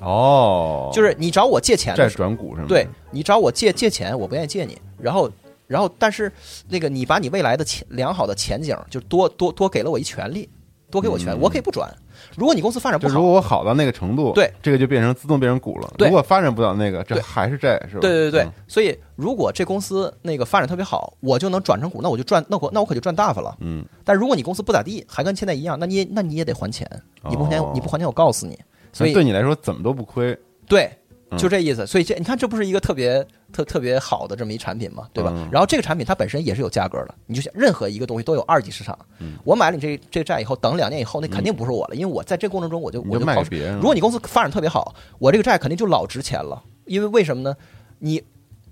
[0.00, 2.66] 哦，就是你找我借钱，债转股是吗？
[2.68, 5.30] 对你找我借借钱，我不愿意借你，然后
[5.66, 6.30] 然后但是
[6.68, 10.48] 那个你把你未来的前良好的前景，就多多多给了我一权利，
[10.90, 11.90] 多给我权，我可以不转。
[12.36, 15.92] 如果你公司发展不好，如果我好到那个程度，对这个就变成自动变成股了。
[15.98, 18.00] 如果发展不到那个，这还是债，是吧？
[18.00, 18.48] 对对对对。
[18.66, 23.56] 所以如果这公司那个发展特别好，我就能转成股，那我就赚，那我那我可就赚大发了。
[23.60, 23.84] 嗯。
[24.04, 26.88] 但如果你公司不咋地，还跟现在一样，那你也那你也得还钱。
[27.28, 28.58] 你不还钱你不还钱，我告诉你。
[28.92, 30.38] 所以对你来说怎么都不亏。
[30.68, 30.90] 对。
[31.36, 35.48] 就这意思，所以这你看，这不是一个特别特特别好的这么一产品嘛，对吧？
[35.52, 38.98] 然后这个产品它本身也是有价格的，你就想任何一个东西都有二级市场。
[39.44, 43.76] 我买了你这这债以后，等两年以后，那肯定不是我了，因为我在这过程中我就我就卖别人。
[43.76, 47.56] 如果你公司发展特别好，我这个债肯定就老值钱了，因为为什么呢？
[47.98, 48.22] 你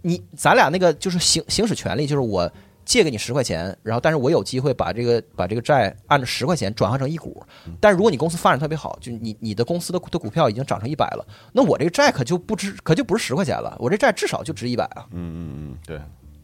[0.02, 2.50] 你咱俩那个就是行行使权利，就是我。
[2.84, 7.42] 借给你十块钱，然后但是我有机会把这个把这个债按照十块钱转换成一股，
[7.80, 15.06] 但是如果你公司发展特别好，就你你的公司的的股票已经涨成一百了，那我这个债可就不值，可就不是十块钱了，我这债至少就值一百啊。
[15.12, 16.00] 嗯嗯嗯，对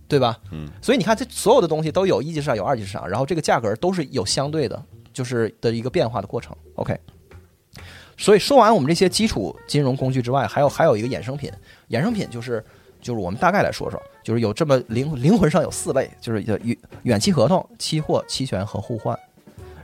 [0.06, 0.38] 对吧？
[0.52, 4.82] 嗯，所以你看这所有的东西都有一级市场有二级市场，然后这个价格都是有相对的，
[5.12, 6.56] 就是的一个变化的过程。
[6.76, 6.98] OK，
[8.16, 11.50] 所以说完我们这些基础金融工具之外，还有还有一个衍生品，
[11.90, 12.64] 衍生品就是。
[13.00, 19.18] 就是我们大概来说说，就是有这么灵灵魂上有四类，就是远远期合同、期货、期权和互换。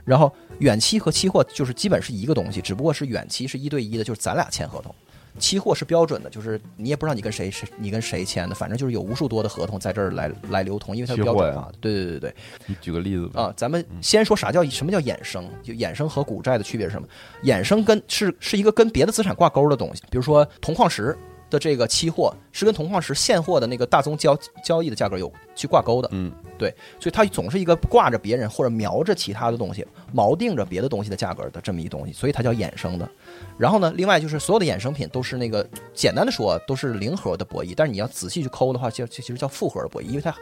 [0.03, 4.91] 然后远期和期货就是基本是一个东西，只不过是远期是一对一的，就是咱俩签合同；
[5.39, 11.71] 期货是标准的，就是你也不知道你跟谁是你跟谁签的，反正就是有无数多的合同在这儿来来流通，因为它标准化。
[11.81, 12.35] 对对对对
[12.67, 15.49] 你举个例子啊，咱们先说啥叫什么叫衍生？
[15.63, 17.07] 就衍生和股债的区别是什么？
[17.43, 21.17] 衍生跟是是一个跟别的资产挂钩的东西，比如说铜矿石。
[21.55, 33.09] 的这个期货是跟铜矿石现货的那个大宗交交易的价格有去挂钩的，嗯，对，所以它总是一个挂着别人或者瞄着其他的东西，锚定着别的东西的价格的这么一东西，所以它叫衍生的。
[33.57, 40.35] 然后呢，另外就是所有的衍生品都是那个简单的说都是零和的博弈，但是你要仔细去抠的话，就其实叫复合的博弈，因为它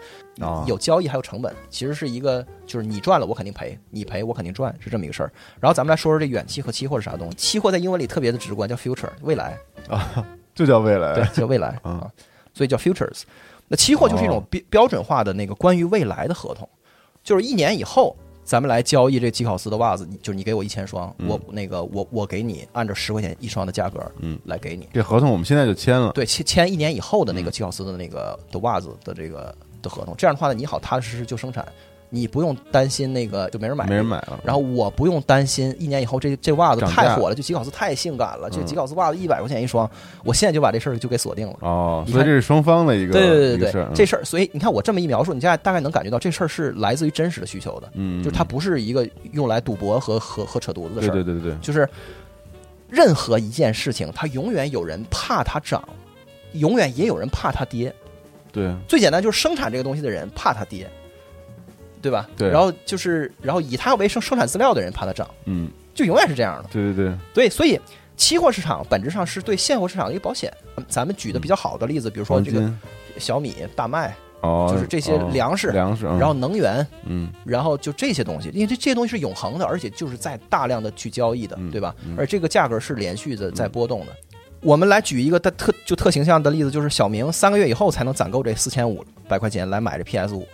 [0.66, 5.32] 有交易还有成本，其实是一个就是你赚了我肯定赔，你赔我肯定赚是这么一个事儿。
[5.59, 7.38] 然后咱们来说说这远期和期货是啥东西？
[7.38, 9.57] 期货在英文里特别的直观，叫 future 未来
[9.88, 10.26] 啊。
[10.56, 12.12] 就叫未来，对，叫未来 啊，
[12.54, 13.24] 所以叫 futures。
[13.68, 16.68] 那期货就是一种标标准化的那个关于未来的合同，
[17.24, 24.88] 就是一年以后咱们来交易这吉考斯的袜子，就是你给我一千双，我那个我我给你按照十块钱一双的价格，嗯，来给你。
[24.93, 30.14] 这合同我们现在就签了，对，签签一年以后的那个吉考斯的那个的袜子的这个的合同。
[30.18, 31.66] 这样的话呢，你好踏踏实实就生产。
[32.16, 34.39] 你不用担心那个就没人买，没人买了。
[34.43, 39.89] 然后我不用担心一年以后这这袜子太火了，就吉考斯太性感了，这吉考斯袜子一百块钱一双，
[40.24, 41.55] 我现在就把这事儿就给锁定了。
[41.61, 44.24] 哦，所以这是双方的一个对对对对这事儿。
[44.24, 51.14] 所以你看我这么一描述，你现在大概能感觉到这事儿是来自于真实的需求的，嗯，就它不是一个用来赌博和和和扯犊子的事儿。
[51.14, 51.89] 对对对对，就是
[52.88, 55.84] 任何一件事情，它永远有人怕它涨，
[56.51, 57.91] 永远也有人怕它跌。
[58.51, 60.88] 对，最简单就是生产这个东西的人怕它跌。
[62.04, 62.30] 对吧？
[62.38, 66.70] 对，然后就是，然后以它为生生产资料的人怕它涨，嗯，就永远是这样的。
[66.72, 67.80] 对对对，对，所以
[68.18, 70.54] 期货市场本质上是对现货市场的一个保险。
[70.88, 72.72] 咱们举的比较好的例子，比如说这个
[73.18, 81.95] 小米、大麦，哦，就是这些粮食，粮食，然后能源，嗯，然后就这些东西，因为这这些东西是永恒的，而且就是在大量的去交易的，对吧？
[82.18, 84.14] 而这个价格是连续的在波动的。
[84.62, 90.47] 我们来举一个的特就特形象的例子，就是小明三个月以后才能攒够这四千五百块钱来买这 PS 五，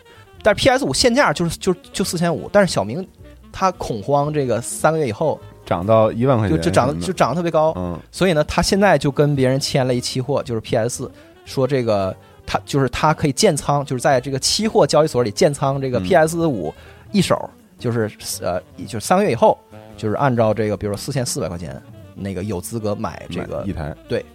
[0.44, 3.06] 但是 PS 五现价就是就就四千五，但是小明
[3.52, 11.10] 他恐慌这个三个月以后涨到一万块钱，就就涨得就涨得特别高，嗯，所以呢，他现在就跟别人签了一期货，就是 PS，
[11.46, 12.16] 说这个
[12.46, 16.74] 他就是他可以建仓，就是在这个期货交易所里建仓这个 PS 五
[17.12, 18.12] 一手，就是
[18.42, 19.58] 呃，就是三个月以后，
[19.98, 21.82] 就是按照这个，比如说四千四百块钱。
[22.22, 24.26] 那个有资格买这个一台对，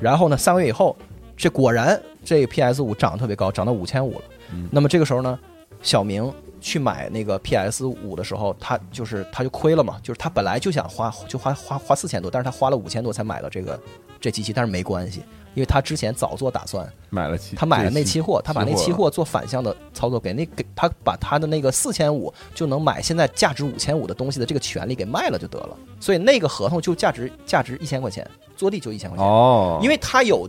[0.00, 0.96] 然后呢，三个月以后，
[1.36, 4.24] 这果然这 PS 五涨得特别高，涨到五千五了。
[4.70, 5.38] 那么这个时候呢，
[5.84, 13.78] 小明去买那个 PS 五的时候，他就是他就亏了嘛，就是他本来就想花就花花花四千多，但是他花了五千多才买了这个
[14.20, 15.22] 这机器，但是没关系。
[15.54, 29.24] 因为他之前早做打算，买了期，他买了那期货，他把那期货做反向的操作，给那给他把他的那个四千五就能买现在价值五千五的东西的这个权利给卖了就得了，所以那个合同就价值价值一千块钱，坐地就一千块钱。
[29.24, 30.48] 哦，因为他有，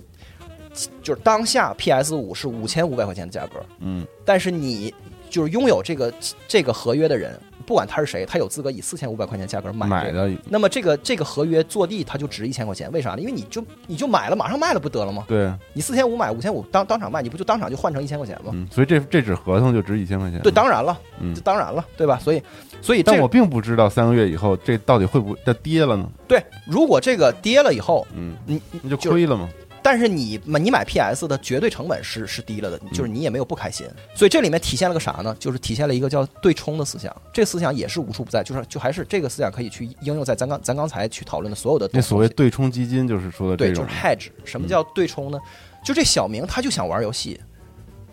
[1.04, 4.92] 就是当下 PS 五是五千五百块钱的价格，嗯，但是你
[5.30, 6.14] 就是拥有这个
[6.48, 7.40] 这个合约的人。
[7.66, 10.30] 不管他是谁，他有资格以四千五百块钱价格买买的。
[10.48, 12.92] 那么这个这个合约坐地，它就值一千块钱。
[12.92, 13.20] 为啥呢？
[13.20, 15.26] 因为你就你就买了，马上卖了不得了吗？
[15.28, 18.52] 对，你四千五买五千五当当场卖，你不就当场就换成一千块钱吗？
[18.54, 20.40] 嗯，所以这这纸合同就值一千块钱。
[20.42, 22.20] 对，当然了，嗯，当然了，对吧？
[22.20, 22.44] 所以
[22.84, 26.08] 所以，但我并不知道三个月以后这到底会不会它跌了呢？
[26.28, 29.50] 对，如果这个跌了以后，嗯，你你就亏了吗？
[29.86, 35.36] 但是你你买 PS 的绝对成本是是低了的，就是你也没有不开心，所以这里面体现了个啥呢？
[35.40, 41.88] 就是体现了一个叫对冲的思想，这思想也是无处不在，就是就还是这个思想可以去应用在咱刚咱刚才去讨论的所有的。
[41.94, 44.30] 那所谓对冲基金就是说的对，就是 hedge。
[44.44, 45.38] 什么叫对冲呢？
[45.84, 47.40] 就这小明他就想玩游戏，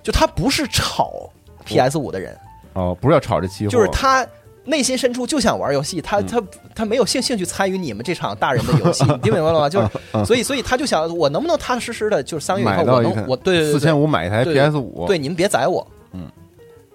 [0.02, 1.32] 就他不是炒
[1.64, 2.36] PS 五的人
[2.74, 4.26] 哦，不是要炒这期货，就是他。
[4.64, 6.42] 内心深处就想玩游戏，他他
[6.74, 9.68] 他没有兴兴趣参与你们这场大人的游戏， 你听明白了吗？
[9.68, 16.30] 就是所以所以他就想，我能不能踏踏实实的，就是三个月以后我能我对对对四千五买一台 PS 五，对你们别宰我，嗯。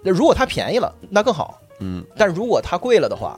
[0.03, 2.03] 那如果它便宜了，那更好，嗯。
[2.15, 3.37] 但如果它贵了的话，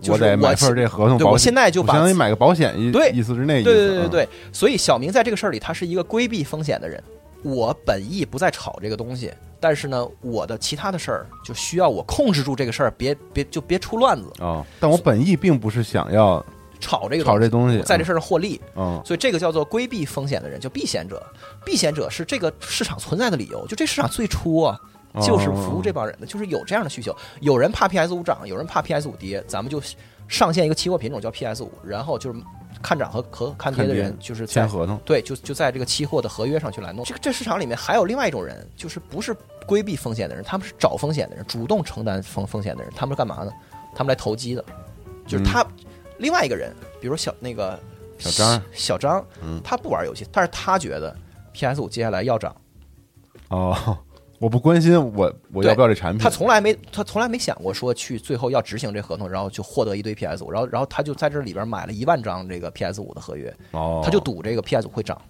[0.00, 4.28] 就是买份这合同，对我现在就相当于买个保险意对意思是那意思，对对对对。
[4.52, 7.02] 所以小明在这个事儿里，他是一个规避风险的人。
[7.42, 9.32] 我本意不再炒这个东西。
[9.58, 14.64] 但是呢，我的其他的事儿就需要我控制住这个事儿，别别就别出乱子啊。
[14.78, 16.44] 但我本意并不是想要
[16.78, 19.00] 炒这个炒这东西，在这事儿上获利啊。
[19.02, 21.24] 所以这个叫做规避风险的人，叫避险者。
[21.64, 23.66] 避险者是这个市场存在的理由。
[23.66, 24.78] 就这市场最初啊，
[25.22, 27.16] 就是服务这帮人的，就是有这样的需求。
[27.40, 29.82] 有人怕 PS 五涨，有人怕 PS 五跌，咱们就
[30.28, 32.38] 上线一个期货品种叫 PS 五，然后就是。
[32.82, 37.04] 看涨和和看跌的人就是签合同，对，就就在这个期货的合约上去来弄。
[37.04, 39.34] 这个这市场里面还有另外一种人，就是不是
[39.66, 42.92] 规避风险的人，他们是找风险的人，主动承担风风险的人。
[42.94, 43.52] 他们是干嘛呢？
[43.94, 44.64] 他们来投机的，
[45.26, 45.66] 就是他
[46.18, 47.78] 另外一个人，比如小那个
[48.18, 49.26] 小张，小张，
[49.64, 51.16] 他不玩游戏，但是他觉得
[51.52, 52.54] PS 五接下来要涨，
[53.48, 53.98] 哦。
[54.38, 65.20] 我不关心我我要不要这产品，他从来没他从来没想过说去最后要执行这合同，然后就获得一堆 PS 五，然后然后他就在这里边买了一万张这个 PS 五的合约，哦，他就赌这个 PS 五会涨。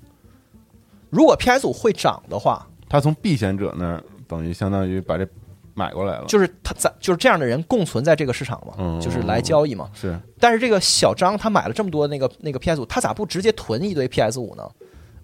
[1.10, 5.26] 如果 PS 五会涨的话，他从避险者那儿等于相当于把这
[5.74, 10.18] 买过来了，就是他在就是这样的人共存在这个市场嘛，就是来交易嘛，是。
[10.40, 14.68] 但是这个小张他买了这么多那个那个 PS 五，他咋不直接囤一堆 PS 五呢？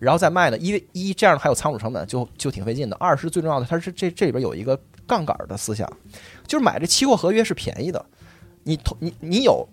[0.03, 2.97] 然后再卖呢，因为一这样还有仓储成本，就就挺费劲的。
[2.97, 4.77] 二是最重要的，它是这这里边有一个
[5.07, 5.89] 杠杆的思想，
[6.45, 8.05] 就是买这期货合约是便宜的。
[8.65, 9.65] 你投你你有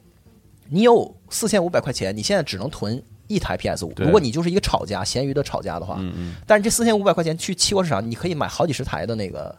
[0.70, 3.94] 你有四千五百块钱，你现在只能囤一台 PS 五。
[3.98, 6.00] 如果你就是一个炒家，闲鱼的炒家的话，
[6.46, 9.56] 但是这四千五百块钱去期货市场，你可以买好几十台的那个。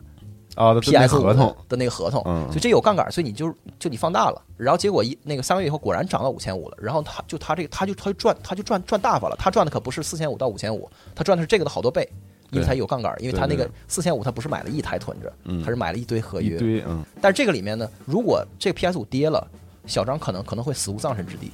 [0.57, 1.14] 啊，P.S.
[1.14, 12.09] 合同的那个合同，嗯，所以这有杠杆，所以你就就你放大了，然后结果一那个三个月以后果然涨到五千五了，然后他就他这个他就他就赚他就赚赚大发了，他赚的可不是四千五到五千五，他赚的是这个的好多倍，
[12.51, 15.32] 因为他有杠杆，因为他那个四千五他不是买了一台囤着，
[15.64, 18.98] 他是买了一堆合约，对，嗯，但是这个里面呢，如果这个 P.S.
[18.98, 19.46] 五跌了，
[19.86, 21.46] 小张可能可能会死无葬身之地，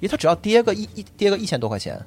[0.00, 2.00] 因为他只要跌个一一跌个一千多块钱。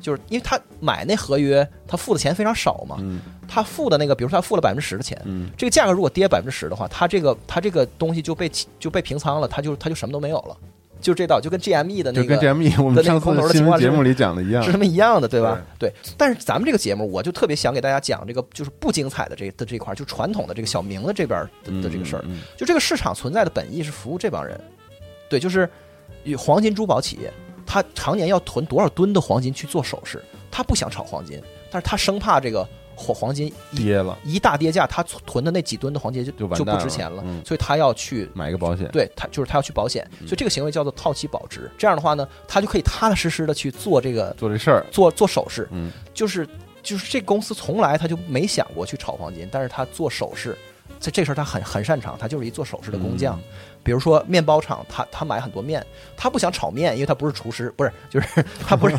[0.00, 2.96] 就是因为他买那合约，他付的钱非常少嘛。
[3.00, 3.20] 嗯。
[3.48, 10.56] 他付的那个，比如说他付了百分之十的钱，嗯，这个价格如果跌百分之十的话，他这个他这个东西就被就被平仓了，他就他就什么都没有了。
[11.00, 15.60] 就这道，就跟 GME 的那个，就跟 GME 我们上次新闻节目里讲的一样，是什么一样的，对吧？
[15.78, 15.92] 对。
[16.16, 22.24] 但是咱们这个节目，我就特别想给大家讲这个，就是不精彩的这的这块，就传统的这个小明的这边的这个事儿。
[22.56, 24.58] 就这个市场存在的本意是服务这帮人，
[25.28, 25.68] 对，就是
[26.38, 27.30] 黄金珠宝企业。
[27.66, 30.22] 他常年要囤多少吨的黄金去做首饰？
[30.50, 31.38] 他不想炒黄金，
[31.70, 32.66] 但是他生怕这个
[32.96, 38.88] 黄黄金跌了，一大跌价，他囤的那几吨的黄金就就就不值钱了，所以他要去买一个保险。
[38.92, 41.70] 对他就是他要去保险，所以这个行为叫做套期保值。
[41.76, 45.68] 这样的话呢，他就可以踏踏实实的去做这个做这事儿，做做首饰。
[45.72, 46.48] 嗯，就是
[46.82, 50.56] 就是这公司从来他就没想过去炒黄金，但是他做首饰。
[51.00, 53.38] 在这事儿他很很擅长，他就是一做首饰的工匠。
[53.84, 55.84] 比如说面包厂，他他买很多面，
[56.16, 58.96] 他不想炒面，因为他不是厨师，不是 就是他不是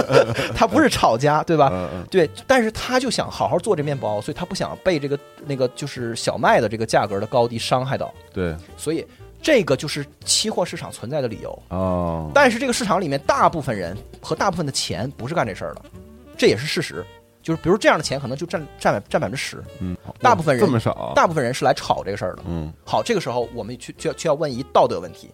[0.54, 1.90] 他不是炒家，对吧？
[2.10, 8.12] 对，但是他就想好好做这面包，所以他不想被这个那个就是小麦的这个价格的高低伤害到。
[8.32, 9.04] 对，所以
[9.40, 11.62] 这个就是期货市场存在的理由。
[11.70, 15.82] 哦，但是这个市场里面大部分人和大部分的钱不是干这事儿的，
[16.36, 17.04] 这也是事实。
[17.46, 25.30] 就是比如这样的钱可能就占占百占百分之十，嗯，大部分人这么少，大部分人是来炒这个事儿的，嗯，好，这个时候我们去就要就要问一道德问题，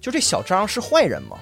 [0.00, 1.36] 就这小张是坏人吗？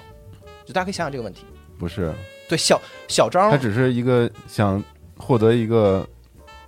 [0.65, 1.45] 就大家可以想想这个问题，
[1.77, 2.13] 不是，
[2.49, 4.83] 对，小小张他只是一个想
[5.17, 6.05] 获得一个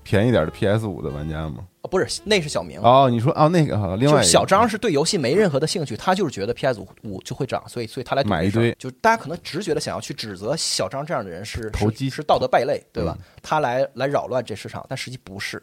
[0.02, 1.58] 便宜点的 PS 五的玩家吗？
[1.82, 3.10] 哦，不是，那是小明哦。
[3.10, 8.76] 你说哦，那个哈，另外小张是对游戏没任何的兴趣，他就是觉得 PS 五就会涨，所以所以他来买一堆。
[8.78, 13.18] 就大家可能直觉的想要去指责小张这样的人是投机，是道德败类，对吧？
[13.42, 15.62] 他来来扰乱这市场，但实际不是，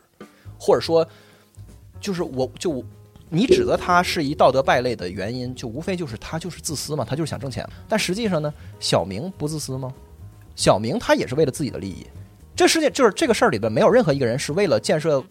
[0.58, 1.06] 或者说，
[2.00, 2.84] 就是我就
[3.28, 7.64] 你指责他是一道德败类的原因，就无非就是他就是自私嘛，他就是想挣钱。
[7.88, 9.94] 但实际上呢，小明不自私吗？
[10.56, 12.04] 小明他也是为了自己的利益。
[12.56, 15.22] 这世界就是这个事儿里边没有任何一个人是为了建设。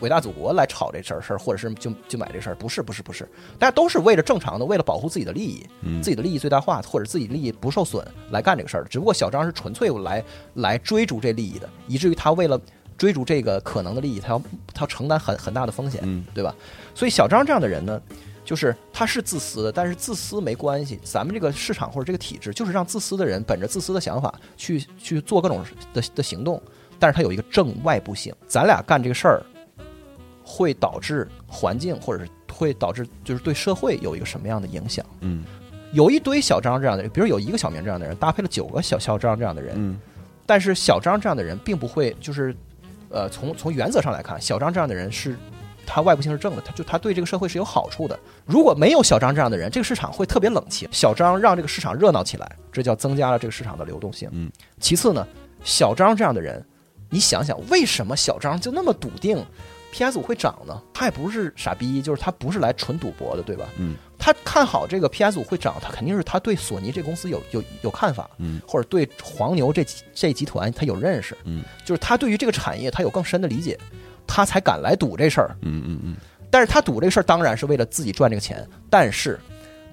[0.00, 3.28] 伟大祖国来炒这事儿事儿，或者是就就买这事儿，不是不是不是，
[3.58, 5.66] 大家都是为了正常的，为了保护自己的利益，
[6.02, 8.84] 自己的利益最大化，或者自己利益不受损来干这个事儿。
[8.88, 10.24] 只不过小张是纯粹来
[10.54, 12.60] 来追逐这利益的，以至于他为了
[12.96, 14.38] 追逐这个可能的利益，他要
[14.72, 16.54] 他要承担很很大的风险，对吧？
[16.94, 18.00] 所以小张这样的人呢，
[18.44, 25.62] 就是他是自私的，但是自私没关系，咱们这个市场或者这个体制就是让自私的人本着自私的想法去去做各种
[25.92, 26.62] 的的行动，
[26.98, 29.42] 但是他有一个正外部性，咱俩干这个事儿。
[30.44, 35.04] 会导致环境，或者是会导致就是对社会有一个什么样的影响？
[35.20, 35.42] 嗯，
[35.92, 39.98] 有一堆小张这样的人，比如有一个小明这样的人，搭配了九个小小张这样的人，嗯，
[40.46, 42.54] 但是小张这样的人并不会，就是
[43.08, 45.36] 呃，从从原则上来看，小张这样的人是
[45.86, 48.18] 他外部性是正的，他就他对这个社会是有好处的。
[48.44, 50.88] 如果没有小张这样的人，这个市场会特别冷清。
[50.92, 54.28] 小张让这个市场热闹起来，这叫增加了这个市场的流动性。
[54.32, 55.26] 嗯，其次呢，
[55.62, 56.64] 小张这样的人，
[57.10, 59.44] 你想想，为什么小张就那么笃定
[59.94, 60.18] ？P.S.
[60.18, 60.82] 五会涨呢？
[60.92, 63.64] 他也不是傻逼，就是他不是来纯赌博的，对吧？
[63.78, 65.38] 嗯，他看好这个 P.S.
[65.38, 73.78] 五会涨，他肯定是他对索尼这公司有有有看法，嗯，或者对黄牛这这集团他有认识，嗯，就是他对于这个产业他有更深的理解，
[74.26, 76.16] 他才敢来赌这事儿，嗯嗯嗯。
[76.50, 79.38] 但是他赌这个事儿当然是为了自己赚这个钱，但是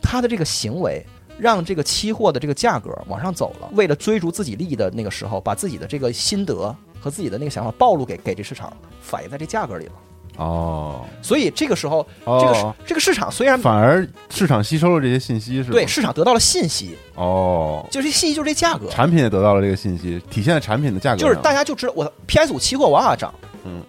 [0.01, 1.05] 他的这个行为
[1.37, 6.75] 让这个期货的这个价格往上走了，为了追逐自己利益的那个时候，把自己的这个心得。
[7.01, 8.71] 和自己的那个想法暴露给给这市场，
[9.01, 9.91] 反映在这价格里了。
[10.37, 16.95] 哦，所以这个时候，这个这个市场虽然反而市场吸收了这些信息，是对市场得到了信息。
[17.15, 21.17] 哦，就是信息就是这价格，产品也得到了这个信息，体现在产品的价格。
[21.17, 23.33] 就是大家就知道我 PS 五期货往下涨，
[23.65, 23.83] 嗯，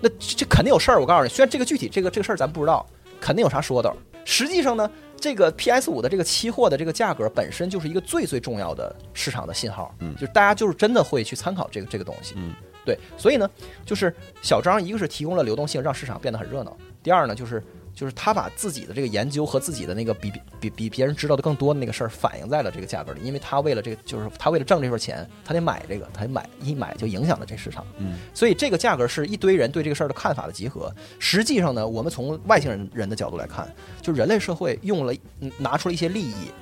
[0.00, 1.00] 那这肯定有事儿。
[1.00, 2.86] 我告诉你，虽然这个具体这个这个事儿咱不知道，
[3.20, 3.94] 肯定有啥说道。
[4.24, 4.88] 实际上呢。
[5.20, 12.54] 这个 PS 五的这个期货的这个价格本身就是一个最最重要的市场的信号，嗯，就是大家就是真的会去参考这个这个东西，嗯，
[12.84, 13.48] 对，所以呢，
[13.84, 17.62] 就是小张一个是提供了流动性，让市场变得很热闹，第二呢就是。
[17.98, 27.84] 就是他把自己的这个研究和自己的那个比比比别人知道的更多的那个事儿反映在了这个价格里，因为他为了这个，就是他为了挣这份钱，他得买这个，他得买一买就影响了这市场。
[27.96, 30.94] 嗯，所以这个价格是一堆人对这个事儿的看法的集合。
[31.18, 33.68] 实际上呢，我们从外星人人的角度来看，
[34.00, 35.12] 就人类社会用了
[35.58, 36.52] 拿出了一些利益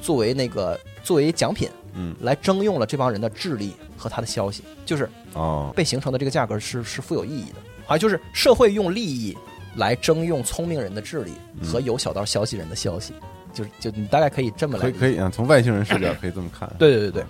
[0.00, 9.36] 作为那个作为奖品，嗯，来征用了这帮人的智力和他的消息，就是哦被形成的这个价格是是富有意义的，好像就是社会用利益。
[9.76, 11.32] 来征用聪明人的智力
[11.62, 13.12] 和有小道消息人的消息，
[13.52, 16.70] 就就你大概可以这么来，可以可以啊，从外星人视角可以这么看。
[16.78, 17.24] 对对对对。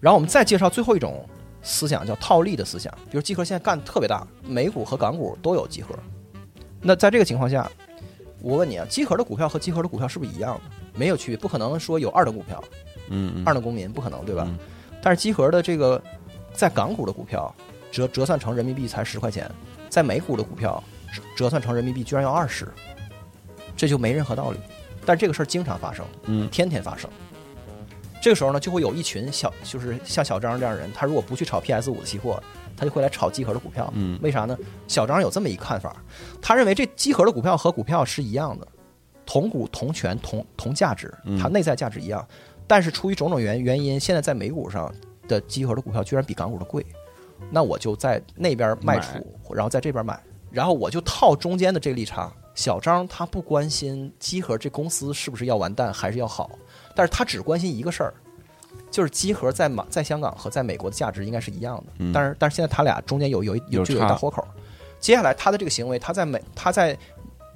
[0.00, 1.28] 然后我们再介绍最后一种
[1.62, 2.92] 思想，叫套利的思想。
[3.10, 5.94] 比如集合现在干特别大，美股和港股都有集合。
[6.80, 7.68] 那在这个情况下，
[8.40, 10.60] 我问你啊，集合的股票和集合的股票是不是一样的？
[10.94, 12.62] 没有区别，不可能说有二等股票，
[13.10, 14.48] 嗯，二等公民不可能，对吧？
[15.02, 16.00] 但是集合的这个
[16.52, 17.52] 在港股的股票
[17.90, 19.50] 折折算成人民币才十块钱，
[19.88, 20.82] 在美股的股票。
[21.36, 22.66] 折算成人民币居然要二十，
[23.76, 24.58] 这就没任何道理。
[25.04, 27.08] 但这个事儿经常发生，嗯，天天发生。
[28.20, 32.42] 这个时候呢，就会有一群小，就是像小张这样的人，他如果不去炒 PS 五的期货，
[32.76, 33.90] 他就会来炒集合的股票。
[33.94, 34.58] 嗯，为啥呢？
[34.86, 35.96] 小张有这么一看法，
[36.42, 38.66] 他认为这集合的股票和股票是一样的，
[39.24, 42.26] 同股同权同同价值，它内在价值一样。
[42.66, 44.92] 但是出于种种原原因，现在在美股上
[45.26, 46.84] 的集合的股票居然比港股的贵。
[47.50, 49.24] 那我就在那边卖出，
[49.54, 50.20] 然后在这边买，
[50.58, 52.28] 然后我就套中间的这个利差。
[52.56, 56.50] 小张他不关心机核这公司是不是要完蛋还是要好，
[56.96, 58.12] 但是他只关心一个事儿，
[58.90, 62.04] 就是机核在马在香港和在美国的价值应该是一样的。
[62.12, 64.44] 但是但是现在他俩中间有有有就有大豁口。
[64.98, 66.98] 接下来他的这个行为，他在美他在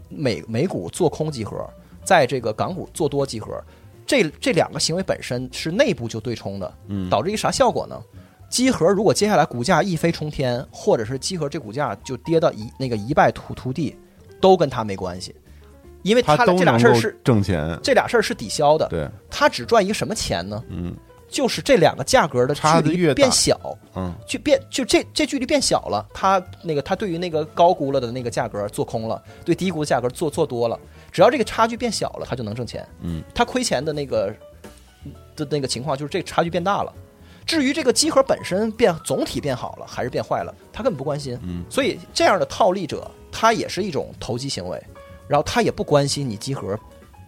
[0.08, 1.68] 美美股做空集合，
[2.04, 3.60] 在这个港股做多集合，
[4.06, 6.72] 这这两个行为本身是内部就对冲的，
[7.10, 8.00] 导致一个啥效果呢？
[8.52, 13.96] 机核如果接下来股价一飞冲天，或者是机核这股价就跌到一那个一败涂涂地。
[14.42, 15.32] 都跟他没关系，
[16.02, 18.88] 因为他这俩事儿是挣钱，这俩事儿是抵消的。
[18.88, 20.60] 对，他只赚一个什么钱呢？
[20.68, 20.96] 嗯，
[21.28, 23.56] 就是这两个价格的距离变小，
[23.94, 30.76] 嗯，就变就这这距离变小了，他那个他对于那个高估了的那个价格做空了，对低估的价格做做多了，
[31.12, 32.84] 只要这个差距变小了，他就能挣钱。
[33.00, 34.34] 嗯，他亏钱的那个
[35.36, 36.92] 的那个情况就是这差距变大了。
[37.46, 41.38] 至于这个机核本身变总体变好了还是变坏了，他根本不关心。
[41.42, 43.10] 嗯，所以这样的套利者。
[43.34, 44.78] 他也是一种投机行为，
[45.26, 46.78] 然后他也不关心你集合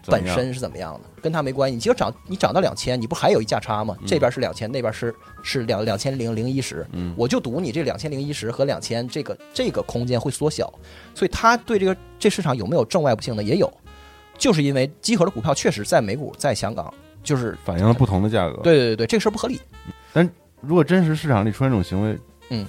[0.04, 1.74] 本身是怎么样的，跟他没关系。
[1.74, 3.96] 你集合涨，你涨到两千，你不还有一价差吗？
[4.06, 6.86] 这边是两千，那边是是两两千零零一十。
[6.92, 10.70] 嗯，我就赌你这两千零一十和两千这个这个空间会缩小，
[11.14, 13.42] 所以他对这个这市场有没有正外部性的？
[13.42, 13.72] 也有，
[14.36, 16.92] 就是因为集合的股票确实在美股在香港
[17.22, 18.58] 就是反映了不同的价格。
[18.58, 19.58] 对对对对，这个事儿不合理。
[20.14, 20.26] 但
[20.62, 22.18] 如果真实市场里出现这种行为，
[22.48, 22.64] 嗯，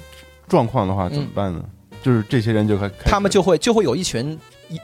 [0.49, 1.63] 状况的话怎么办呢？
[2.03, 4.37] 就是这些人就开，他们就会就会有一群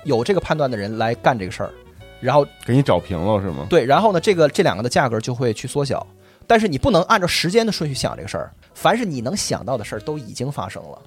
[0.05, 1.71] 有这个判断的人来干这个事儿，
[2.19, 3.67] 然后给你找平了是吗？
[3.69, 6.05] 对，然后呢，这个这两个的价格就会去缩小，
[6.47, 10.99] 但是你不能按照时间的顺序想这个事儿，凡是你能想到的事儿都已经发生了，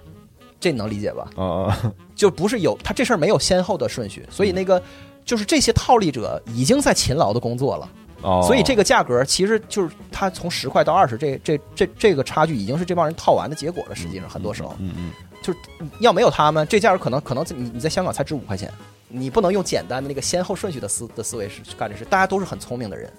[0.61, 1.29] 这你能理解吧？
[1.37, 4.81] 啊，就不是有他这事儿没有先后的顺序，所以那个
[5.25, 7.91] 就是这些套利者已经在勤劳的工作了，
[8.25, 13.95] 哦，所以这个价格其实就是它从十块到二十，这这这这个差距已经是这帮人套完的结果了。
[13.95, 15.13] 实际上很多时候，嗯嗯。
[15.43, 15.59] 就是
[16.01, 18.73] 要没有他们，这价格可能可能你你在香港才值五块钱，
[19.09, 22.03] 你不能用简单的那个先后顺序的思的思维是干这事。
[22.07, 23.13] 大家都是很聪明的人，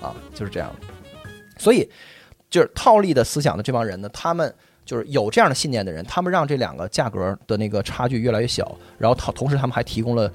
[0.00, 0.72] 啊，就是这样。
[1.58, 1.90] 所以
[2.48, 4.54] 就是套利的思想的这帮人呢，他们
[4.84, 10.32] 就是有这样的信念的人，他们让这两个价格的那个差距越来越小，然后同同时他们还提供了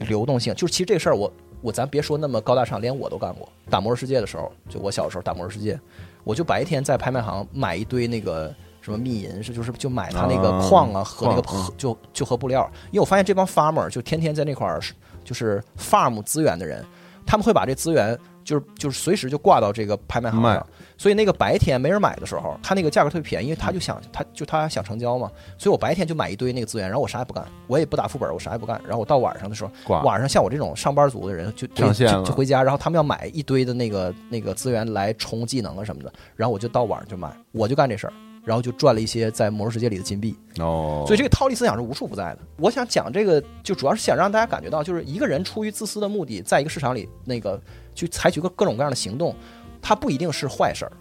[0.00, 0.54] 流动性。
[0.54, 1.32] 就是其实这个事儿，我
[1.64, 3.48] 我咱别说那么高大上，连我都干过。
[3.70, 5.80] 打魔兽世界的时候，就我小时候打魔兽世界，
[6.22, 8.54] 我就白天在拍卖行买一堆那个。
[8.82, 11.42] 什么密银是就是就买他那个矿啊和那个
[11.74, 14.78] 就就和布料，因为我发现这帮 farmer 就天天在那块儿
[15.24, 16.84] 就是 farm 资源的人，
[17.24, 18.14] 他们会把这资源
[18.44, 20.66] 就是就是随时就挂到这个拍卖行上，
[20.98, 29.70] 所以那个白天没人买的时候，他那个价格特别便宜，因为他就想他就他想成交嘛，所以我白天就买一堆那个资源，然后我啥也不干，我也不打副本，我啥也不干，然后我到晚上的时候，
[30.04, 38.12] 晚上像我这种上班族的人就就就回家，然后他们要买一堆的那个那个资源来充技能啊什么的，然后我就到晚上就买，我就干这事儿。
[38.44, 42.38] 然后就赚了一些在魔兽世界里的金币哦，所以这个套利思想是无处不在的。
[42.58, 47.58] 我想讲这个，就主要是想让大家感觉到，就是一个人出于自私的目的，在一个市场里那个
[47.94, 49.34] 去采取各各种各样的行动，
[49.80, 50.92] 它不一定是坏事儿，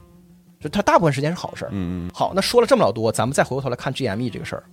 [0.58, 1.70] 就它大部分时间是好事儿。
[1.74, 2.12] 嗯嗯。
[2.14, 4.64] 好，那说了这么老多，咱们再回过头来看 GME 这个事儿，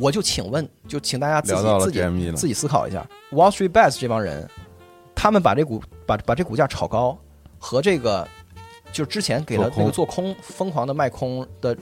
[0.00, 4.48] 我就请问，就请大家自己自己自己思考一下，Wall Street Bets 这帮人，
[5.14, 7.16] 他们把这股把把这股价炒高
[7.60, 8.26] 和这个。
[8.92, 11.76] 就之前给了那个做空疯狂的卖空的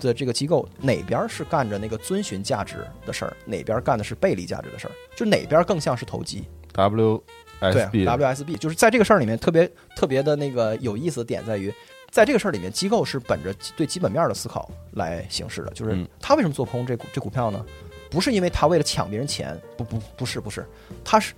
[0.00, 4.92] 的这个机构，哪边是干着那个遵循价值的事儿，哪边干的是背离价值的事儿？
[5.16, 7.22] 就哪边更像是投机？W
[7.60, 11.72] S B W S B 就是在这个事儿里面特别特别的那个有意思的点在于，
[12.10, 15.70] 在这个事儿里面，机构是本着对基本面的思考来行事的。
[15.72, 17.64] 就是他为什么做空这股这股票呢？
[18.10, 20.66] 不是因为他为了抢别人钱，不不不是不是，
[21.04, 21.32] 他是。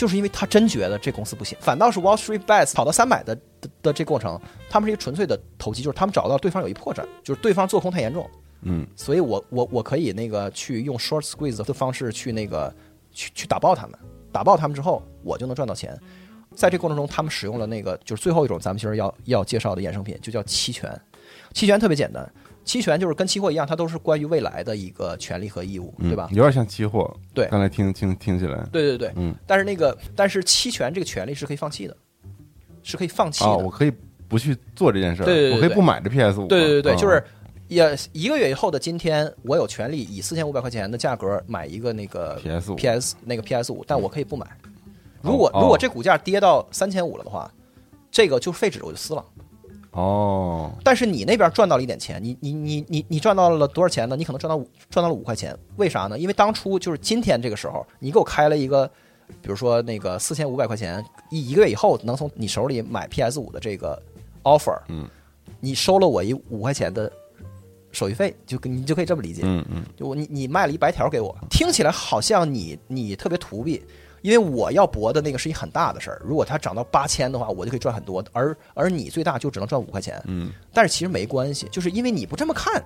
[0.00, 3.38] 就是因为他真觉得这公司不行，反倒是 Wall Street Bets 跑到三百的
[3.82, 4.40] 的这过程，
[4.70, 8.26] 他们是一个纯粹的投机，就是他们找到对方有一破绽，就是对方做空太严重，
[8.62, 12.74] 嗯，所以我我我可以那个去用 short squeeze 的方式去那个
[13.12, 13.98] 去去打爆他们，
[14.32, 15.94] 打爆他们之后，我就能赚到钱。
[16.54, 20.98] 在这过程中，他们使用了那个就是最后一种咱们其实要要介绍的衍生品，就叫期权。
[21.52, 22.26] 期权特别简单。
[22.70, 26.28] 期权就是跟期货一样，它都是关于未来的一个权利和义务，对吧？
[26.30, 27.12] 有点像期货。
[27.34, 28.64] 对，刚才听听听起来。
[28.70, 29.34] 对对对，嗯。
[29.44, 31.96] 但是那个，但是期权这个权利是可以放弃的，
[32.84, 33.56] 是可以放弃的。
[33.56, 33.90] 我可以
[34.28, 36.46] 不去做这件事儿，对对对，我可以不买这 PS 五。
[36.46, 37.20] 对对对，就是
[37.66, 44.46] 也一个月以后的今天，我有权利以四千五百块钱的价格买一个那个 PS 五，PS 那个 PS 五，但我可以不买。
[45.22, 47.52] 如果如果这股价跌到三千五了的话，
[48.12, 49.24] 这个就废纸，我就撕了。
[49.92, 54.14] 哦，但是你那边赚到了一点钱，你你你你你赚到了多少钱呢？
[54.14, 56.16] 你可能赚到五赚到了五块钱，为啥呢？
[56.16, 58.86] 因为当初就是今天这个时候，你给我开了一个，
[59.42, 64.00] 比如说那个四千五百块钱，一一个月以后能从你手里买 PS 五的这个
[64.44, 65.08] offer，嗯，
[65.58, 67.10] 你收了我一五块钱的
[67.90, 69.42] 手续费，就你就可以这么理解。
[69.44, 73.82] 嗯嗯，就我你你卖了一白条给我，听起来好像你你特别图币，
[74.22, 76.20] 因为我要博的那个是一很大的事儿。
[76.24, 80.22] 如果它涨到八千的话，我就可以赚很多，而而你最大就只能赚五块钱。
[80.26, 82.82] 嗯，但是其实没关系，就是因为你不这么看，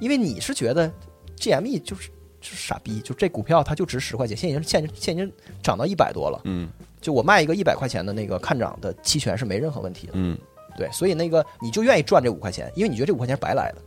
[0.00, 0.90] 因为你是觉得
[1.38, 2.08] GME 就是
[2.40, 6.40] 就是傻逼，就这股票它就值十块钱，现在已经现现在已经涨到一百多了。
[6.44, 6.68] 嗯，
[7.00, 10.14] 就我卖一个一百块钱的那个看涨的期权是没任何问题的。
[10.16, 10.36] 嗯，
[10.76, 13.82] 对，所以那个你就愿意赚这五块钱，因为你觉得这五块钱是白来的。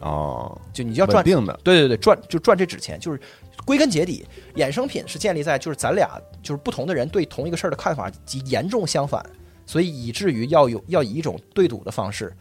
[0.00, 3.18] 哦，就你要赚定的，对对对，赚就赚这纸钱，就是
[3.66, 4.24] 归根结底，
[4.54, 9.22] 衍生品是建立在就是咱俩就是不同的人对同一个事儿的看法及严重相反，
[9.66, 12.32] 所以以至于要有要以一种对赌的方式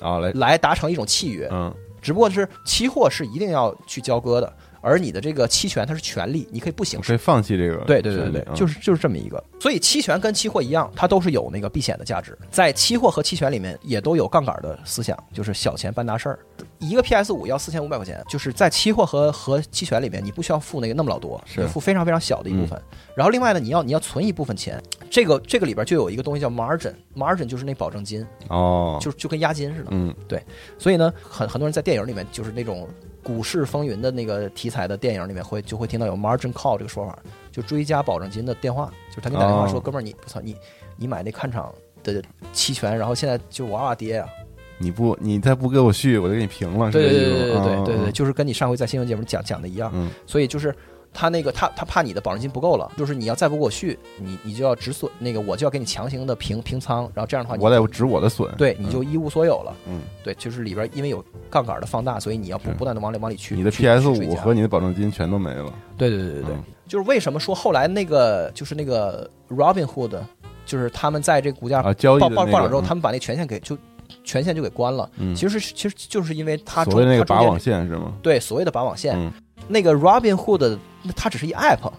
[0.00, 1.72] 啊来来达成一种契约，嗯，
[2.02, 4.52] 只不过是期货是一定要去交割的。
[4.82, 7.78] 而你的这个期权它是权利，你可以不行使，可以放弃这个。
[7.86, 9.42] 对对对对，就是就是这么一个。
[9.58, 12.38] 所以期权跟期货一样，它都是有那个避险的价值。
[12.52, 16.38] 在期货和期权里面也都有杠杆的思想，就是小钱办大事儿。
[16.78, 22.80] 一个 PS 五要四千五百块钱，就是在期货和和期权里面，你不需要付那个那么老多，是付非常非常小的一部分。
[23.14, 29.88] 然后另外呢，你要你要存一部分钱，这个这个里边就有一个东西叫 margin，margin 就是那保证金哦，就就跟押金似的。
[29.90, 30.42] 嗯，对。
[30.78, 32.88] 所以呢，很很多人在电影里面就是那种。
[33.26, 37.18] 股市风云的那个题材的电影里面会就会听到有 margin call 这个说法，
[37.50, 40.56] 就追加保证金的电话，就是他给你打电话说，哥们儿你我操你
[40.96, 41.74] 你买那看场
[42.04, 42.22] 的
[42.52, 44.28] 期权，然后现在就哇哇跌呀，
[44.78, 50.74] 你不你再不给我续，我就给你平了，对对对对对对对，就是跟你上回在新闻节目讲讲的一样，嗯，所以就是。
[51.18, 59.74] 他那个他他怕你的保证金不够了，就是你要再不给我续，你你就要止损，那个我就要给你强行的平平仓，然后这样的话，我得止我的损，对，你就一无所有了。
[59.88, 63.56] 嗯，对，就是里边因为有杠杆的放大，所以你要不不断的往里往里去。
[63.56, 65.72] 你的 PS 五和你的保证金全都没了。
[65.96, 70.18] 对对对对对，就是为什么说后来那个就是那个 Robinhood，
[70.66, 73.74] 就是他们在这个股价交易暴暴涨之后，他们把那权限给就
[74.26, 75.08] 权限就给关了。
[75.16, 78.12] 嗯，其实其实就是因为他所谓那个拔网线是吗？
[78.20, 79.32] 对，所谓的拔网线。
[79.68, 80.78] 那个 Robinhood，
[81.16, 81.90] 它只是一 app，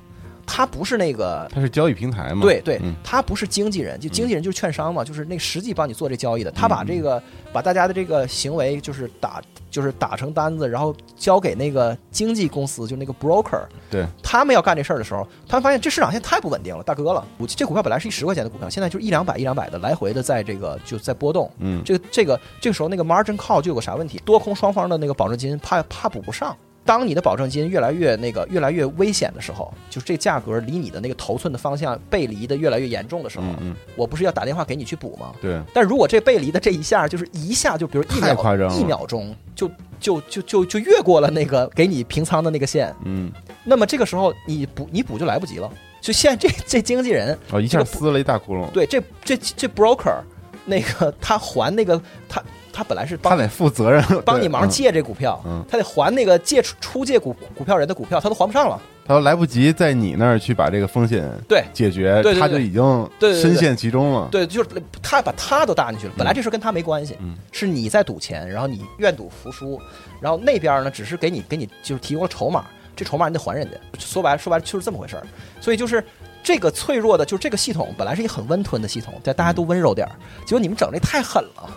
[0.45, 2.41] 它不是那个，它是交易平台嘛？
[2.41, 6.51] 对对，它不是经纪人，就经纪人就是券商嘛，就是那实际帮你做这交易的。
[6.51, 7.21] 他把这个
[7.51, 13.61] 把大家的这个行为就是打就是打成单子，然后交给那个经纪公司，就那个 broker。
[13.89, 17.25] 对，他们要干这事儿的时候，他们发现这市场现在太不稳定了，大哥了。
[17.47, 21.51] 这股票本来是一十块钱的股票，现在就是一两百一两百的来回的在这个就在波动。
[21.59, 26.55] 嗯，这个这个这个时候那个 margin call 就有个啥问题，多空双方的那个保证金怕怕补不上。
[26.87, 35.33] 当你的保证金越来越那个越来越危险的时候，就是这价格离你的那个头寸的方向背离的越来越严重的时候，嗯，我不是要打电话给你去补吗？
[35.41, 35.61] 对。
[35.73, 39.69] 但如果这背离的这一下就是一下就比如一秒一秒钟就
[39.99, 43.29] 就就就就越过了那个给你平仓的那个线，嗯，
[43.65, 45.69] 那么这个时候你补你补就来不及了。
[45.99, 50.21] 就现在这 这经纪人哦一下撕了一大窟窿，对，这这这 broker
[50.65, 52.41] 那个他还那个他。
[52.77, 64.27] 他本来是他得负责任， 帮你忙借这股票，他得还那个借出出借股股票人的股票，他都还不上了，他都来不及在你那儿去把这个风险对解决，他就已经深陷其中了。
[64.31, 64.69] 对，就是
[65.01, 66.13] 他把他都搭进去了。
[66.15, 67.17] 本来这事跟他没关系，
[67.51, 69.81] 是你在赌钱，然后你愿赌服输，
[70.21, 72.63] 然后那边呢只是给你给你就是提供了筹码，
[72.95, 73.75] 这筹码你得还人家。
[73.97, 75.25] 说白了说白了就是这么回事儿。
[75.59, 76.03] 所以就是
[76.43, 80.13] 这个脆弱的，就是这个系统本来是一个很温吞的系统，在大家都温柔点儿，
[80.45, 81.67] 结果你们整这太狠了。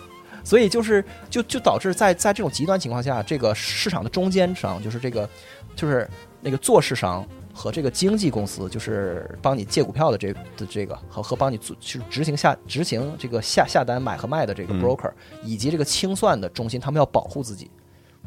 [0.43, 5.29] 所以就是就就导致在在这种极端情况下，这个市场的中间商就是这个
[5.75, 6.09] 就是
[6.41, 15.11] 那个做市商和这个经纪公司，就是帮你借股票的这的这个和和帮你做去执行下执行这个下下单买和卖的这个 broker，
[15.43, 17.69] 以及这个清算的中心，他们要保护自己，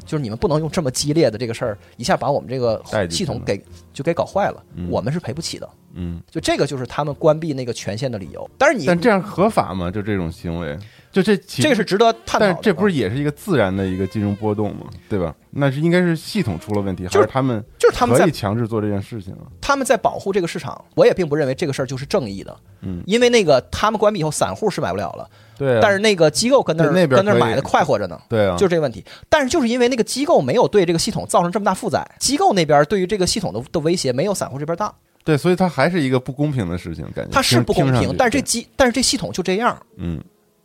[0.05, 3.61] 就是你们不能用这么激烈的这个事儿一下把我们这个系统给
[3.93, 5.69] 就给搞坏了，我们是赔不起的。
[5.97, 8.49] 嗯，就这个就是他们关闭那个权限的理由。
[8.57, 9.89] 但是你但这样合法吗？
[9.89, 10.77] 就这种行为？
[11.09, 12.39] 就这，这个是值得探讨。
[12.39, 14.87] 但是这不是也是一个自然的一个金融波动吗？
[15.07, 15.33] 对吧？
[15.51, 19.47] 那是应该是系统出了问题，还是他们就是他们可以强制做这件事情啊？
[19.61, 22.57] 他们在保护这个市场，我也并不认为这个事儿就是正义的。
[22.81, 25.29] 嗯，因为那个他们关闭以后，散户是买不了了。
[25.57, 28.19] 对，但是那个机构跟那那跟那买的快活着呢。
[28.29, 29.03] 对啊，就是这个问题。
[29.29, 34.93] 但是就是因为那个机构没有对这个系统造成这么大负载，机构那边对于这个系统的的威胁没有散户这边大。
[35.23, 38.15] 对，所以它还是一个不公平的事情，感觉它是不公平。
[38.17, 39.77] 但是这机，但是这系统就这样。
[39.97, 40.21] 嗯。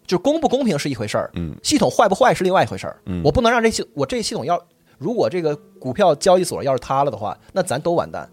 [0.07, 4.61] 就公不公平是一回事儿，嗯，系统坏不坏是另外一回事儿，嗯，我不能让这系我这系统要，
[4.99, 8.29] 如果这个股票交易所要是塌了的话，那咱都完蛋，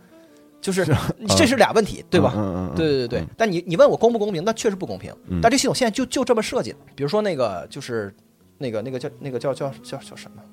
[0.68, 0.86] 就是
[1.38, 2.34] 这是俩问题，对吧？
[2.36, 3.28] 嗯嗯，对对对对。
[3.38, 5.14] 但你你问我公不公平，那确实不公平。
[5.42, 8.14] 但这系统现在就就这么设计比如说那个就是
[8.58, 10.44] 那个那个叫那个叫叫叫叫什么，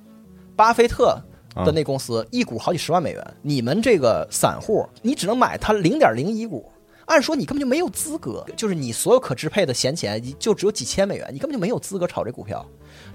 [0.55, 1.21] 巴菲特
[1.57, 6.71] 的那公司一股好几十万美元，你们这个散户你只能买它零点零一股。
[7.07, 12.65] 按说你根本就没有资格，就是你所有可支配的闲钱就只有几千美元，你根本就没有资格炒这股票。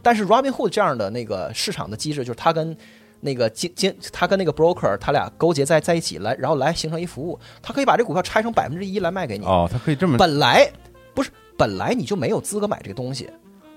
[0.04, 2.78] 但是 Robinhood 这样的那个市场的机制，就是它跟
[3.22, 9.46] 那个金金，他跟那个 broker 他俩勾结在在一起来，然后来形成一服务，他可以把这股票拆成百分之一来卖给你。
[9.46, 10.18] 哦，他可以这么。
[10.18, 10.70] 本来
[11.14, 13.30] 不是，本来你就没有资格买这个东西。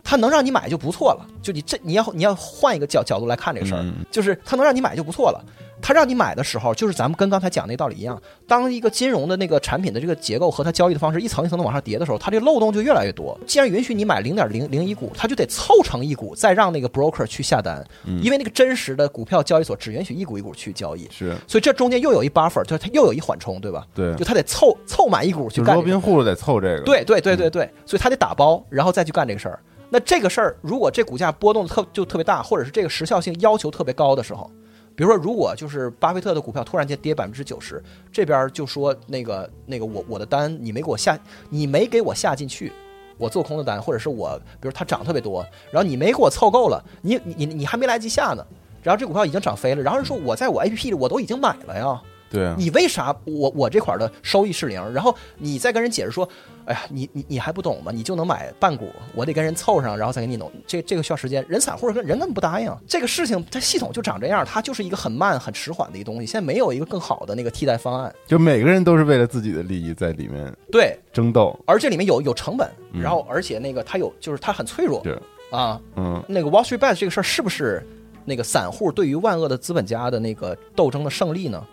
[0.05, 5.45] 他能让你买就不错了，就你这你要你要换一个角角度来看这个事儿，就是他能让你买就不错了。
[5.83, 13.39] 他让你买的时候，就是咱们跟刚才讲那道理一样，当一个金融的那个产品的这个结构和它交易的方式一层一层的往上叠的时候，它这个漏洞就越来越多。
[13.47, 17.85] 既然允许你买零点零零一股，它就得凑成一股，再让那个 broker 去下单，
[18.23, 21.09] 因为那个真实的股票交易所只允许一股一股去交易。
[21.11, 23.87] 是，所以这中间又有一 buffer，就是它又有一缓冲，对吧？
[23.95, 25.75] 对，就它得凑凑满一股去干。
[25.75, 26.83] 罗宾户得凑这个。
[26.85, 29.59] 对对对对对，所以他得打包，然后再去干这个事儿。
[29.91, 34.51] 那这个事儿，如果这股价波动特就特别大，或者是这个时效性要求特别高的时候，
[34.95, 37.83] 比如说，如果就是巴菲特的股票突然间跌百分之九十，
[38.13, 42.73] 这边就说那个那个我我的单你没给我下，你没给我下进去，
[43.17, 48.45] 我做空的单，或者是我比如它涨特别多，然后你没给我凑够了，你你你还没来及下呢，
[48.83, 52.01] 然后这股票已经涨飞了，然后人说我在我 A P P 里我都已经买了呀。
[52.31, 54.81] 对啊，你为啥我我这块的收益是零？
[54.93, 56.27] 然后你再跟人解释说，
[56.65, 57.91] 哎呀，你你你还不懂吗？
[57.93, 60.51] 你就能买半股，我得跟人凑上，然后再给你弄。
[60.67, 62.73] 这这个需要时间，人散户人人根本不答应。
[62.87, 66.27] 这个事情它系统就长这样，它就是一个很慢很迟缓的一个东西。
[66.27, 75.03] 现在没有一个更好的那个替代方案，就每个人都是为了自己的利益在里面对争斗，而这里面有有成本，然后而且那个它有就是它很脆弱，
[75.51, 77.85] 啊，嗯，那个 Wall Street Bets 这个事儿是不是
[78.25, 81.67] 那个散户对于万恶的资本家的那个斗争的胜利呢？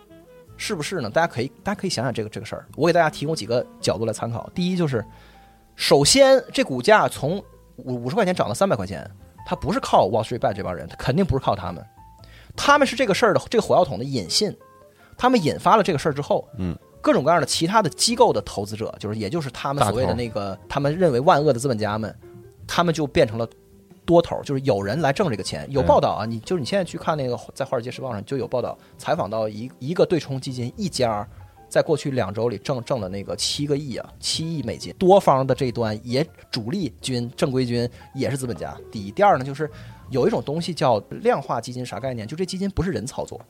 [0.60, 1.08] 是不是呢？
[1.08, 2.66] 大家可以，大家可以想想这个这个事儿。
[2.76, 4.48] 我给大家提供几个角度来参考。
[4.54, 5.02] 第一就是，
[5.74, 7.42] 首先这股价从
[7.76, 9.10] 五五十块钱涨到三百块钱，
[9.46, 11.82] 它不是靠 Wall Street Bet 这帮人，肯定不是靠他们。
[12.54, 14.54] 他们是这个事儿的这个火药桶的引信，
[15.16, 22.14] 他们引发了这个事儿之后，嗯，各种各样的其他的机构的投资者，就是也就是他们所谓的那个他们认为万恶的资本家们，
[22.66, 23.48] 他们就变成了。
[24.10, 31.24] 多头就是有人来挣这个钱，有报道啊，你就是你现在去看那个在《华尔街时报》上就有报道，采访到一一个对冲基金一家，
[31.68, 34.92] 在过去两周里挣挣了那个七个亿啊，七亿美金。
[34.98, 38.76] 多方的这一端也主力军正规军也是资本家。
[38.90, 39.70] 第一，第二呢，就是
[40.10, 42.26] 有一种东西叫量化基金，啥概念？
[42.26, 43.40] 就这基金不是人操作。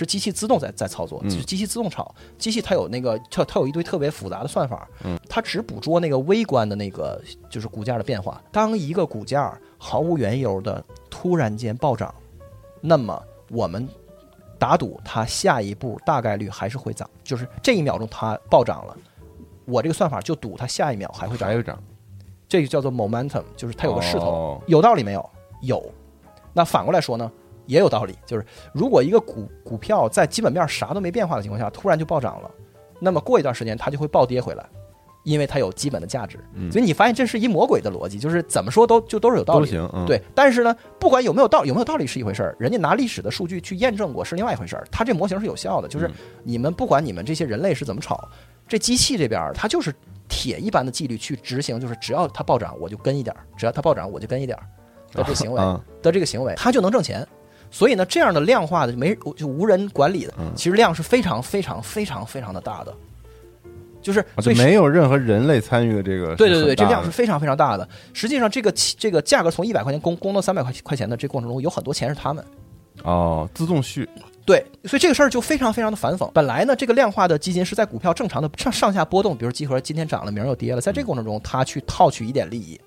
[0.00, 2.12] 是机器自动在在操作，就是机器自动炒。
[2.38, 4.88] 机器它有那个它它有一堆特别复杂的算法，
[5.28, 8.42] 它只捕捉那个微观的那个就是股价的变化。
[8.50, 12.12] 当一个股价毫无缘由的突然间暴涨，
[12.80, 13.86] 那么我们
[14.58, 17.08] 打赌它下一步大概率还是会涨。
[17.22, 18.96] 就是这一秒钟它暴涨了，
[19.66, 21.48] 我这个算法就赌它下一秒还会涨。
[21.48, 21.78] 还会涨，
[22.48, 25.30] 这个叫做 momentum，就是它有个势头，有道理没有？
[25.62, 25.92] 有。
[26.52, 27.30] 那反过来说呢？
[27.70, 28.44] 也有道理，就是
[28.74, 32.50] 如果一个股股票在基本面啥都没变化的情况下，突然就暴涨了，
[32.98, 34.66] 那么过一段时间它就会暴跌回来，
[35.22, 36.38] 因为它有基本的价值。
[36.72, 39.70] 所以你发现这是一魔鬼的逻辑，就是怎么说都就都是有道理。
[40.04, 44.84] 对，但是呢，不管有没有道有没有道理是一回事儿，人家拿历史的数据去验证过是另外一回事儿。
[44.90, 46.10] 它这模型是有效的，就是
[46.42, 48.28] 你们不管你们这些人类是怎么炒，
[48.66, 49.94] 这机器这边它就是
[50.28, 54.64] 铁一般的纪律去执行，就是只要它暴涨我就跟一点儿，只要它暴涨我就跟一点儿
[55.12, 55.60] 的这 行为
[56.02, 57.26] 的这个行为，它就能挣钱。
[57.70, 62.94] 所以呢，这样的量化的没就无人管理的，其实量是非常非常非常非常的大的，
[64.02, 64.24] 就是
[64.56, 66.34] 没有任何人类参与的这个。
[66.34, 67.88] 对对对，这量是非常非常大的。
[68.12, 72.44] 实际上，这个这个价格从一百块钱攻攻到三百块块钱的这过程中，有很多钱是他们。
[73.04, 74.08] 哦，自动续。
[74.44, 76.28] 对，所以这个事儿就非常非常的反讽。
[76.32, 82.78] 本来呢，这个量化的基金是在股票正常的上上下波动，比如集合今天涨了，明儿又跌了，在这个过程中，他去套取一点利益。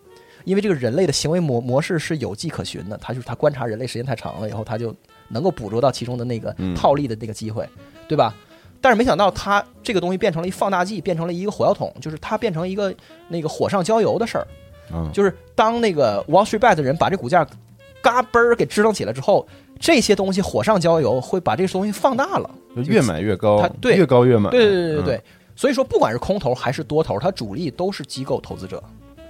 [0.44, 4.96] 因为这个人类的行为模模式是有迹可循的，他就是他观察人类时间太长了以后，他就
[5.30, 7.68] 能够捕捉到其中的那个套利的那个机会，
[8.08, 8.34] 对吧？
[8.82, 12.94] 但是没想到他这个东西变成了一放大剂，变成了一个火药桶，就是它变成一个
[13.30, 14.48] 那个火上浇油的事儿。
[15.14, 17.48] 就是当那个 Wall Street Bet 的人把这股价
[18.02, 19.48] 嘎嘣儿给支棱起来之后，
[19.80, 25.22] 这些东西火上浇油会把这个东西放大了，越买越高，它对越高越买，对对对对对。
[25.56, 28.84] 所以说，不管是空头还是多头，它主力都是机构投资者。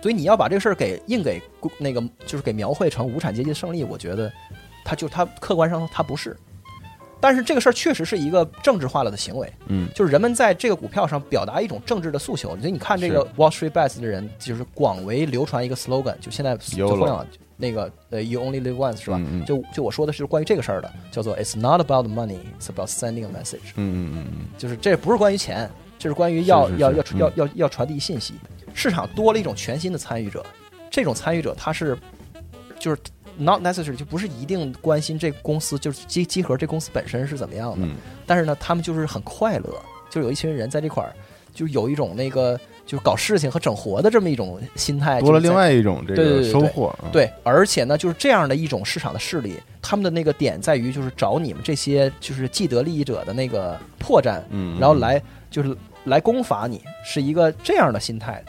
[0.03, 1.41] 所以你要把这个事儿给硬给
[1.77, 4.30] 那个就是给描绘成无产阶级的胜利，我觉得，
[4.84, 6.35] 他就他客观上他不是，
[7.21, 12.49] 但是这个事儿确实是一个政治化了的行为，嗯，就是人们在这个股票上表达一种政治的诉求。
[12.57, 17.25] 所以你看这个 Wall Street Bets 的人，就是广为流传一个 slogan，就现在就互联网
[17.64, 19.18] 那个呃 You Only Live Once 是吧？
[19.48, 23.72] 就就我说的是关于这个事儿的，叫做 It's not about money, it's about sending a message。
[23.76, 28.34] 嗯嗯嗯嗯，就是这不是关于钱，这是关于要要要要要要传递信息。
[28.73, 30.45] 市场多了一种全新的参与者，
[30.91, 31.98] 这种参与者他是
[32.77, 32.98] 就是
[33.38, 37.88] not necessary，就不是一定关心这公司就是集集合这公司本身是怎么样的，
[38.27, 41.15] 但是呢，他们就是很快乐，就有一群人在这块儿
[41.53, 46.93] 就有一种那个就是搞事情和整活的这么一种心态，多了另外一种这个收获。
[47.11, 58.43] 对，而且呢，就是这样的一种市场的势力，他们的那个点在于就是找你们这些就是既得利益者的那个破绽，嗯，然后来就是来攻伐你，是一个这样的心态。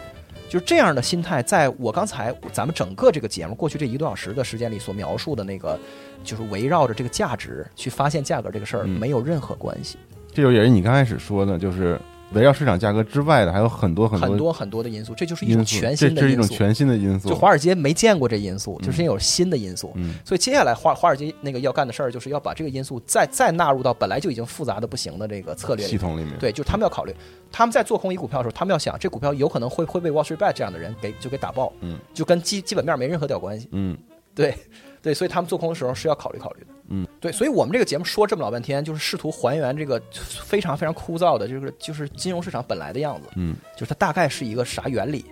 [0.46, 5.76] 就是这样的心态，在我刚才咱们整个这个节目过去这一个多小时的时间里所描述的那个，
[6.22, 9.96] 就是围绕着这个价值去发现价格这个事儿，没有任何关系。
[10.32, 12.00] 这就也是你刚开始说的，就是。
[12.34, 17.28] 围绕市场价格之外的还有很多很多很多很多的因素，这就是一种全新的这是一种全新的因素。
[17.28, 19.92] 就华尔街没见过这因素，就是有新的因素。
[19.94, 26.36] 嗯，所以接下来华华尔街那个要干的事儿，就是要把这个因素再再纳入到本来就已经复杂的不行的这个策略系统里面。
[26.38, 27.14] 对，就是他们要考虑，
[27.52, 31.72] 他们在做空一股票的时候，他们要想这股票有可能会会被 Wall Street Bet 这样的人给就给打爆。
[31.80, 33.68] 嗯，就跟基基本面没任何屌关系。
[33.72, 33.96] 嗯，
[34.34, 34.54] 对。
[35.02, 36.68] 对，所以他们做空的时候是要考虑考虑的。
[36.88, 43.28] 嗯，对，所以我们这个节目说这么老半天，就是试图还原这个非常非常枯燥的，就是就是金融市场本来的样子。
[43.36, 45.24] 嗯，就是它大概是一个啥原理，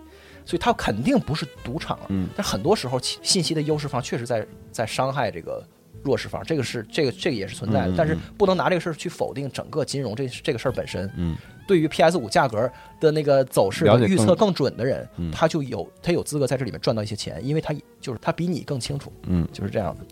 [0.45, 1.99] 所以它肯定不是赌场。
[2.09, 5.63] 嗯，但很多时候信息的优势方确实在在伤害这个
[6.03, 7.95] 弱势方，这个是这个这个也是存在的。
[7.97, 11.11] 但是不能拿这个事儿去否定整个金融这这个事儿本身。
[11.17, 11.37] 嗯。
[11.65, 12.71] 对于 PS 五价格
[13.01, 20.05] 的那个走势预测更准的人，他就有他有资格在这里面赚到一些钱，因为他就是他比你更清楚，嗯，就是这样的。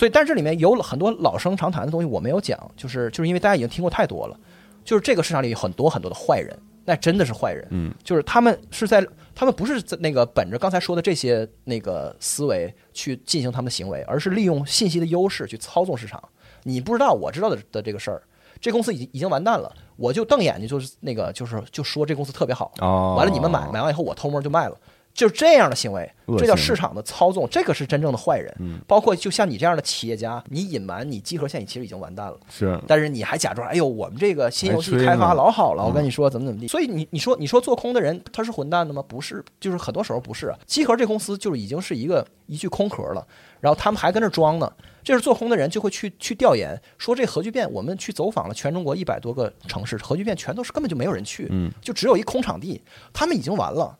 [0.00, 4.40] 所以，但这里面有很多老生常谈的东西我没有讲，就是就是因为大家已经听过太多了。
[4.82, 16.18] 就是这个市场里有很多很多的坏人，那真的是坏人，嗯，就是他们是在他们不是在那个本着刚才说的这些那个思维去进行他们的行为，而是利用信息的优势去操纵市场。
[16.62, 18.22] 你不知道，我知道的的这个事儿。
[18.58, 22.72] 这公司已经已经完蛋了，我就瞪眼睛，就是那个，就是就说这公司特别好。
[23.16, 24.76] 完了，你们买买完以后，我偷摸就卖了，
[25.12, 28.80] 就是这样的行为，这叫市场的操纵，这个是真正的坏人。
[28.86, 32.38] 包括就像你这样的企业家，你隐瞒你集合线其实已经完蛋了。
[32.48, 36.68] 是，但是你还假装，哎呦，我们这个新游戏开发老好了，我跟你说怎么怎么地。
[36.68, 39.04] 所以你你说你说做空的人他是混蛋的吗？
[39.06, 40.54] 不是，就是很多时候不是。
[40.66, 43.26] 集合这公司就是已经是一个一具空壳了，
[43.60, 44.70] 然后他们还跟那装呢。
[45.02, 53.96] 这是做空的人就会去去调研，说这核聚变，我们去走访了全中国一百多个城市，核聚变全都是根本就没有人去，嗯，就只有一空场地，他们已经完了，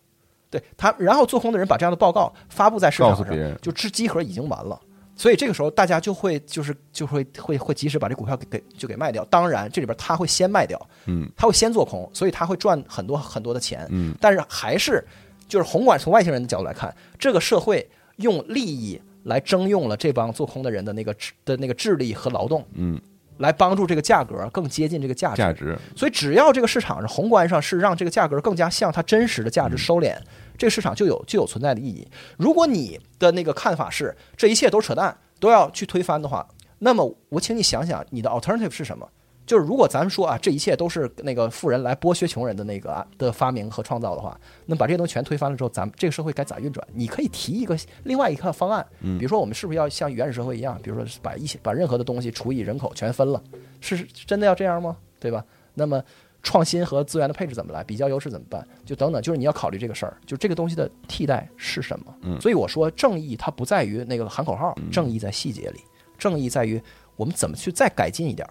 [0.50, 3.26] 对他，然后做空的人把这样的报告发布在市场上，
[3.62, 4.78] 就知机核已经完了，
[5.14, 15.02] 所以这个时候大家就会就是就会会会及时把这股票给给就给卖掉，当然这里边他会先卖掉，嗯，他会先做空，所以他会赚很多很多的钱，嗯，但是还是
[15.48, 19.00] 就是宏观从外星人的角度来看，这个社会用利益。
[19.24, 22.98] 来征用了这帮做空的人的那个智的那个智力和劳动，嗯，
[23.40, 25.36] 来帮助这个价格更接近这个价值。
[25.36, 25.76] 价值。
[25.94, 30.16] 所以只要这个市场上宏观上是让这个价格更加向它真实的价值收敛，
[30.56, 32.06] 这个市场就有就有存在的意义。
[32.38, 36.46] 如果你的那个看法是这一切都是扯淡，都要去推翻的话，
[36.78, 39.08] 那么我请你想想你的 alternative 是什么？
[39.50, 46.86] 就是如果咱们说啊，这一切都是那个富人来剥削穷人的那个的发明和创造的话，那把这些东西全推翻了之后，咱们这个社会该咋运转？
[46.94, 53.42] 你可以提一个另外一个方案，比如说我们是不是要像原始社会一样，比如说把一些把任何的东西除以人口全分了，
[53.80, 54.96] 是真的要这样吗？
[55.18, 55.44] 对吧？
[55.74, 56.00] 那么
[56.44, 57.82] 创新和资源的配置怎么来？
[57.82, 58.64] 比较优势怎么办？
[58.84, 62.14] 就等等，就是你要考虑这个事儿，就这个东西的替代是什么？
[62.22, 65.80] 嗯，所以我说正义它不在于那个喊口号，正义在细节里，
[66.16, 66.80] 正义在于
[67.16, 68.48] 我们怎么去再改进一点。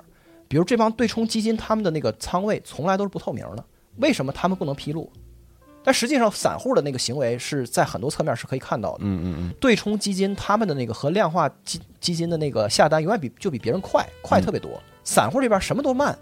[0.49, 3.63] 比如这帮对冲基金，他们的那个仓位从来都是不透明的，
[3.97, 5.09] 为什么他们不能披露？
[5.81, 8.99] 但实际上，散户的那个行为是在很多侧面是可以看到的。
[9.03, 9.53] 嗯嗯嗯。
[9.61, 14.71] 对冲基金他们的那个和量化基基金的那个下单永远比就比别人快，快特别多。
[15.05, 16.17] 散户这边什么都慢，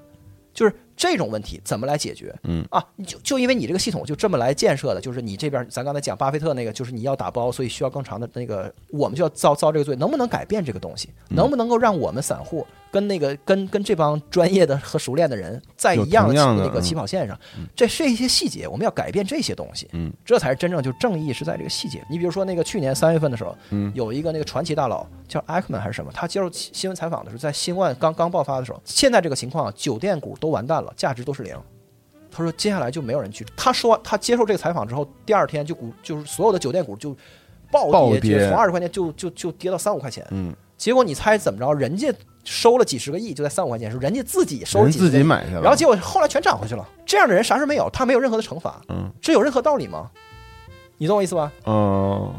[0.53, 2.33] 就是这种问题怎么来解决？
[2.43, 11.09] 嗯啊，就就因为你这个系统就这么来建设的，就是你这边咱刚才讲巴菲特那个，就是你要打包，所以需要更长的那个，我们就要遭遭这个罪，能不能改变这个东西？
[11.29, 12.65] 能不能够让我们散户？
[12.91, 17.37] 跟那个跟跟这帮专业的和熟练的人在一样的那个起跑线上，
[17.75, 22.03] 这是一些细节，我们要改变这些东西，嗯，这才是真正就正义是在这个细节。
[22.09, 31.55] 你比如说那个去年三月份的时候，嗯，有一个那个传奇大佬叫艾克曼还是什么，他接受新闻采访的时候，在新冠刚刚爆发的时候，现在这个情况，酒店股都完蛋了，价值都是零。
[32.31, 33.45] 他说接下来就没有人去。
[33.55, 37.15] 他说他接受这个采访之后，第二天就股就是所有的酒店股就
[37.71, 41.73] 暴跌，从二十块钱就就就跌到三五块钱，嗯，结果你猜怎么着？
[41.73, 42.13] 人家。
[42.49, 46.87] 收了几十个亿，就在三五块钱时候，人家自己收了自己买去了，然后结果后来全涨回去了。
[47.05, 50.09] 这样的人啥事没有，他没有任何的惩罚，嗯，这有任何道理吗？
[50.97, 51.51] 你懂我意思吧？
[51.65, 52.33] 嗯，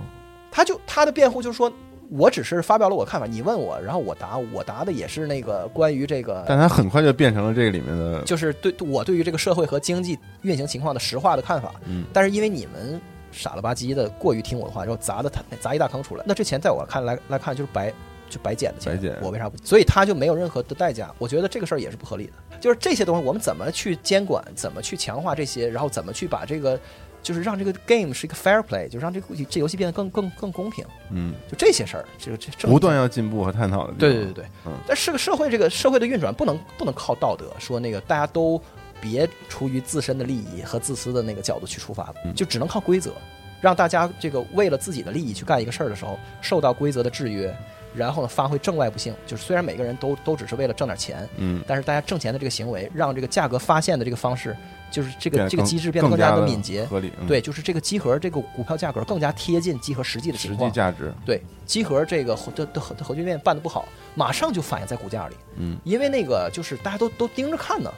[0.51, 1.71] 他就他的辩护就是说，
[2.09, 12.99] 我只是发表了我看法，你问我，然后我答，我答的也是那个关于这个，但他很快就变成了这个里面的，就是对我对于这个社会和经济运行情况的实话的看法，嗯，但是因为你们
[13.31, 17.93] 傻了吧唧的过于听我的话，然后砸的他砸一大坑出来，那这钱在我看来来看就是白。
[18.29, 19.57] 就白捡的钱，白捡，我为啥不？
[19.65, 21.15] 所以他就没有任何的代价。
[21.19, 22.33] 我觉得这个事儿也是不合理的。
[22.61, 26.79] 就是这些东西，我们怎么去监管，怎么去强化这些，然后怎么去把这个，
[27.23, 30.85] 就是让这个 game 是一个 fair play，就让这个这游戏变得更更更公平。
[31.13, 33.93] 嗯，就这些事儿，这个这不断要进步和探讨的。
[33.93, 34.73] 对对对对，嗯。
[34.89, 38.61] 但是个社会，这个社会的运转不能不能靠道德，说那个大家都
[39.01, 43.13] 别出于自身的利益和自私的那个角度去出发，就只能靠规则，
[43.61, 47.57] 让大家这个为了自己的利益去干一个事儿的时候，受到规则的制约。
[47.99, 54.57] 然后呢，发挥正外部性，就是虽然每个人都都只是为了挣点钱，嗯，但是大家挣钱的这个行为，让这个价格发现的这个方式，
[54.91, 57.13] 就是这个这个机制变得更加的敏捷合理。
[57.27, 61.13] 对，就是这个集合这个股票价格更加贴近集合实际的情况，实际价值。
[61.27, 67.93] 对，集合这个的的核核聚变办的不好，马上就反映在股价里，嗯，因为那个就是大家都都盯着看呢。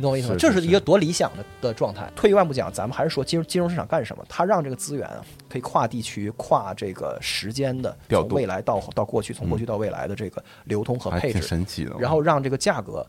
[0.00, 0.36] 你懂我意思吗？
[0.38, 2.10] 这是一个多理想的的状态。
[2.16, 4.24] 退一万步讲，咱们还是说金融金融市场干什么？
[4.30, 5.06] 它让这个资源
[5.46, 11.94] 可以跨地区、跨这个时间的从未来到到过去，从过去到未来的这个流通和配置，神奇的。
[11.98, 13.06] 然后让这个价格。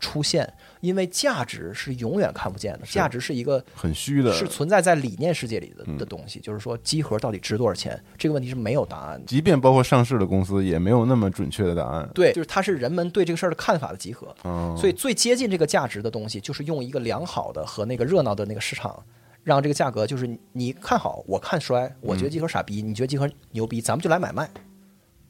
[0.00, 0.52] 出现，
[0.82, 6.40] 因为价值是永远看不见的，价值是一个很虚的，是存在在理念世界里的的东西。
[6.40, 8.02] 就是说，机核到底值多少钱？
[8.18, 9.24] 这个问题是没有答案的。
[9.26, 12.10] 即便包括上市的公司，也没有那么准确的答案。
[12.12, 14.34] 对，就是它是人们对这个事儿的看法的集合。
[14.76, 19.00] 所以最接近这个价值的东西，就是用一个良好的和那个热闹的那个市场，
[19.44, 24.50] 让这个价格就是你看好，我看衰，我觉得集合傻逼，你觉得集合牛逼，咱们就来买卖，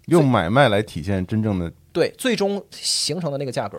[0.07, 3.79] 用买卖来体现真正的对，最终形成的那个价格。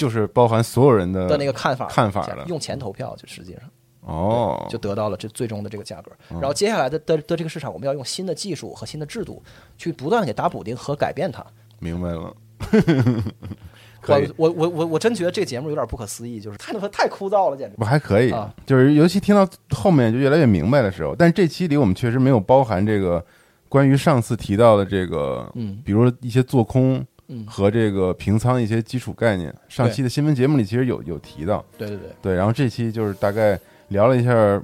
[0.00, 3.62] 就是包含所有人的的那个看法，看法了，用钱投票，就实际上
[4.00, 6.10] 哦，就得到了这最终的这个价格。
[6.30, 9.42] 然后接下来的的的这个市场，我们要用新的技术和新的制度
[9.76, 11.44] 去不断给打补丁和改变它。
[11.78, 12.34] 明白了，
[14.06, 17.76] 我我我我我真觉得这个节目有点不可思议，就是太太枯燥了，简直。
[17.76, 23.22] 不还可以，就是尤其听到后面就越来越明白的时候，但这期里我们确实没有包含这个
[23.68, 27.04] 关于上次提到的这个，嗯，比如一些做空。
[27.46, 32.10] 和这个平仓一些基础概念，上期的新闻节目里其实有有提到，对对对。
[32.22, 32.34] 对。
[32.34, 33.58] 然后这期就是大概
[33.88, 34.62] 聊了一下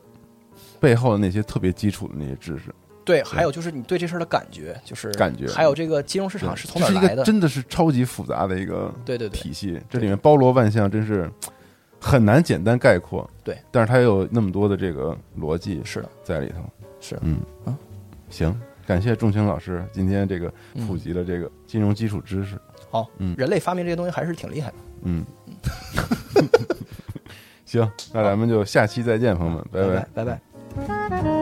[0.81, 2.75] 背后的那些特别基础的那些知识，
[3.05, 11.31] 对，还有就是你对这事儿的感觉，就是感觉，还有这个金融市场是从哪来的，真的是超级复杂的一个对对体系，这里面包罗万象，真是
[12.01, 13.29] 很难简单概括。
[13.45, 16.57] 对，但是它有那么多的这个逻辑是的，在里头，
[17.01, 17.17] 是。
[17.23, 17.39] 嗯。
[17.65, 17.77] 啊，
[18.29, 18.55] 行。
[18.87, 20.53] 感谢仲青老师今天这个
[20.87, 22.59] 普及了这个金融基础知识。
[22.91, 24.75] 好，嗯，人类发明这些东西还是挺厉害的。
[25.03, 25.25] 嗯，
[27.67, 31.36] 行，那咱们就下期再见，朋友们，拜拜，拜拜。